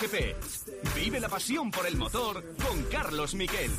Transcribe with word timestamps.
GP. 0.00 0.36
Vive 0.94 1.18
la 1.18 1.28
pasión 1.28 1.72
por 1.72 1.84
el 1.86 1.96
motor 1.96 2.44
con 2.62 2.84
Carlos 2.84 3.34
Miquel. 3.34 3.70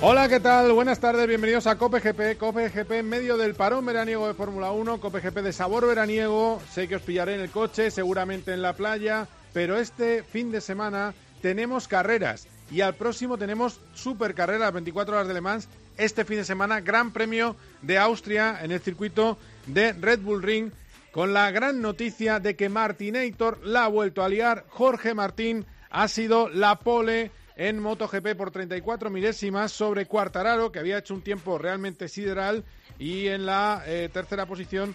Hola, 0.00 0.28
¿qué 0.28 0.40
tal? 0.40 0.72
Buenas 0.72 1.00
tardes, 1.00 1.26
bienvenidos 1.26 1.66
a 1.66 1.76
Cope 1.76 2.00
GP. 2.00 2.38
Cope 2.38 2.70
GP 2.70 2.92
en 2.92 3.08
medio 3.08 3.36
del 3.36 3.54
parón 3.54 3.84
veraniego 3.84 4.26
de 4.26 4.34
Fórmula 4.34 4.70
1, 4.70 5.00
Cope 5.00 5.20
GP 5.20 5.42
de 5.42 5.52
sabor 5.52 5.86
veraniego. 5.86 6.62
Sé 6.72 6.88
que 6.88 6.96
os 6.96 7.02
pillaré 7.02 7.34
en 7.34 7.40
el 7.40 7.50
coche, 7.50 7.90
seguramente 7.90 8.54
en 8.54 8.62
la 8.62 8.72
playa, 8.72 9.28
pero 9.52 9.76
este 9.76 10.22
fin 10.22 10.50
de 10.50 10.62
semana 10.62 11.14
tenemos 11.42 11.88
carreras 11.88 12.46
y 12.70 12.80
al 12.80 12.94
próximo 12.94 13.36
tenemos 13.36 13.80
super 13.94 14.34
carrera, 14.34 14.70
24 14.70 15.14
horas 15.14 15.28
de 15.28 15.34
Le 15.34 15.40
Mans. 15.40 15.68
Este 15.96 16.26
fin 16.26 16.36
de 16.36 16.44
semana, 16.44 16.80
Gran 16.80 17.12
Premio 17.12 17.56
de 17.80 17.96
Austria 17.96 18.58
en 18.62 18.70
el 18.70 18.80
circuito 18.80 19.38
de 19.66 19.94
Red 19.94 20.20
Bull 20.20 20.42
Ring, 20.42 20.70
con 21.10 21.32
la 21.32 21.50
gran 21.50 21.80
noticia 21.80 22.38
de 22.38 22.54
que 22.54 22.68
Martinator 22.68 23.64
la 23.64 23.84
ha 23.84 23.88
vuelto 23.88 24.22
a 24.22 24.28
liar. 24.28 24.66
Jorge 24.68 25.14
Martín 25.14 25.64
ha 25.88 26.06
sido 26.08 26.50
la 26.50 26.78
pole 26.78 27.30
en 27.56 27.80
MotoGP 27.80 28.36
por 28.36 28.50
34 28.50 29.08
milésimas 29.08 29.72
sobre 29.72 30.04
Cuartararo, 30.04 30.70
que 30.70 30.78
había 30.78 30.98
hecho 30.98 31.14
un 31.14 31.22
tiempo 31.22 31.56
realmente 31.56 32.08
sideral, 32.08 32.64
y 32.98 33.28
en 33.28 33.46
la 33.46 33.82
eh, 33.86 34.10
tercera 34.12 34.44
posición, 34.44 34.94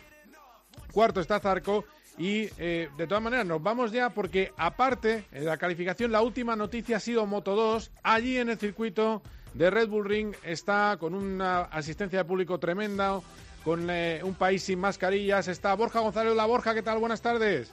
cuarto 0.91 1.19
está 1.19 1.39
Zarco. 1.39 1.85
Y 2.19 2.49
eh, 2.59 2.89
de 2.95 3.07
todas 3.07 3.23
maneras, 3.23 3.47
nos 3.47 3.63
vamos 3.63 3.91
ya 3.91 4.11
porque, 4.11 4.51
aparte, 4.57 5.25
en 5.31 5.45
la 5.45 5.57
calificación, 5.57 6.11
la 6.11 6.21
última 6.21 6.55
noticia 6.55 6.97
ha 6.97 6.99
sido 6.99 7.25
Moto 7.25 7.55
2. 7.55 7.89
Allí 8.03 8.37
en 8.37 8.49
el 8.49 8.59
circuito 8.59 9.23
de 9.53 9.69
Red 9.69 9.89
Bull 9.89 10.05
Ring 10.05 10.33
está 10.43 10.97
con 10.99 11.13
una 11.13 11.61
asistencia 11.63 12.19
de 12.19 12.25
público 12.25 12.57
tremenda, 12.59 13.19
con 13.63 13.89
eh, 13.89 14.21
un 14.23 14.33
país 14.33 14.63
sin 14.63 14.79
mascarillas. 14.79 15.47
Está 15.47 15.73
Borja 15.73 15.99
González. 15.99 16.35
La 16.35 16.45
Borja, 16.45 16.73
¿qué 16.73 16.81
tal? 16.81 16.99
Buenas 16.99 17.21
tardes. 17.21 17.71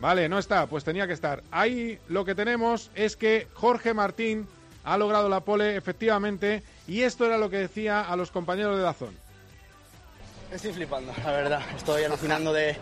Vale, 0.00 0.28
no 0.28 0.38
está, 0.38 0.66
pues 0.66 0.84
tenía 0.84 1.06
que 1.06 1.12
estar. 1.12 1.42
Ahí 1.50 1.98
lo 2.08 2.24
que 2.24 2.34
tenemos 2.34 2.90
es 2.94 3.16
que 3.16 3.48
Jorge 3.54 3.94
Martín 3.94 4.46
ha 4.84 4.98
logrado 4.98 5.28
la 5.28 5.40
pole, 5.40 5.76
efectivamente, 5.76 6.62
y 6.86 7.02
esto 7.02 7.24
era 7.24 7.38
lo 7.38 7.48
que 7.48 7.56
decía 7.56 8.02
a 8.02 8.16
los 8.16 8.30
compañeros 8.30 8.76
de 8.76 8.82
Dazón. 8.82 9.16
Estoy 10.52 10.72
flipando, 10.72 11.12
la 11.24 11.32
verdad. 11.32 11.62
Estoy 11.74 12.04
alucinando 12.04 12.52
de, 12.52 12.76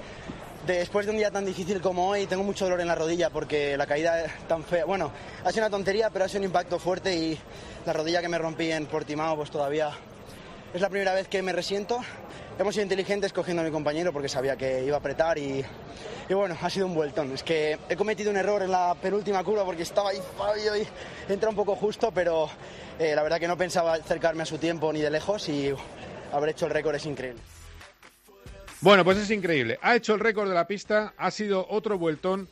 después 0.67 1.07
de 1.07 1.13
un 1.13 1.19
día 1.19 1.31
tan 1.31 1.45
difícil 1.45 1.81
como 1.81 2.09
hoy. 2.09 2.27
Tengo 2.27 2.43
mucho 2.43 2.65
dolor 2.65 2.81
en 2.81 2.87
la 2.87 2.95
rodilla 2.95 3.31
porque 3.31 3.77
la 3.77 3.87
caída 3.87 4.25
es 4.25 4.49
tan 4.49 4.65
fea. 4.65 4.85
Bueno, 4.85 5.11
ha 5.45 5.51
sido 5.51 5.65
una 5.65 5.71
tontería, 5.71 6.11
pero 6.11 6.25
ha 6.25 6.29
sido 6.29 6.41
un 6.41 6.47
impacto 6.47 6.79
fuerte 6.79 7.15
y 7.15 7.39
la 7.87 7.93
rodilla 7.93 8.21
que 8.21 8.29
me 8.29 8.39
rompí 8.39 8.71
en 8.71 8.87
Portimao, 8.87 9.37
pues 9.37 9.51
todavía 9.51 9.91
es 10.73 10.81
la 10.81 10.89
primera 10.89 11.15
vez 11.15 11.29
que 11.29 11.43
me 11.43 11.53
resiento. 11.53 12.01
Hemos 12.59 12.75
sido 12.75 12.85
inteligentes 12.85 13.33
cogiendo 13.33 13.63
a 13.63 13.65
mi 13.65 13.71
compañero 13.71 14.13
porque 14.13 14.29
sabía 14.29 14.57
que 14.57 14.85
iba 14.85 14.97
a 14.97 15.01
apretar 15.01 15.39
y, 15.39 15.65
y, 16.29 16.35
bueno, 16.35 16.57
ha 16.61 16.71
sido 16.71 16.87
un 16.87 16.95
vueltón. 16.95 17.33
Es 17.33 17.43
que 17.43 17.79
he 17.89 17.97
cometido 17.97 18.31
un 18.31 18.37
error 18.37 18.63
en 18.63 18.71
la 18.71 18.95
penúltima 19.01 19.43
curva 19.43 19.65
porque 19.65 19.83
estaba 19.83 20.11
ahí 20.11 20.21
Fabio 20.37 20.77
y 20.77 20.87
entra 21.33 21.49
un 21.49 21.57
poco 21.57 21.75
justo, 21.77 22.13
pero 22.13 22.49
eh, 22.99 23.15
la 23.15 23.23
verdad 23.23 23.41
que 23.41 23.49
no 23.49 23.57
pensaba 23.57 23.95
acercarme 23.95 24.43
a 24.43 24.47
su 24.47 24.59
tiempo 24.59 24.93
ni 24.93 25.01
de 25.01 25.11
lejos 25.11 25.49
y 25.49 25.75
haber 26.31 26.51
hecho 26.51 26.67
el 26.67 26.73
récord 26.73 26.95
es 26.95 27.07
increíble. 27.07 27.41
Bueno, 28.83 29.05
pues 29.05 29.17
es 29.17 29.31
increíble. 29.31 29.79
Ha 29.81 29.95
hecho 29.95 30.13
el 30.15 30.19
récord 30.19 30.49
de 30.49 30.57
la 30.57 30.67
pista, 30.67 31.15
ha 31.17 31.31
sido 31.31 31.65
otro 31.71 31.99
vueltón. 31.99 32.49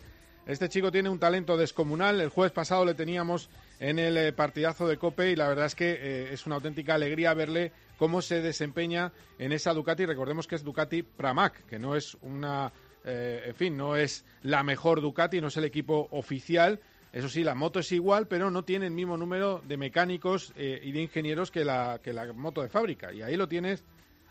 Este 0.46 0.68
chico 0.68 0.92
tiene 0.92 1.08
un 1.08 1.18
talento 1.18 1.56
descomunal. 1.56 2.20
El 2.20 2.28
jueves 2.28 2.52
pasado 2.52 2.84
le 2.84 2.94
teníamos 2.94 3.50
en 3.80 3.98
el 3.98 4.16
eh, 4.16 4.32
partidazo 4.32 4.86
de 4.86 4.96
Cope 4.96 5.32
y 5.32 5.34
la 5.34 5.48
verdad 5.48 5.66
es 5.66 5.74
que 5.74 5.90
eh, 5.90 6.32
es 6.32 6.46
una 6.46 6.54
auténtica 6.54 6.94
alegría 6.94 7.34
verle 7.34 7.72
cómo 7.98 8.22
se 8.22 8.42
desempeña 8.42 9.10
en 9.40 9.50
esa 9.50 9.74
Ducati. 9.74 10.06
Recordemos 10.06 10.46
que 10.46 10.54
es 10.54 10.62
Ducati 10.62 11.02
Pramac, 11.02 11.66
que 11.66 11.80
no 11.80 11.96
es 11.96 12.16
una, 12.22 12.72
eh, 13.04 13.42
en 13.46 13.54
fin, 13.56 13.76
no 13.76 13.96
es 13.96 14.24
la 14.44 14.62
mejor 14.62 15.00
Ducati, 15.00 15.40
no 15.40 15.48
es 15.48 15.56
el 15.56 15.64
equipo 15.64 16.06
oficial. 16.12 16.78
Eso 17.12 17.28
sí, 17.28 17.42
la 17.42 17.56
moto 17.56 17.80
es 17.80 17.90
igual, 17.90 18.28
pero 18.28 18.52
no 18.52 18.62
tiene 18.62 18.86
el 18.86 18.92
mismo 18.92 19.16
número 19.16 19.62
de 19.66 19.76
mecánicos 19.76 20.52
y 20.56 20.92
de 20.92 21.02
ingenieros 21.02 21.50
que 21.50 21.64
la, 21.64 21.98
que 22.00 22.12
la 22.12 22.32
moto 22.32 22.62
de 22.62 22.68
fábrica. 22.68 23.12
Y 23.12 23.20
ahí 23.20 23.34
lo 23.34 23.48
tienes 23.48 23.82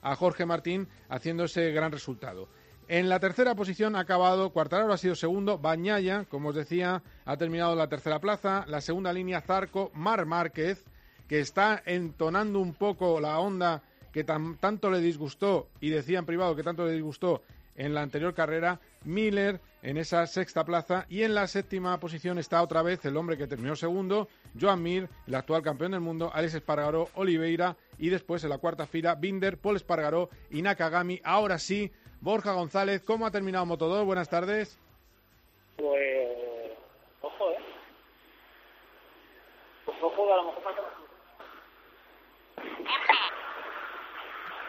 a 0.01 0.15
Jorge 0.15 0.45
Martín 0.45 0.87
haciendo 1.09 1.45
ese 1.45 1.71
gran 1.71 1.91
resultado. 1.91 2.47
En 2.87 3.07
la 3.07 3.19
tercera 3.19 3.53
posición 3.53 3.95
ha 3.95 3.99
acabado 3.99 4.49
Cuartararo, 4.49 4.91
ha 4.91 4.97
sido 4.97 5.13
segundo. 5.13 5.59
Bañaya, 5.59 6.25
como 6.25 6.49
os 6.49 6.55
decía, 6.55 7.03
ha 7.23 7.37
terminado 7.37 7.75
la 7.75 7.87
tercera 7.87 8.19
plaza. 8.19 8.65
La 8.67 8.81
segunda 8.81 9.13
línea, 9.13 9.41
Zarco, 9.41 9.91
Mar 9.93 10.25
Márquez, 10.25 10.83
que 11.27 11.39
está 11.39 11.83
entonando 11.85 12.59
un 12.59 12.73
poco 12.73 13.19
la 13.19 13.37
onda 13.37 13.83
que 14.11 14.23
tan, 14.23 14.57
tanto 14.57 14.89
le 14.89 15.01
disgustó, 15.01 15.67
y 15.79 15.89
decía 15.91 16.17
en 16.17 16.25
privado 16.25 16.55
que 16.55 16.63
tanto 16.63 16.83
le 16.83 16.93
disgustó 16.93 17.43
en 17.75 17.93
la 17.93 18.01
anterior 18.01 18.33
carrera. 18.33 18.79
Miller 19.03 19.61
en 19.81 19.97
esa 19.97 20.25
sexta 20.27 20.63
plaza. 20.65 21.05
Y 21.09 21.23
en 21.23 21.35
la 21.35 21.47
séptima 21.47 21.99
posición 21.99 22.37
está 22.37 22.61
otra 22.61 22.81
vez 22.81 23.03
el 23.05 23.17
hombre 23.17 23.37
que 23.37 23.47
terminó 23.47 23.75
segundo, 23.75 24.27
Joan 24.59 24.83
Mir, 24.83 25.09
el 25.27 25.35
actual 25.35 25.61
campeón 25.61 25.91
del 25.91 26.01
mundo, 26.01 26.31
Alex 26.33 26.55
Espargaró, 26.55 27.09
Oliveira. 27.15 27.75
Y 27.97 28.09
después 28.09 28.43
en 28.43 28.49
la 28.49 28.57
cuarta 28.57 28.85
fila, 28.87 29.15
Binder, 29.15 29.57
Paul 29.57 29.75
Espargaró 29.75 30.29
y 30.49 30.61
Nakagami. 30.61 31.21
Ahora 31.23 31.59
sí, 31.59 31.91
Borja 32.21 32.53
González, 32.53 33.01
¿cómo 33.03 33.25
ha 33.25 33.31
terminado 33.31 33.65
Moto 33.65 33.87
2? 33.87 34.05
Buenas 34.05 34.29
tardes. 34.29 34.79
Pues, 35.77 36.71
ojo, 37.21 37.51
¿eh? 37.51 37.57
Pues 39.85 39.97
ojo, 40.01 40.33
a 40.33 40.37
lo 40.37 40.43
mejor 40.45 40.63
falta 40.63 40.81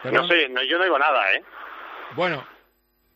No 0.03 0.27
sé, 0.27 0.49
no, 0.49 0.63
yo 0.63 0.77
no 0.77 0.83
digo 0.83 0.97
nada, 0.97 1.33
¿eh? 1.33 1.43
Bueno, 2.15 2.43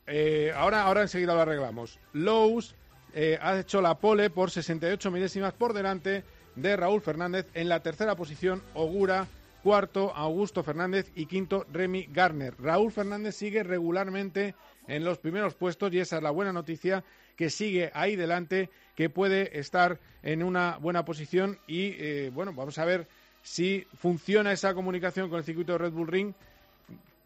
eh, 0.07 0.51
ahora, 0.55 0.83
ahora 0.83 1.01
enseguida 1.01 1.33
lo 1.33 1.41
arreglamos. 1.41 1.99
Lowe's 2.13 2.75
eh, 3.13 3.37
ha 3.41 3.59
hecho 3.59 3.81
la 3.81 3.97
pole 3.97 4.29
por 4.29 4.51
68 4.51 5.09
milésimas 5.11 5.53
por 5.53 5.73
delante 5.73 6.23
de 6.55 6.75
Raúl 6.75 7.01
Fernández. 7.01 7.47
En 7.53 7.69
la 7.69 7.81
tercera 7.81 8.15
posición, 8.15 8.61
Ogura. 8.73 9.27
Cuarto, 9.63 10.13
Augusto 10.15 10.61
Fernández. 10.61 11.11
Y 11.15 11.25
quinto, 11.25 11.65
Remy 11.71 12.09
Garner. 12.11 12.53
Raúl 12.59 12.91
Fernández 12.91 13.35
sigue 13.35 13.63
regularmente 13.63 14.53
en 14.87 15.03
los 15.03 15.17
primeros 15.17 15.55
puestos 15.55 15.91
y 15.93 15.99
esa 15.99 16.17
es 16.17 16.23
la 16.23 16.29
buena 16.29 16.53
noticia 16.53 17.03
que 17.35 17.49
sigue 17.49 17.91
ahí 17.93 18.15
delante, 18.15 18.69
que 18.95 19.09
puede 19.09 19.59
estar 19.59 19.99
en 20.23 20.43
una 20.43 20.77
buena 20.77 21.05
posición 21.05 21.59
y 21.67 21.95
eh, 21.97 22.31
bueno, 22.33 22.53
vamos 22.53 22.77
a 22.77 22.85
ver 22.85 23.07
si 23.41 23.85
funciona 23.97 24.51
esa 24.51 24.73
comunicación 24.73 25.29
con 25.29 25.39
el 25.39 25.45
circuito 25.45 25.73
de 25.73 25.77
Red 25.79 25.91
Bull 25.91 26.07
Ring. 26.07 26.33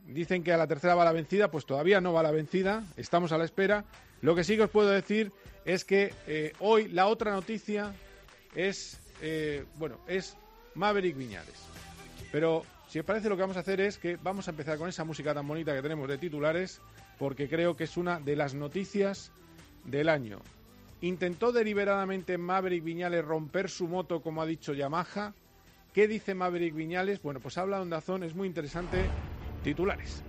Dicen 0.10 0.44
que 0.44 0.52
a 0.52 0.58
la 0.58 0.66
tercera 0.66 0.96
va 0.96 1.06
la 1.06 1.12
vencida, 1.12 1.52
pues 1.52 1.66
todavía 1.66 2.02
no 2.02 2.14
va 2.14 2.24
la 2.24 2.32
vencida, 2.32 2.84
estamos 2.98 3.32
a 3.32 3.38
la 3.38 3.46
espera. 3.46 3.86
Lo 4.22 4.34
que 4.34 4.44
sí 4.44 4.56
que 4.58 4.64
os 4.64 4.70
puedo 4.70 4.90
decir 4.90 5.32
es 5.66 5.86
que 5.86 6.14
eh, 6.26 6.54
hoy 6.60 6.88
la 6.88 7.06
otra 7.06 7.32
noticia 7.32 7.94
es, 8.56 9.00
eh, 9.22 9.66
bueno, 9.76 10.00
es 10.08 10.36
Maverick 10.74 11.16
Viñales. 11.16 11.62
Pero 12.32 12.64
si 12.88 12.98
os 12.98 13.06
parece 13.06 13.30
lo 13.30 13.36
que 13.36 13.44
vamos 13.44 13.58
a 13.58 13.60
hacer 13.60 13.82
es 13.82 14.00
que 14.00 14.18
vamos 14.18 14.48
a 14.48 14.52
empezar 14.52 14.80
con 14.80 14.90
esa 14.90 15.04
música 15.04 15.34
tan 15.34 15.48
bonita 15.48 15.76
que 15.76 15.82
tenemos 15.84 16.10
de 16.10 16.18
titulares, 16.18 16.82
porque 17.20 17.48
creo 17.48 17.76
que 17.76 17.84
es 17.84 17.96
una 17.96 18.20
de 18.20 18.36
las 18.36 18.56
noticias 18.56 19.32
del 19.86 20.10
año. 20.10 20.40
¿Intentó 21.02 21.52
deliberadamente 21.52 22.40
Maverick 22.40 22.84
Viñales 22.84 23.24
romper 23.24 23.70
su 23.70 23.88
moto 23.88 24.22
como 24.22 24.42
ha 24.42 24.48
dicho 24.48 24.74
Yamaha? 24.74 25.36
¿Qué 25.94 26.08
dice 26.08 26.34
Maverick 26.34 26.74
Viñales? 26.74 27.22
Bueno, 27.22 27.40
pues 27.40 27.60
habla 27.60 27.80
Ondazón, 27.80 28.24
es 28.24 28.34
muy 28.34 28.48
interesante. 28.48 29.06
Titulares. 29.64 30.24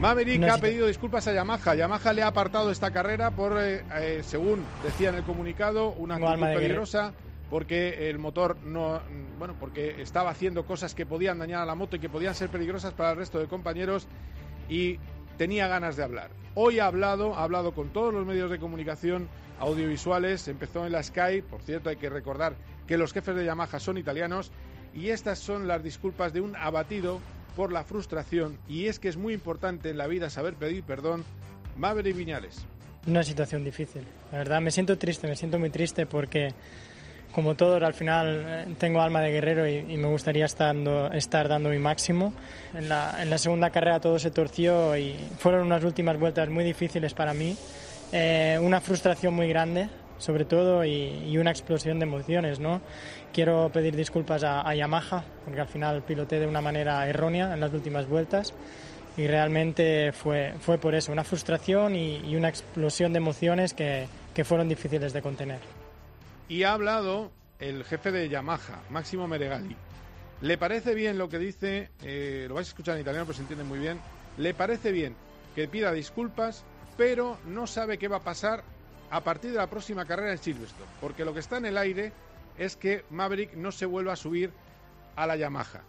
Maverick 0.00 0.40
No 0.40 0.54
ha 0.54 0.58
pedido 0.58 0.86
disculpas 0.86 1.26
a 1.26 1.32
Yamaha. 1.32 1.74
Yamaha 1.74 2.12
le 2.12 2.22
ha 2.22 2.28
apartado 2.28 2.70
esta 2.70 2.92
carrera 2.92 3.32
por, 3.32 3.58
eh, 3.60 3.82
eh, 3.96 4.20
según 4.22 4.64
decía 4.84 5.08
en 5.08 5.16
el 5.16 5.24
comunicado, 5.24 5.90
una 5.90 6.14
actitud 6.14 6.40
peligrosa 6.40 7.12
porque 7.50 8.10
el 8.10 8.18
motor 8.18 8.56
no, 8.64 9.00
bueno, 9.38 9.54
porque 9.58 10.00
estaba 10.02 10.30
haciendo 10.30 10.66
cosas 10.66 10.94
que 10.94 11.06
podían 11.06 11.38
dañar 11.38 11.62
a 11.62 11.66
la 11.66 11.74
moto 11.74 11.96
y 11.96 11.98
que 11.98 12.08
podían 12.08 12.34
ser 12.34 12.50
peligrosas 12.50 12.92
para 12.92 13.10
el 13.12 13.16
resto 13.16 13.38
de 13.38 13.46
compañeros 13.46 14.06
y 14.68 14.98
tenía 15.36 15.66
ganas 15.66 15.96
de 15.96 16.04
hablar. 16.04 16.30
Hoy 16.54 16.78
ha 16.78 16.86
hablado, 16.86 17.34
ha 17.34 17.44
hablado 17.44 17.72
con 17.72 17.88
todos 17.88 18.12
los 18.12 18.26
medios 18.26 18.50
de 18.50 18.58
comunicación 18.58 19.28
audiovisuales, 19.58 20.48
empezó 20.48 20.86
en 20.86 20.92
la 20.92 21.02
Sky, 21.02 21.42
por 21.42 21.62
cierto 21.62 21.90
hay 21.90 21.96
que 21.96 22.10
recordar 22.10 22.54
que 22.86 22.98
los 22.98 23.12
jefes 23.12 23.34
de 23.36 23.44
Yamaha 23.44 23.78
son 23.78 23.98
italianos 23.98 24.50
y 24.94 25.10
estas 25.10 25.38
son 25.38 25.68
las 25.68 25.82
disculpas 25.82 26.32
de 26.32 26.40
un 26.40 26.56
abatido 26.56 27.20
por 27.56 27.72
la 27.72 27.84
frustración 27.84 28.58
y 28.68 28.86
es 28.86 28.98
que 28.98 29.08
es 29.08 29.16
muy 29.16 29.34
importante 29.34 29.90
en 29.90 29.98
la 29.98 30.06
vida 30.06 30.30
saber 30.30 30.54
pedir 30.54 30.82
perdón. 30.84 31.24
Maverick 31.76 32.16
Viñales. 32.16 32.66
Una 33.06 33.22
situación 33.22 33.62
difícil. 33.62 34.02
La 34.32 34.38
verdad, 34.38 34.60
me 34.60 34.72
siento 34.72 34.98
triste, 34.98 35.28
me 35.28 35.36
siento 35.36 35.58
muy 35.58 35.70
triste 35.70 36.06
porque 36.06 36.52
como 37.32 37.54
todos, 37.54 37.82
al 37.82 37.94
final 37.94 38.44
eh, 38.46 38.74
tengo 38.78 39.00
alma 39.00 39.20
de 39.20 39.30
guerrero 39.30 39.68
y, 39.68 39.96
me 39.96 40.08
gustaría 40.08 40.46
estar 40.46 40.74
dando, 40.74 41.12
estar 41.12 41.48
dando 41.48 41.68
mi 41.68 41.78
máximo. 41.78 42.32
En 42.74 42.88
la, 42.88 43.22
en 43.22 43.30
la, 43.30 43.38
segunda 43.38 43.70
carrera 43.70 44.00
todo 44.00 44.18
se 44.18 44.30
torció 44.30 44.96
y 44.96 45.14
fueron 45.38 45.66
unas 45.66 45.84
últimas 45.84 46.18
vueltas 46.18 46.48
muy 46.48 46.64
difíciles 46.64 47.14
para 47.14 47.34
mí. 47.34 47.56
Eh, 48.12 48.58
una 48.60 48.80
frustración 48.80 49.34
muy 49.34 49.48
grande, 49.48 49.88
sobre 50.18 50.44
todo, 50.44 50.84
y, 50.84 51.36
una 51.38 51.50
explosión 51.50 51.98
de 51.98 52.04
emociones. 52.04 52.58
¿no? 52.60 52.80
Quiero 53.32 53.70
pedir 53.72 53.96
disculpas 53.96 54.42
a, 54.44 54.74
Yamaha, 54.74 55.24
porque 55.44 55.60
al 55.60 55.68
final 55.68 56.02
piloté 56.02 56.40
de 56.40 56.46
una 56.46 56.60
manera 56.60 57.06
errónea 57.08 57.52
en 57.54 57.60
las 57.60 57.72
últimas 57.72 58.08
vueltas 58.08 58.54
y 59.16 59.26
realmente 59.26 60.12
fue, 60.12 60.54
fue 60.60 60.78
por 60.78 60.94
eso, 60.94 61.10
una 61.12 61.24
frustración 61.24 61.96
y, 61.96 62.36
una 62.36 62.48
explosión 62.48 63.12
de 63.12 63.18
emociones 63.18 63.74
que, 63.74 64.06
que 64.34 64.44
fueron 64.44 64.68
difíciles 64.68 65.12
de 65.12 65.22
contener. 65.22 65.60
Y 66.48 66.62
ha 66.62 66.72
hablado 66.72 67.30
el 67.58 67.84
jefe 67.84 68.12
de 68.12 68.28
Yamaha, 68.28 68.80
Máximo 68.90 69.26
Meregali. 69.26 69.76
¿Le 70.40 70.56
parece 70.56 70.94
bien 70.94 71.18
lo 71.18 71.28
que 71.28 71.38
dice? 71.38 71.90
Eh, 72.02 72.46
lo 72.48 72.54
vais 72.54 72.68
a 72.68 72.70
escuchar 72.70 72.94
en 72.94 73.00
italiano, 73.00 73.26
pero 73.26 73.36
se 73.36 73.42
entiende 73.42 73.64
muy 73.64 73.80
bien. 73.80 73.98
Le 74.36 74.54
parece 74.54 74.92
bien 74.92 75.16
que 75.56 75.66
pida 75.66 75.92
disculpas, 75.92 76.64
pero 76.98 77.38
no 77.46 77.66
sabe 77.66 77.96
qué 77.96 78.08
va 78.08 78.16
a 78.16 78.22
pasar 78.22 78.62
a 79.10 79.20
partir 79.22 79.52
de 79.52 79.56
la 79.56 79.68
próxima 79.68 80.04
carrera 80.04 80.32
en 80.32 80.38
Silverstone. 80.38 80.90
Porque 81.00 81.24
lo 81.24 81.32
que 81.32 81.40
está 81.40 81.56
en 81.56 81.64
el 81.64 81.78
aire 81.78 82.12
es 82.58 82.76
que 82.76 83.04
Maverick 83.08 83.54
no 83.54 83.72
se 83.72 83.86
vuelva 83.86 84.12
a 84.12 84.16
subir 84.16 84.52
a 85.16 85.26
la 85.26 85.36
Yamaha. 85.36 85.80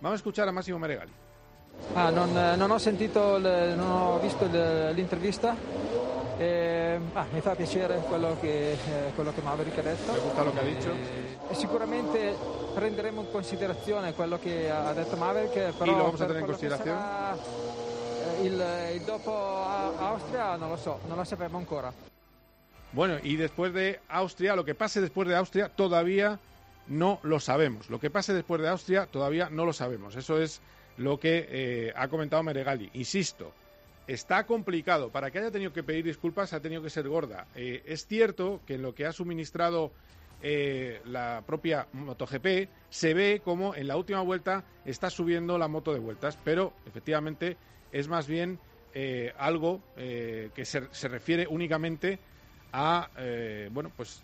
Vamos 0.00 0.14
a 0.14 0.16
escuchar 0.16 0.48
a 0.48 0.52
Máximo 0.52 0.78
Meregali. 0.78 1.12
Ah, 1.94 2.10
non, 2.10 2.32
non 2.32 2.70
ho 2.70 2.78
sentito, 2.78 3.38
non 3.38 3.90
ho 3.90 4.18
visto 4.20 4.46
l'intervista 4.94 5.56
eh, 6.38 6.98
ah, 7.12 7.26
mi 7.30 7.40
fa 7.40 7.54
piacere 7.54 7.98
quello 8.08 8.36
che, 8.40 8.72
eh, 8.72 9.12
quello 9.14 9.32
che 9.32 9.42
Maverick 9.42 9.78
ha 9.78 9.82
detto. 9.82 10.12
Mi 10.12 10.18
gusta 10.18 10.42
lo 10.42 10.52
che 10.52 10.58
ha 10.58 10.62
detto. 10.62 10.90
E, 11.48 11.54
sicuramente 11.54 12.36
prenderemo 12.74 13.20
in 13.20 13.30
considerazione 13.30 14.12
quello 14.14 14.38
che 14.38 14.70
ha 14.70 14.92
detto 14.92 15.16
Maverick. 15.16 15.72
Però 15.76 15.96
lo 15.96 16.04
vamos 16.04 16.20
a 16.20 16.26
tener 16.26 16.40
en 16.42 16.46
consideración. 16.46 16.98
Eh, 18.32 18.46
il, 18.46 18.64
il, 18.94 19.02
dopo 19.02 19.32
Austria 19.32 20.56
non 20.56 20.68
lo 20.70 20.76
so, 20.76 21.00
non 21.06 21.16
lo 21.16 21.56
ancora. 21.56 21.92
Bueno, 22.92 23.18
y 23.22 23.36
después 23.36 23.72
de 23.72 24.00
Austria, 24.08 24.54
lo 24.54 24.64
que 24.64 24.74
pase 24.74 25.00
después 25.00 25.26
de 25.26 25.36
Austria 25.36 25.68
todavía 25.68 26.38
no 26.88 27.20
lo 27.22 27.40
sabemos. 27.40 27.88
Lo 27.88 27.98
que 27.98 28.10
pase 28.10 28.34
después 28.34 28.60
de 28.60 28.68
Austria 28.68 29.06
todavía 29.06 29.48
no 29.50 29.64
lo 29.64 29.72
sabemos. 29.72 30.14
Eso 30.16 30.40
es 30.40 30.60
lo 30.98 31.18
que 31.18 31.46
eh, 31.48 31.92
ha 31.96 32.08
comentado 32.08 32.42
Meregali. 32.42 32.90
Insisto, 32.94 33.52
está 34.06 34.44
complicado. 34.44 35.10
Para 35.10 35.30
que 35.30 35.38
haya 35.38 35.50
tenido 35.50 35.72
que 35.72 35.82
pedir 35.82 36.04
disculpas 36.04 36.52
ha 36.52 36.60
tenido 36.60 36.82
que 36.82 36.90
ser 36.90 37.08
gorda. 37.08 37.46
Eh, 37.54 37.82
es 37.86 38.06
cierto 38.06 38.60
que 38.66 38.74
en 38.74 38.82
lo 38.82 38.94
que 38.94 39.06
ha 39.06 39.12
suministrado 39.12 39.92
eh, 40.42 41.00
la 41.06 41.42
propia 41.46 41.86
MotoGP 41.92 42.68
se 42.90 43.14
ve 43.14 43.40
como 43.44 43.74
en 43.74 43.86
la 43.86 43.96
última 43.96 44.20
vuelta 44.22 44.64
está 44.84 45.08
subiendo 45.08 45.56
la 45.56 45.68
moto 45.68 45.94
de 45.94 46.00
vueltas, 46.00 46.36
pero 46.44 46.72
efectivamente 46.84 47.56
es 47.92 48.08
más 48.08 48.26
bien 48.26 48.58
eh, 48.94 49.32
algo 49.38 49.80
que 49.96 50.64
se, 50.64 51.08
refiere 51.08 51.46
únicamente 51.46 52.18
a 52.72 53.08
bueno 53.70 53.92
pues 53.96 54.22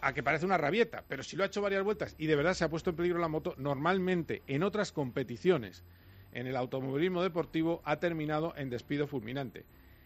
a 0.00 0.12
que 0.12 0.22
parece 0.22 0.46
una 0.46 0.56
rabieta, 0.56 1.04
pero 1.06 1.22
si 1.22 1.36
lo 1.36 1.44
ha 1.44 1.46
hecho 1.46 1.62
varias 1.62 1.84
vueltas 1.84 2.14
y 2.18 2.26
de 2.26 2.36
verdad 2.36 2.54
se 2.54 2.64
ha 2.64 2.70
puesto 2.70 2.90
en 2.90 2.96
peligro 2.96 3.18
la 3.18 3.28
moto, 3.28 3.54
normalmente 3.58 4.42
en 4.46 4.62
otras 4.62 4.92
competiciones 4.92 5.84
en 6.32 6.46
el 6.46 6.56
automovilismo 6.56 7.22
deportivo 7.22 7.82
ha 7.84 7.98
terminado 7.98 8.54
en 8.56 8.70
despido 8.70 9.06
fulminante. 9.06 9.64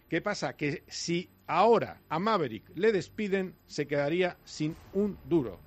¿Qué 0.08 0.20
pasa? 0.20 0.56
Que 0.56 0.82
si 0.86 1.28
ahora 1.46 2.00
a 2.08 2.18
Maverick 2.18 2.64
le 2.76 2.92
despiden, 2.92 3.54
se 3.66 3.86
quedaría 3.86 4.36
sin 4.44 4.76
un 4.92 5.18
duro. 5.24 5.60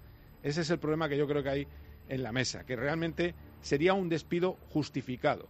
Ese 0.44 0.62
es 0.62 0.70
el 0.70 0.80
problema 0.80 1.10
que 1.10 1.18
yo 1.18 1.28
creo 1.28 1.44
que 1.44 1.50
hay 1.50 1.68
en 2.08 2.24
la 2.24 2.32
mesa, 2.32 2.66
que 2.66 2.76
realmente 2.76 3.34
sería 3.62 3.94
un 3.94 4.10
despido 4.10 4.58
justificado. 4.70 5.48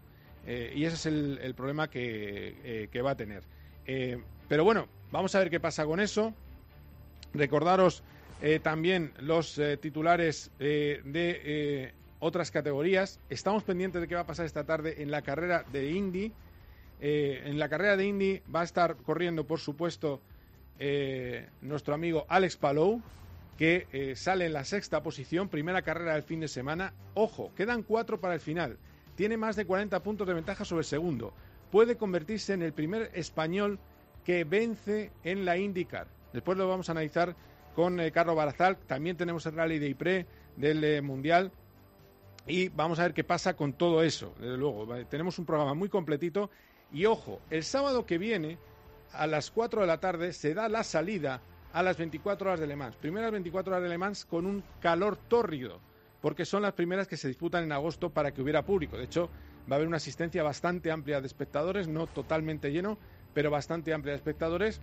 Eh, 0.47 0.71
y 0.73 0.85
ese 0.85 0.95
es 0.95 1.05
el, 1.05 1.53
problema 1.55 1.89
que, 1.89 2.87
eh, 2.91 3.01
va 3.01 3.11
a 3.11 3.17
tener. 3.17 3.43
Eh, 3.85 4.17
pero 4.47 4.63
bueno, 4.63 4.87
vamos 5.11 5.35
a 5.35 5.39
ver 5.39 5.49
qué 5.49 5.59
pasa 5.59 5.85
con 5.85 5.99
eso. 5.99 6.33
Recordaros 7.33 8.01
también 8.61 9.11
los 9.19 9.59
titulares 9.81 10.51
de 10.57 11.93
otras 12.19 12.49
categorías. 12.51 13.19
Estamos 13.29 13.63
pendientes 13.63 13.99
de 13.99 14.07
qué 14.07 14.15
va 14.15 14.21
a 14.21 14.27
pasar 14.27 14.45
esta 14.45 14.63
tarde 14.63 15.01
en 15.01 15.11
la 15.11 15.21
carrera 15.23 15.65
de 15.71 15.91
Indy. 15.91 16.31
En 17.01 17.59
la 17.59 17.67
carrera 17.67 17.97
de 17.97 18.05
Indy 18.05 18.41
va 18.53 18.61
a 18.61 18.63
estar 18.63 18.95
corriendo, 18.97 19.45
por 19.45 19.59
supuesto, 19.59 20.21
nuestro 21.61 21.93
amigo 21.93 22.25
Alex 22.29 22.57
Palou, 22.57 23.01
que 23.57 24.13
sale 24.15 24.45
en 24.45 24.53
la 24.53 24.63
sexta 24.63 25.03
posición, 25.03 25.49
primera 25.49 25.81
carrera 25.81 26.13
del 26.13 26.23
fin 26.23 26.39
de 26.39 26.47
semana. 26.47 26.93
Ojo, 27.15 27.51
quedan 27.55 27.83
cuatro 27.83 28.21
para 28.21 28.35
el 28.35 28.39
final. 28.39 28.77
Tiene 29.17 29.35
más 29.35 29.55
de 29.55 29.65
40 29.65 30.01
puntos 30.03 30.27
de 30.27 30.35
ventaja 30.35 30.63
sobre 30.63 30.81
el 30.81 30.85
segundo. 30.85 31.33
Puede 31.71 31.97
convertirse 31.97 32.53
en 32.53 32.61
el 32.61 32.71
primer 32.71 33.09
español 33.15 33.79
que 34.23 34.43
vence 34.43 35.11
en 35.23 35.43
la 35.43 35.57
IndyCar. 35.57 36.07
Después 36.31 36.55
lo 36.55 36.69
vamos 36.69 36.87
a 36.87 36.91
analizar 36.91 37.35
con 37.75 37.99
Carlos 38.11 38.35
Barazal. 38.35 38.77
También 38.77 39.17
tenemos 39.17 39.43
el 39.47 39.53
rally 39.55 39.79
de 39.79 39.89
IPRE 39.89 40.27
del 40.55 41.01
Mundial 41.01 41.51
y 42.45 42.69
vamos 42.69 42.99
a 42.99 43.03
ver 43.03 43.15
qué 43.15 43.23
pasa 43.23 43.55
con 43.55 43.73
todo 43.73 44.03
eso. 44.03 44.35
Desde 44.39 44.55
luego, 44.55 44.87
tenemos 45.09 45.39
un 45.39 45.45
programa 45.45 45.73
muy 45.73 45.89
completito. 45.89 46.51
Y 46.93 47.05
ojo, 47.05 47.41
el 47.49 47.63
sábado 47.63 48.05
que 48.05 48.19
viene, 48.19 48.59
a 49.13 49.25
las 49.25 49.49
4 49.49 49.81
de 49.81 49.87
la 49.87 49.99
tarde, 49.99 50.31
se 50.31 50.53
da 50.53 50.69
la 50.69 50.83
salida 50.83 51.41
a 51.73 51.81
las 51.81 51.97
24 51.97 52.49
horas 52.49 52.59
de 52.59 52.67
Le 52.67 52.75
Mans. 52.75 52.95
Primeras 52.97 53.31
24 53.31 53.73
horas 53.73 53.83
de 53.83 53.89
Le 53.89 53.97
Mans 53.97 54.25
con 54.25 54.45
un 54.45 54.63
calor 54.79 55.17
tórrido, 55.17 55.81
porque 56.21 56.45
son 56.45 56.61
las 56.61 56.73
primeras 56.73 57.07
que 57.07 57.17
se 57.17 57.27
disputan 57.27 57.63
en 57.63 57.71
agosto 57.71 58.09
para 58.09 58.31
que 58.31 58.41
hubiera 58.41 58.63
público. 58.63 58.97
De 58.97 59.05
hecho, 59.05 59.29
va 59.69 59.75
a 59.75 59.77
haber 59.77 59.87
una 59.87 59.97
asistencia 59.97 60.43
bastante 60.43 60.91
amplia 60.91 61.21
de 61.21 61.27
espectadores, 61.27 61.87
no 61.87 62.07
totalmente 62.07 62.71
lleno, 62.71 62.97
pero 63.33 63.51
bastante 63.51 63.93
amplia 63.93 64.13
de 64.13 64.17
espectadores. 64.17 64.81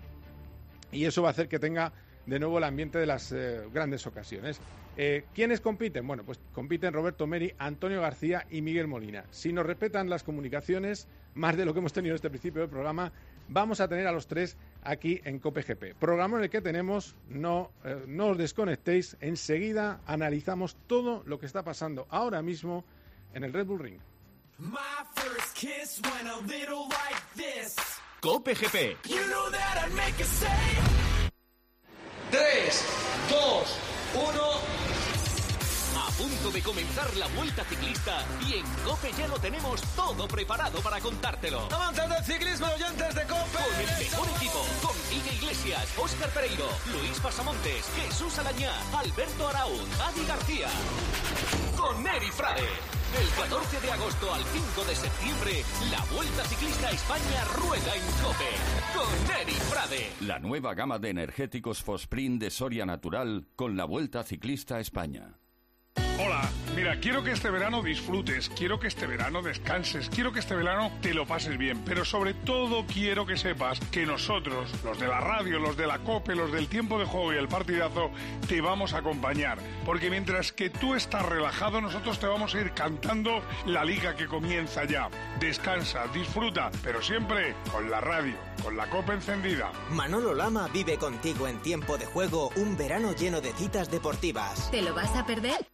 Y 0.93 1.05
eso 1.07 1.23
va 1.23 1.29
a 1.29 1.31
hacer 1.33 1.49
que 1.49 1.59
tenga 1.59 1.93
de 2.27 2.39
nuevo 2.39 2.59
el 2.59 2.65
ambiente 2.65 2.99
de 2.99 3.07
las 3.07 3.33
eh, 3.33 3.63
grandes 3.73 4.07
ocasiones. 4.07 4.61
Eh, 4.97 5.25
¿Quiénes 5.35 5.61
compiten? 5.61 6.07
Bueno, 6.07 6.23
pues 6.25 6.41
compiten 6.53 6.93
Roberto 6.93 7.27
Meri, 7.27 7.53
Antonio 7.59 8.01
García 8.01 8.47
y 8.51 8.63
Miguel 8.63 8.87
Molina. 8.87 9.25
Si 9.31 9.53
nos 9.53 9.67
respetan 9.67 10.09
las 10.09 10.23
comunicaciones, 10.23 11.09
más 11.35 11.57
de 11.57 11.65
lo 11.65 11.73
que 11.73 11.81
hemos 11.81 11.93
tenido 11.93 12.13
en 12.13 12.17
este 12.17 12.31
principio 12.31 12.61
del 12.61 12.71
programa, 12.71 13.13
vamos 13.49 13.81
a 13.81 13.89
tener 13.89 14.07
a 14.07 14.13
los 14.13 14.27
tres 14.27 14.57
aquí 14.83 15.21
en 15.25 15.39
COPGP. 15.39 15.95
Programa 15.99 16.39
en 16.39 16.45
el 16.45 16.51
que 16.51 16.61
tenemos, 16.61 17.17
no, 17.29 17.71
eh, 17.85 18.05
no 18.07 18.29
os 18.29 18.39
desconectéis, 18.39 19.17
enseguida 19.21 20.01
analizamos 20.07 20.77
todo 20.87 21.23
lo 21.27 21.39
que 21.39 21.47
está 21.47 21.63
pasando 21.63 22.07
ahora 22.11 22.43
mismo 22.43 22.85
en 23.33 23.45
el 23.45 23.53
Red 23.53 23.67
Bull 23.67 23.81
Ring. 23.81 23.99
COPGP. 28.21 29.03
3, 32.31 32.85
2, 33.31 33.81
1 34.15 34.84
punto 36.15 36.51
de 36.51 36.63
comenzar 36.63 37.15
la 37.17 37.27
vuelta 37.29 37.65
ciclista 37.65 38.25
y 38.47 38.55
en 38.55 38.67
COPE 38.85 39.13
ya 39.19 39.29
lo 39.29 39.39
tenemos 39.39 39.81
todo 39.97 40.29
preparado 40.29 40.81
para 40.81 41.01
contártelo. 41.01 41.69
Amantes 41.73 42.09
del 42.09 42.25
ciclismo, 42.25 42.67
oyentes 42.67 43.15
de 43.15 43.23
COPE. 43.23 43.59
Con 43.59 43.81
el 43.81 43.99
mejor 43.99 44.29
equipo, 44.37 44.67
con 44.83 44.97
Miguel 45.11 45.35
Iglesias, 45.35 45.99
Óscar 45.99 46.31
Pereiro, 46.31 46.69
Luis 46.93 47.19
Pasamontes, 47.21 47.85
Jesús 47.97 48.39
Alañá, 48.39 48.73
Alberto 48.97 49.49
Araúz, 49.49 50.01
Adi 50.01 50.27
García. 50.27 50.69
Con 51.77 52.03
Neri 52.03 52.31
Frade. 52.31 52.69
Del 53.15 53.29
14 53.29 53.81
de 53.81 53.93
agosto 53.93 54.35
al 54.35 54.43
5 54.43 54.85
de 54.87 54.97
septiembre, 54.97 55.65
la 55.91 56.05
Vuelta 56.15 56.45
Ciclista 56.45 56.89
a 56.89 56.91
España 56.91 57.45
rueda 57.57 57.95
en 57.95 58.03
COPE. 58.23 58.51
Con 58.95 59.29
Neri 59.29 59.53
Frade. 59.53 60.13
La 60.21 60.39
nueva 60.39 60.75
gama 60.75 60.99
de 60.99 61.11
energéticos 61.11 61.83
Fosprin 61.83 62.39
de 62.39 62.51
Soria 62.51 62.87
Natural 62.87 63.47
con 63.55 63.77
la 63.77 63.85
Vuelta 63.85 64.25
Ciclista 64.25 64.77
a 64.77 64.81
España. 64.81 65.39
Hola, 66.17 66.49
mira, 66.77 67.01
quiero 67.01 67.25
que 67.25 67.33
este 67.33 67.51
verano 67.51 67.83
disfrutes, 67.83 68.49
quiero 68.49 68.79
que 68.79 68.87
este 68.87 69.09
verano 69.09 69.43
descanses, 69.43 70.09
quiero 70.09 70.33
que 70.33 70.39
este 70.39 70.55
verano 70.55 70.93
te 71.03 71.13
lo 71.13 71.27
pases 71.27 71.59
bien, 71.59 71.83
pero 71.85 72.05
sobre 72.05 72.35
todo 72.35 72.87
quiero 72.87 73.27
que 73.27 73.37
sepas 73.37 73.81
que 73.91 74.07
nosotros, 74.07 74.71
los 74.85 75.01
de 75.01 75.09
la 75.09 75.21
radio, 75.21 75.59
los 75.59 75.77
de 75.77 75.89
la 75.89 75.99
COPE, 75.99 76.37
los 76.37 76.53
del 76.53 76.69
tiempo 76.69 77.01
de 77.01 77.05
juego 77.05 77.35
y 77.35 77.37
el 77.37 77.49
partidazo, 77.49 78.13
te 78.47 78.61
vamos 78.61 78.95
a 78.95 78.99
acompañar, 78.99 79.59
porque 79.85 80.09
mientras 80.09 80.53
que 80.53 80.71
tú 80.71 80.95
estás 80.95 81.27
relajado, 81.27 81.81
nosotros 81.81 82.21
te 82.21 82.29
vamos 82.29 82.55
a 82.55 82.61
ir 82.61 82.71
cantando 82.75 83.43
la 83.67 83.85
liga 83.85 84.15
que 84.15 84.27
comienza 84.27 84.85
ya. 84.85 85.09
Descansa, 85.41 86.07
disfruta, 86.15 86.71
pero 86.85 87.03
siempre 87.03 87.57
con 87.73 87.91
la 87.91 88.01
radio, 88.01 88.37
con 88.63 88.77
la 88.77 88.89
COPE 88.89 89.15
encendida. 89.15 89.73
Manolo 89.91 90.33
Lama 90.33 90.69
vive 90.73 90.97
contigo 90.97 91.49
en 91.49 91.61
tiempo 91.61 91.99
de 91.99 92.07
juego 92.07 92.53
un 92.55 92.77
verano 92.77 93.13
lleno 93.17 93.41
de 93.41 93.53
citas 93.53 93.91
deportivas. 93.91 94.71
¿Te 94.71 94.81
lo 94.81 94.95
vas 94.95 95.17
a 95.17 95.27
perder? 95.27 95.74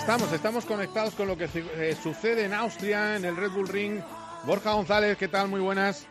Estamos, 0.00 0.32
estamos 0.32 0.64
conectados 0.64 1.14
con 1.14 1.28
lo 1.28 1.36
que 1.36 1.48
eh, 1.54 1.94
sucede 2.02 2.46
en 2.46 2.54
Austria, 2.54 3.16
en 3.16 3.24
el 3.26 3.36
Red 3.36 3.50
Bull 3.50 3.68
Ring. 3.68 4.00
Borja 4.44 4.72
González, 4.72 5.16
¿qué 5.18 5.28
tal? 5.28 5.46
Muy 5.48 5.60
buenas. 5.60 6.06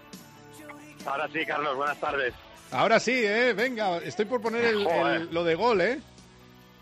Ahora 1.05 1.27
sí, 1.33 1.43
Carlos, 1.45 1.75
buenas 1.75 1.99
tardes. 1.99 2.33
Ahora 2.71 2.99
sí, 2.99 3.13
¿eh? 3.15 3.53
Venga, 3.53 3.97
estoy 3.97 4.25
por 4.25 4.41
poner 4.41 4.63
el, 4.63 5.33
lo 5.33 5.43
de 5.43 5.55
gol, 5.55 5.81
¿eh? 5.81 5.99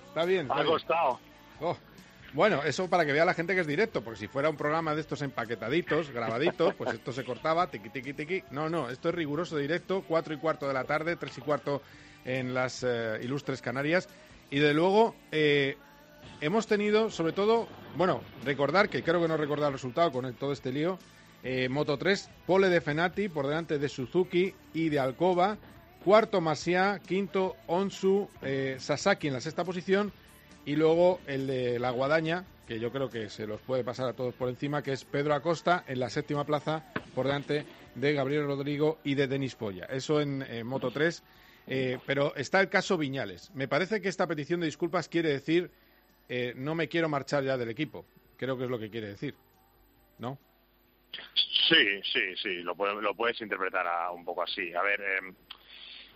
Está 0.10 0.26
bien. 0.26 0.48
Ha 0.52 0.64
costado. 0.66 1.20
Oh. 1.62 1.78
Bueno, 2.34 2.62
eso 2.64 2.88
para 2.90 3.06
que 3.06 3.14
vea 3.14 3.26
la 3.26 3.34
gente 3.34 3.56
que 3.56 3.62
es 3.62 3.68
directo, 3.68 4.04
porque 4.04 4.20
si 4.20 4.28
fuera 4.28 4.50
un 4.50 4.58
programa 4.58 4.94
de 4.94 5.02
estos 5.02 5.22
empaquetaditos, 5.22 6.12
grabaditos, 6.12 6.76
pues 6.76 6.94
esto 6.94 7.14
se 7.14 7.24
cortaba, 7.24 7.68
tiqui, 7.68 7.90
tiqui, 7.90 8.14
tiqui. 8.14 8.44
No, 8.52 8.70
no, 8.70 8.90
esto 8.90 9.10
es 9.10 9.16
riguroso 9.16 9.58
directo, 9.58 10.04
cuatro 10.08 10.34
y 10.34 10.38
cuarto 10.38 10.68
de 10.68 10.74
la 10.74 10.84
tarde, 10.84 11.16
tres 11.16 11.36
y 11.38 11.42
cuarto 11.42 11.82
en 12.26 12.54
las 12.54 12.84
eh, 12.84 13.18
ilustres 13.24 13.62
Canarias. 13.62 14.08
Y 14.50 14.60
de 14.60 14.74
luego, 14.74 15.16
eh, 15.32 15.78
hemos 16.42 16.68
tenido, 16.68 17.10
sobre 17.10 17.34
todo, 17.34 17.68
bueno, 17.96 18.22
recordar, 18.44 18.90
que 18.90 19.04
creo 19.04 19.22
que 19.22 19.28
no 19.28 19.38
recordar 19.38 19.68
el 19.68 19.74
resultado 19.74 20.12
con 20.12 20.34
todo 20.36 20.52
este 20.52 20.72
lío, 20.72 20.98
eh, 21.44 21.70
Moto 21.70 21.98
3, 21.98 22.30
pole 22.46 22.70
de 22.70 22.82
Fenati 22.82 23.30
por 23.30 23.48
delante 23.48 23.80
de 23.80 23.90
Suzuki 23.90 24.54
y 24.74 24.90
de 24.90 25.00
Alcoba, 25.00 25.58
cuarto 26.04 26.42
Masia, 26.42 27.00
quinto 27.06 27.56
Onsu, 27.68 28.30
eh, 28.42 28.78
Sasaki 28.80 29.28
en 29.28 29.34
la 29.34 29.42
sexta 29.42 29.64
posición 29.64 30.12
y 30.66 30.76
luego 30.76 31.20
el 31.28 31.48
de 31.48 31.80
la 31.80 31.92
Guadaña, 31.92 32.46
que 32.68 32.80
yo 32.80 32.92
creo 32.92 33.10
que 33.10 33.30
se 33.30 33.48
los 33.48 33.62
puede 33.62 33.84
pasar 33.84 34.10
a 34.10 34.14
todos 34.14 34.34
por 34.34 34.50
encima, 34.50 34.82
que 34.82 34.92
es 34.94 35.06
Pedro 35.06 35.34
Acosta 35.34 35.84
en 35.88 36.00
la 36.00 36.10
séptima 36.10 36.44
plaza 36.44 36.92
por 37.16 37.26
delante 37.28 37.66
de 37.96 38.14
Gabriel 38.14 38.46
Rodrigo 38.46 39.00
y 39.04 39.16
de 39.16 39.28
Denis 39.28 39.56
Polla. 39.56 39.86
Eso 39.86 40.20
en 40.20 40.66
Moto 40.66 40.92
3. 40.92 41.24
Eh, 41.68 42.00
pero 42.06 42.34
está 42.36 42.62
el 42.62 42.70
caso 42.70 42.98
Viñales. 42.98 43.52
Me 43.54 43.68
parece 43.68 44.00
que 44.02 44.08
esta 44.08 44.26
petición 44.26 44.62
de 44.62 44.68
disculpas 44.68 45.10
quiere 45.10 45.30
decir 45.30 45.70
eh, 46.30 46.54
no 46.56 46.76
me 46.76 46.88
quiero 46.88 47.10
marchar 47.10 47.44
ya 47.44 47.58
del 47.58 47.70
equipo. 47.70 48.06
Creo 48.38 48.58
que 48.58 48.66
es 48.66 48.70
lo 48.70 48.80
que 48.80 48.90
quiere 48.90 49.08
decir, 49.08 49.34
¿no? 50.20 50.38
Sí, 51.70 52.02
sí, 52.04 52.36
sí, 52.42 52.62
lo, 52.62 52.76
lo 53.02 53.16
puedes 53.16 53.42
interpretar 53.42 53.86
un 54.12 54.24
poco 54.24 54.44
así. 54.44 54.74
A 54.74 54.82
ver, 54.82 55.02
em, 55.02 55.36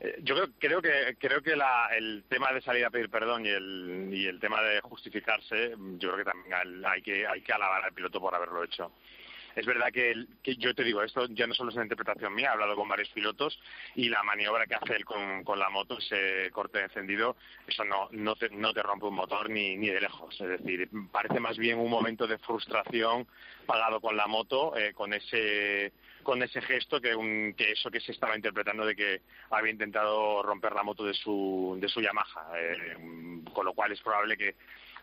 eh, 0.01 0.19
yo 0.21 0.35
creo, 0.35 0.49
creo 0.59 0.81
que 0.81 1.15
creo 1.19 1.41
que 1.41 1.55
el 1.97 2.23
tema 2.27 2.51
de 2.51 2.61
salir 2.61 2.85
a 2.85 2.89
pedir 2.89 3.09
perdón 3.09 3.45
y 3.45 3.49
el, 3.49 4.09
y 4.11 4.25
el 4.27 4.39
tema 4.39 4.61
de 4.61 4.81
justificarse, 4.81 5.71
yo 5.71 6.13
creo 6.13 6.17
que 6.17 6.31
también 6.31 6.85
hay 6.85 7.01
que 7.01 7.25
hay 7.27 7.41
que 7.41 7.53
alabar 7.53 7.83
al 7.83 7.93
piloto 7.93 8.19
por 8.19 8.33
haberlo 8.33 8.63
hecho. 8.63 8.91
Es 9.55 9.65
verdad 9.65 9.91
que, 9.91 10.25
yo 10.57 10.73
te 10.73 10.83
digo, 10.83 11.03
esto 11.03 11.27
ya 11.29 11.47
no 11.47 11.53
solo 11.53 11.69
es 11.69 11.75
una 11.75 11.85
interpretación 11.85 12.33
mía, 12.33 12.47
he 12.47 12.53
hablado 12.53 12.75
con 12.75 12.87
varios 12.87 13.09
pilotos 13.09 13.59
y 13.95 14.09
la 14.09 14.23
maniobra 14.23 14.65
que 14.65 14.75
hace 14.75 14.95
él 14.95 15.05
con, 15.05 15.59
la 15.59 15.69
moto, 15.69 15.97
ese 15.97 16.49
corte 16.51 16.79
de 16.79 16.85
encendido, 16.85 17.35
eso 17.67 17.83
no, 17.83 18.35
te, 18.35 18.49
no 18.49 18.73
te 18.73 18.81
rompe 18.81 19.05
un 19.05 19.15
motor 19.15 19.49
ni, 19.49 19.75
ni 19.77 19.89
de 19.89 20.01
lejos. 20.01 20.39
Es 20.39 20.47
decir, 20.47 20.89
parece 21.11 21.39
más 21.39 21.57
bien 21.57 21.79
un 21.79 21.89
momento 21.89 22.27
de 22.27 22.37
frustración 22.37 23.27
pagado 23.65 23.99
con 23.99 24.15
la 24.15 24.27
moto, 24.27 24.75
eh, 24.77 24.93
con 24.93 25.13
ese 25.13 25.91
con 26.23 26.43
ese 26.43 26.61
gesto 26.61 27.01
que, 27.01 27.15
un, 27.15 27.55
que 27.57 27.71
eso 27.71 27.89
que 27.89 27.99
se 27.99 28.11
estaba 28.11 28.35
interpretando 28.35 28.85
de 28.85 28.95
que 28.95 29.21
había 29.49 29.71
intentado 29.71 30.43
romper 30.43 30.73
la 30.73 30.83
moto 30.83 31.03
de 31.03 31.15
su, 31.15 31.77
de 31.81 31.89
su 31.89 31.99
Yamaha. 31.99 32.51
Eh, 32.57 32.97
con 33.51 33.65
lo 33.65 33.73
cual 33.73 33.91
es 33.91 34.01
probable 34.01 34.37
que 34.37 34.55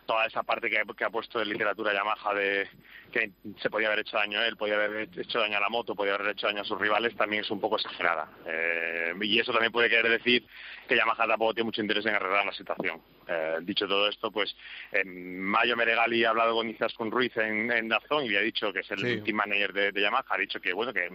toda 0.09 0.25
esa 0.25 0.43
parte 0.43 0.71
que, 0.71 1.05
ha 1.05 1.11
puesto 1.11 1.39
de 1.39 1.45
literatura 1.45 1.93
Yamaha 1.93 2.33
de 2.33 2.67
que 3.13 3.31
se 3.61 3.69
podía 3.69 3.89
haber 3.89 3.99
hecho 3.99 4.17
daño 4.17 4.41
a 4.41 4.47
él, 4.47 4.57
podía 4.57 4.77
haber 4.77 5.07
hecho 5.19 5.39
daño 5.39 5.59
a 5.59 5.61
la 5.61 5.69
moto, 5.69 5.95
podía 5.95 6.15
haber 6.15 6.29
hecho 6.29 6.47
daño 6.47 6.63
a 6.63 6.65
sus 6.65 6.81
rivales, 6.81 7.15
también 7.15 7.45
es 7.45 7.51
un 7.51 7.61
poco 7.61 7.77
exagerada. 7.77 8.27
Eh, 8.47 9.13
y 9.21 9.39
eso 9.39 9.53
también 9.53 9.71
puede 9.71 9.91
querer 9.91 10.11
decir 10.11 10.47
que 10.89 10.97
Yamaha 10.97 11.27
tampoco 11.27 11.53
tiene 11.53 11.67
mucho 11.67 11.83
interés 11.83 12.07
en 12.07 12.15
arreglar 12.15 12.47
la 12.47 12.53
situación. 12.53 13.03
Eh, 13.31 13.59
dicho 13.61 13.87
todo 13.87 14.09
esto, 14.09 14.31
pues 14.31 14.57
en 14.91 15.43
Mayo 15.43 15.77
Meregali 15.77 16.25
ha 16.25 16.31
hablado 16.31 16.55
con 16.55 16.73
con 16.97 17.11
Ruiz 17.11 17.37
en, 17.37 17.71
en, 17.71 17.89
Dazón 17.89 18.25
y 18.25 18.31
le 18.31 18.39
ha 18.39 18.43
dicho 18.43 18.73
que 18.73 18.81
es 18.81 18.91
el 18.91 19.23
team 19.23 19.37
manager 19.37 19.73
de, 19.93 20.01
Yamaha, 20.01 20.25
ha 20.31 20.39
dicho 20.39 20.61
que 20.61 20.73
bueno 20.73 20.95
que, 20.95 21.11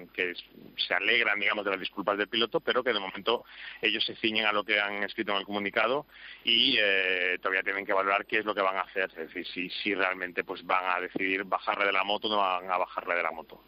se 0.77 0.93
alegran 0.93 1.39
digamos 1.39 1.65
de 1.65 1.71
las 1.71 1.79
disculpas 1.79 2.17
del 2.17 2.27
piloto, 2.27 2.59
pero 2.59 2.83
que 2.83 2.93
de 2.93 2.99
momento 2.99 3.45
ellos 3.81 4.05
se 4.05 4.15
ciñen 4.15 4.45
a 4.45 4.51
lo 4.51 4.63
que 4.63 4.79
han 4.79 5.03
escrito 5.03 5.31
en 5.31 5.39
el 5.39 5.45
comunicado 5.45 6.05
y 6.43 6.77
eh, 6.79 7.39
todavía 7.41 7.63
tienen 7.63 7.85
que 7.85 7.93
valorar 7.93 8.27
qué 8.27 8.39
es 8.39 8.45
lo 8.45 8.53
que 8.53 8.61
van 8.61 8.77
a 8.77 8.81
hacer, 8.81 9.09
es 9.09 9.33
decir, 9.33 9.47
si, 9.47 9.69
si 9.69 9.95
realmente 9.95 10.43
pues 10.43 10.63
van 10.63 10.85
a 10.95 10.99
decidir 10.99 11.43
bajarle 11.45 11.85
de 11.85 11.93
la 11.93 12.03
moto 12.03 12.27
o 12.27 12.31
no 12.31 12.37
van 12.37 12.69
a 12.69 12.77
bajarle 12.77 13.15
de 13.15 13.23
la 13.23 13.31
moto. 13.31 13.63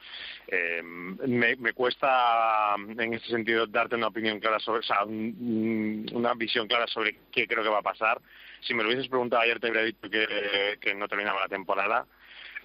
Eh, 0.47 0.83
me, 0.83 1.55
me, 1.55 1.73
cuesta 1.73 2.75
en 2.75 3.13
ese 3.13 3.27
sentido 3.27 3.65
darte 3.65 3.95
una 3.95 4.07
opinión 4.07 4.39
clara 4.39 4.59
sobre, 4.59 4.81
o 4.81 4.83
sea, 4.83 5.03
una 5.05 6.33
visión 6.35 6.67
clara 6.67 6.85
sobre 6.87 7.17
qué 7.31 7.47
creo 7.47 7.63
que 7.63 7.69
va 7.69 7.79
a 7.79 7.83
pasar. 7.83 8.21
Si 8.65 8.73
me 8.73 8.83
lo 8.83 8.89
hubieses 8.89 9.07
preguntado 9.07 9.41
ayer 9.41 9.59
te 9.59 9.67
habría 9.67 9.83
dicho 9.83 10.09
que, 10.09 10.77
que 10.81 10.95
no 10.95 11.07
terminaba 11.07 11.41
la 11.41 11.47
temporada. 11.47 12.05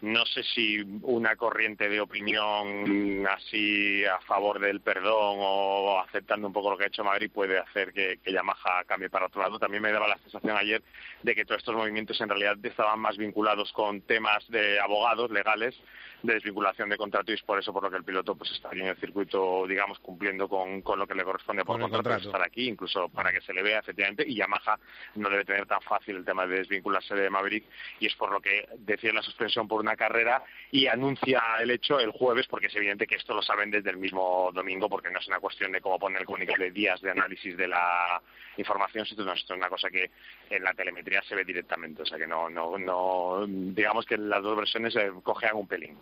No 0.02 0.25
sé 0.26 0.42
si 0.42 0.78
una 1.02 1.37
corriente 1.37 1.88
de 1.88 2.00
opinión 2.00 3.26
así 3.28 4.04
a 4.04 4.19
favor 4.21 4.59
del 4.59 4.80
perdón 4.80 5.37
o 5.38 6.00
aceptando 6.00 6.47
un 6.47 6.52
poco 6.52 6.71
lo 6.71 6.78
que 6.78 6.85
ha 6.85 6.88
hecho 6.88 7.04
Madrid 7.04 7.30
puede 7.33 7.59
hacer 7.59 7.92
que, 7.92 8.19
que, 8.23 8.33
Yamaha 8.33 8.85
cambie 8.87 9.11
para 9.11 9.26
otro 9.26 9.42
lado. 9.42 9.59
También 9.59 9.83
me 9.83 9.92
daba 9.92 10.09
la 10.09 10.19
sensación 10.19 10.57
ayer 10.57 10.83
de 11.23 11.35
que 11.35 11.45
todos 11.45 11.59
estos 11.59 11.75
movimientos 11.75 12.21
en 12.21 12.28
realidad 12.28 12.57
estaban 12.62 12.99
más 12.99 13.16
vinculados 13.16 13.73
con 13.73 14.00
temas 14.02 14.49
de 14.49 14.80
abogados 14.80 15.30
legales 15.30 15.75
de 16.23 16.35
desvinculación 16.35 16.88
de 16.88 16.97
contrato 16.97 17.30
y 17.30 17.35
es 17.35 17.42
por 17.42 17.59
eso 17.59 17.73
por 17.73 17.83
lo 17.83 17.90
que 17.90 17.97
el 17.97 18.04
piloto 18.04 18.35
pues 18.35 18.50
está 18.52 18.69
aquí 18.69 18.80
en 18.80 18.88
el 18.88 18.97
circuito, 18.97 19.66
digamos, 19.66 19.99
cumpliendo 20.00 20.49
con, 20.49 20.83
con 20.83 20.99
lo 20.99 21.07
que 21.07 21.14
le 21.14 21.25
corresponde 21.25 21.64
por 21.64 21.80
contrato, 21.80 22.16
estar 22.16 22.42
aquí, 22.42 22.69
incluso 22.69 23.09
para 23.09 23.33
que 23.33 23.40
se 23.40 23.52
le 23.52 23.62
vea 23.62 23.78
efectivamente, 23.78 24.25
y 24.26 24.37
Yamaha 24.37 24.78
no 25.14 25.28
debe 25.30 25.45
tener 25.45 25.66
tan 25.66 25.80
fácil 25.80 26.16
el 26.16 26.25
tema 26.25 26.47
de 26.47 26.59
desvincularse 26.59 27.14
de 27.14 27.30
Maverick 27.30 27.64
y 28.00 28.07
es 28.07 28.14
por 28.16 28.33
lo 28.33 28.40
que 28.40 28.69
decide 28.78 29.12
la 29.12 29.23
suspensión 29.23 29.66
por 29.66 29.80
una 29.80 29.89
carrera 29.97 30.42
y 30.70 30.87
anuncia 30.87 31.42
el 31.61 31.70
hecho 31.70 31.99
el 31.99 32.11
jueves 32.11 32.47
porque 32.49 32.66
es 32.66 32.76
evidente 32.76 33.06
que 33.06 33.16
esto 33.16 33.35
lo 33.35 33.42
saben 33.42 33.70
desde 33.70 33.90
el 33.90 33.97
mismo 33.97 34.50
domingo 34.52 34.88
porque 34.88 35.11
no 35.11 35.18
es 35.18 35.28
una 35.28 35.40
cuestión 35.40 35.73
de 35.73 35.80
cómo 35.80 35.99
poner 35.99 36.20
el 36.20 36.26
comunicado 36.26 36.62
de 36.62 36.70
días 36.70 37.00
de 37.00 37.11
análisis 37.11 37.56
de 37.56 37.68
la 37.68 38.20
información, 38.56 39.06
sino 39.06 39.32
esto 39.32 39.54
es 39.54 39.59
una 39.59 39.68
cosa 39.68 39.90
que 39.90 40.11
en 40.49 40.62
la 40.62 40.75
telemetría 40.75 41.23
se 41.23 41.35
ve 41.35 41.44
directamente, 41.44 42.02
o 42.02 42.06
sea 42.06 42.18
que 42.18 42.26
no, 42.26 42.49
no, 42.49 42.78
no 42.78 43.47
digamos 43.47 44.06
que 44.06 44.16
las 44.16 44.42
dos 44.42 44.56
versiones 44.56 44.94
eh, 44.97 45.11
cojean 45.23 45.56
un 45.56 45.66
pelín. 45.66 45.99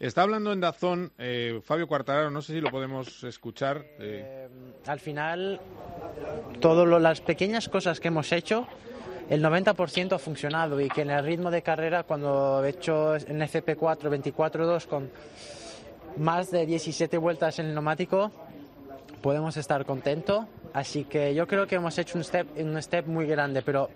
Está 0.00 0.22
hablando 0.22 0.52
en 0.52 0.60
Dazón 0.60 1.12
eh, 1.18 1.60
Fabio 1.64 1.86
Cuartararo, 1.86 2.30
no 2.30 2.42
sé 2.42 2.54
si 2.54 2.60
lo 2.60 2.70
podemos 2.70 3.22
escuchar. 3.24 3.84
Eh. 4.00 4.48
al 4.86 5.00
final, 5.00 5.60
todas 6.60 7.00
las 7.00 7.20
pequeñas 7.20 7.68
cosas 7.68 8.00
que 8.00 8.08
hemos 8.08 8.32
hecho, 8.32 8.66
el 9.28 9.42
90% 9.42 10.12
ha 10.12 10.18
funcionado 10.18 10.80
y 10.80 10.88
que 10.88 11.02
en 11.02 11.10
el 11.10 11.24
ritmo 11.24 11.50
de 11.50 11.62
carrera, 11.62 12.02
cuando 12.02 12.64
he 12.64 12.70
hecho 12.70 13.16
en 13.16 13.40
FP4 13.40 14.34
24-2 14.34 14.86
con 14.86 15.10
más 16.16 16.50
de 16.50 16.66
17 16.66 17.16
vueltas 17.18 17.58
en 17.58 17.66
el 17.66 17.74
neumático, 17.74 18.30
podemos 19.22 19.56
estar 19.56 19.84
contentos. 19.84 20.44
Así 20.72 21.04
que 21.04 21.34
yo 21.34 21.46
creo 21.46 21.66
que 21.66 21.76
hemos 21.76 21.96
hecho 21.98 22.18
un 22.18 22.24
step, 22.24 22.46
un 22.58 22.80
step 22.82 23.06
muy 23.06 23.26
grande, 23.26 23.62
pero 23.62 23.88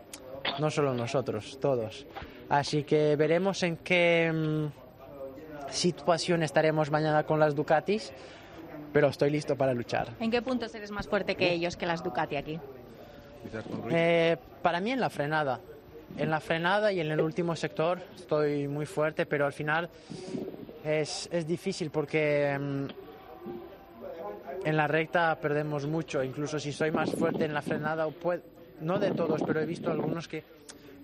no 0.59 0.71
solo 0.71 0.95
nosotros, 0.95 1.59
todos. 1.61 2.07
Así 2.49 2.85
que 2.85 3.15
veremos 3.17 3.63
en 3.63 3.77
qué 3.77 4.33
mm, 4.33 5.71
situación 5.71 6.43
estaremos 6.43 6.91
mañana 6.91 7.25
con 7.25 7.39
las 7.39 7.55
Ducatis, 7.55 8.13
pero 8.93 9.09
estoy 9.09 9.31
listo 9.31 9.57
para 9.57 9.75
luchar. 9.75 10.09
¿En 10.21 10.31
qué 10.31 10.41
puntos 10.41 10.75
eres 10.75 10.91
más 10.91 11.07
fuerte 11.07 11.35
que 11.35 11.53
ellos, 11.53 11.77
que 11.77 11.87
las 11.87 12.03
Ducati 12.03 12.37
aquí? 12.37 12.59
Eh, 13.91 14.37
para 14.63 14.81
mí 14.81 14.93
en 14.93 15.01
la 15.01 15.11
frenada. 15.11 15.61
En 16.17 16.31
la 16.31 16.41
frenada 16.41 16.93
y 16.93 17.01
en 17.01 17.11
el 17.11 17.21
último 17.21 17.55
sector 17.55 18.01
estoy 18.17 18.67
muy 18.67 18.87
fuerte, 18.87 19.27
pero 19.27 19.47
al 19.47 19.53
final 19.53 19.89
es, 20.85 21.29
es 21.31 21.47
difícil 21.47 21.91
porque 21.91 22.57
mm, 22.59 22.87
en 24.65 24.77
la 24.77 24.87
recta 24.87 25.37
perdemos 25.41 25.87
mucho. 25.87 26.23
Incluso 26.23 26.59
si 26.59 26.73
soy 26.73 26.91
más 26.91 27.11
fuerte 27.11 27.45
en 27.45 27.55
la 27.55 27.63
frenada, 27.63 28.09
no 28.81 28.99
de 28.99 29.11
todos, 29.13 29.43
pero 29.47 29.61
he 29.61 29.67
visto 29.67 29.91
algunos 29.91 30.29
que 30.29 30.45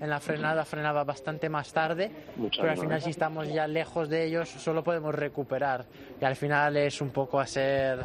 en 0.00 0.10
la 0.10 0.20
frenada 0.20 0.64
frenaba 0.64 1.04
bastante 1.04 1.48
más 1.48 1.72
tarde, 1.72 2.10
pero 2.56 2.70
al 2.70 2.78
final 2.78 3.00
si 3.00 3.10
estamos 3.10 3.48
ya 3.48 3.66
lejos 3.66 4.08
de 4.08 4.24
ellos 4.24 4.48
solo 4.48 4.82
podemos 4.82 5.14
recuperar 5.14 5.84
y 6.20 6.24
al 6.24 6.36
final 6.36 6.76
es 6.76 7.00
un 7.00 7.10
poco 7.10 7.38
hacer... 7.40 8.00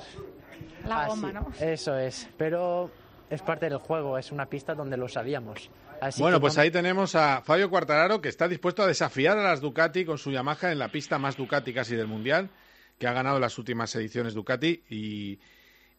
La 0.87 1.07
bomba, 1.07 1.31
¿no? 1.33 1.47
Eso 1.59 1.97
es, 1.97 2.29
pero 2.37 2.89
es 3.29 3.41
parte 3.41 3.69
del 3.69 3.77
juego, 3.77 4.17
es 4.17 4.31
una 4.31 4.47
pista 4.47 4.75
donde 4.75 4.97
lo 4.97 5.07
sabíamos. 5.07 5.69
bueno, 6.17 6.39
pues 6.39 6.57
ahí 6.57 6.71
tenemos 6.71 7.15
a 7.15 7.41
Fabio 7.41 7.69
Quartararo 7.69 8.21
que 8.21 8.29
está 8.29 8.47
dispuesto 8.47 8.83
a 8.83 8.87
desafiar 8.87 9.37
a 9.37 9.43
las 9.43 9.61
Ducati 9.61 10.05
con 10.05 10.17
su 10.17 10.31
Yamaha 10.31 10.71
en 10.71 10.79
la 10.79 10.89
pista 10.89 11.17
más 11.19 11.37
Ducati 11.37 11.73
casi 11.73 11.95
del 11.95 12.07
Mundial, 12.07 12.49
que 12.97 13.07
ha 13.07 13.13
ganado 13.13 13.39
las 13.39 13.57
últimas 13.57 13.93
ediciones 13.95 14.33
Ducati 14.33 14.83
y, 14.89 15.39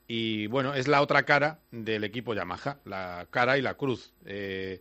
y 0.08 0.46
bueno, 0.49 0.75
es 0.75 0.88
la 0.88 1.02
otra 1.02 1.22
cara 1.25 1.60
del 1.70 2.04
equipo 2.04 2.34
Yamaha, 2.34 2.78
la 2.84 3.26
cara 3.30 3.58
y 3.58 3.62
la 3.62 3.75
cruz. 3.75 4.12
Eh, 4.25 4.80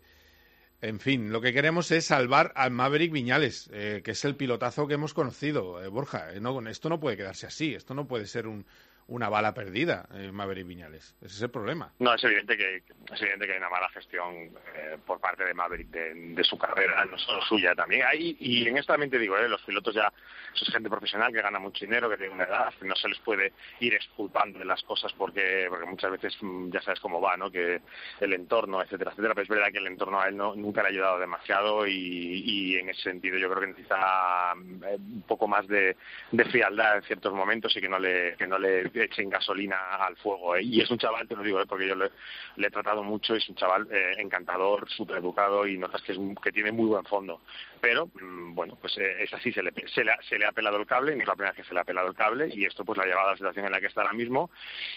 En 0.81 1.01
fin, 1.01 1.29
lo 1.33 1.41
que 1.41 1.51
queremos 1.51 1.91
es 1.91 2.05
salvar 2.05 2.53
al 2.55 2.71
Maverick 2.71 3.11
Viñales, 3.11 3.69
eh, 3.73 4.01
que 4.01 4.11
es 4.11 4.23
el 4.23 4.37
pilotazo 4.37 4.87
que 4.87 4.93
hemos 4.93 5.13
conocido, 5.13 5.83
eh, 5.83 5.89
Borja. 5.89 6.31
Eh, 6.33 6.39
no, 6.39 6.65
esto 6.69 6.87
no 6.87 7.01
puede 7.01 7.17
quedarse 7.17 7.47
así, 7.47 7.75
esto 7.75 7.93
no 7.93 8.07
puede 8.07 8.25
ser 8.27 8.47
un, 8.47 8.65
una 9.09 9.27
bala 9.29 9.53
perdida 9.53 10.07
en 10.13 10.33
Maverick 10.33 10.67
Viñales. 10.67 11.15
Ese 11.21 11.35
es 11.35 11.41
el 11.41 11.49
problema. 11.49 11.91
No, 11.99 12.13
es 12.13 12.23
evidente 12.23 12.55
que, 12.55 12.77
es 12.77 13.21
evidente 13.21 13.45
que 13.47 13.53
hay 13.53 13.57
una 13.57 13.69
mala 13.69 13.89
gestión 13.89 14.51
eh, 14.75 14.97
por 15.05 15.19
parte 15.19 15.43
de 15.43 15.53
Maverick 15.53 15.89
de, 15.89 16.43
su 16.43 16.57
carrera, 16.57 17.05
no 17.05 17.17
solo 17.17 17.41
suya 17.41 17.75
también. 17.75 18.05
Hay, 18.05 18.37
y 18.39 18.67
en 18.67 18.77
esto 18.77 18.93
también 18.93 19.11
te 19.11 19.19
digo, 19.19 19.37
eh, 19.37 19.49
los 19.49 19.61
pilotos 19.63 19.93
ya, 19.93 20.11
es 20.53 20.71
gente 20.71 20.89
profesional 20.89 21.33
que 21.33 21.41
gana 21.41 21.59
mucho 21.59 21.85
dinero, 21.85 22.09
que 22.09 22.17
tiene 22.17 22.33
una 22.33 22.45
edad, 22.45 22.73
no 22.81 22.95
se 22.95 23.09
les 23.09 23.19
puede 23.19 23.53
ir 23.79 23.93
exculpando 23.93 24.59
de 24.59 24.65
las 24.65 24.81
cosas 24.83 25.11
porque, 25.13 25.67
porque 25.69 25.85
muchas 25.85 26.11
veces 26.11 26.37
mm, 26.41 26.69
ya 26.71 26.81
sabes 26.81 26.99
cómo 26.99 27.19
va, 27.19 27.35
¿no? 27.35 27.51
Que 27.51 27.81
el 28.19 28.33
entorno, 28.33 28.81
etcétera, 28.81 29.11
etcétera. 29.11 29.33
Pero 29.33 29.43
es 29.43 29.49
verdad 29.49 29.71
que 29.71 29.79
el 29.79 29.87
entorno 29.87 30.21
a 30.21 30.27
él 30.27 30.37
no, 30.37 30.55
nunca 30.55 30.81
le 30.81 30.89
ha 30.89 30.91
ayudado 30.91 31.19
demasiado 31.19 31.87
y, 31.87 31.93
y 31.93 32.75
en 32.77 32.89
ese 32.89 33.01
sentido 33.01 33.37
yo 33.37 33.49
creo 33.49 33.61
que 33.61 33.67
necesita 33.67 34.53
eh, 34.87 34.97
un 34.97 35.23
poco 35.27 35.47
más 35.47 35.67
de, 35.67 35.97
de 36.31 36.45
frialdad 36.45 36.97
en 36.97 37.03
ciertos 37.03 37.33
momentos 37.33 37.75
y 37.75 37.81
que 37.81 37.89
no 37.89 37.99
le, 37.99 38.35
que 38.35 38.47
no 38.47 38.59
le 38.59 38.89
echen 39.03 39.29
gasolina 39.29 39.77
al 39.95 40.15
fuego. 40.17 40.55
¿eh? 40.55 40.63
Y 40.63 40.81
es 40.81 40.89
un 40.89 40.97
chaval, 40.97 41.27
te 41.27 41.35
lo 41.35 41.43
digo, 41.43 41.61
¿eh? 41.61 41.65
porque 41.67 41.87
yo 41.87 41.95
le, 41.95 42.11
he 42.57 42.71
tratado 42.71 43.03
mucho, 43.03 43.35
es 43.35 43.47
un 43.49 43.55
chaval 43.55 43.87
eh, 43.91 44.15
encantador, 44.17 44.89
súper 44.89 45.17
educado 45.17 45.67
y 45.67 45.77
notas 45.77 46.01
que, 46.01 46.13
es 46.13 46.19
que 46.43 46.51
tiene 46.51 46.71
muy 46.71 46.87
buen 46.87 47.05
fondo. 47.05 47.41
Pero, 47.81 48.07
mm, 48.07 48.55
bueno, 48.55 48.77
pues 48.79 48.97
es 48.97 49.33
así, 49.33 49.51
se 49.51 49.63
le, 49.63 49.71
se, 49.93 50.03
le, 50.03 50.11
se 50.27 50.37
le 50.37 50.45
ha 50.45 50.51
pelado 50.51 50.77
el 50.77 50.85
cable, 50.85 51.15
no 51.15 51.21
es 51.21 51.27
la 51.27 51.35
primera 51.35 51.51
vez 51.51 51.63
que 51.63 51.67
se 51.67 51.73
le 51.73 51.79
ha 51.79 51.85
pelado 51.85 52.07
el 52.07 52.15
cable 52.15 52.49
y 52.53 52.65
esto 52.65 52.83
pues 52.83 52.97
la 52.97 53.03
ha 53.03 53.07
llevado 53.07 53.29
a 53.29 53.31
la 53.31 53.37
situación 53.37 53.65
en 53.65 53.71
la 53.71 53.79
que 53.79 53.87
está 53.87 54.01
ahora 54.01 54.13
mismo. 54.13 54.51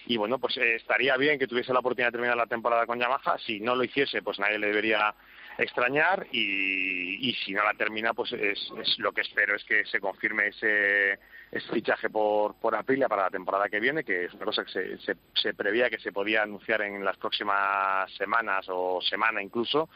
Y 0.06 0.16
bueno, 0.16 0.38
pues 0.38 0.56
estaría 0.56 1.16
bien 1.16 1.38
que 1.38 1.47
tuviese 1.47 1.73
la 1.73 1.80
oportunidad 1.80 2.09
de 2.09 2.12
terminar 2.12 2.37
la 2.37 2.47
temporada 2.47 2.87
con 2.87 2.99
Yamaha. 2.99 3.38
Si 3.38 3.61
no 3.61 3.75
lo 3.75 3.85
hiciese, 3.85 4.23
pues 4.23 4.38
nadie 4.38 4.59
le 4.59 4.68
debería 4.68 5.14
extrañar 5.59 6.26
y, 6.32 7.28
y 7.28 7.35
si 7.35 7.52
no 7.52 7.64
la 7.64 7.75
termina, 7.75 8.14
pues 8.14 8.32
es, 8.32 8.59
es 8.80 8.99
lo 8.99 9.12
que 9.12 9.21
espero 9.21 9.56
es 9.56 9.64
que 9.64 9.85
se 9.85 10.00
confirme 10.00 10.49
ese 10.49 11.18
ese 11.52 11.71
fichaje 11.71 12.09
por, 12.09 12.54
por 12.54 12.75
Aprilia 12.75 13.11
para 13.11 13.25
la 13.25 13.30
temporada 13.30 13.68
que 13.68 13.78
viene, 13.78 14.02
que 14.02 14.25
es 14.25 14.32
una 14.32 14.47
cosa 14.47 14.64
que 14.64 14.97
se, 14.99 15.16
se, 15.35 15.52
prevía 15.52 15.90
que 15.90 15.99
se 15.99 16.11
podía 16.11 16.42
anunciar 16.42 16.80
en 16.80 17.04
las 17.04 17.18
próximas 17.18 18.11
semanas 18.14 18.64
o 18.71 19.00
semana 19.02 19.42
incluso, 19.42 19.90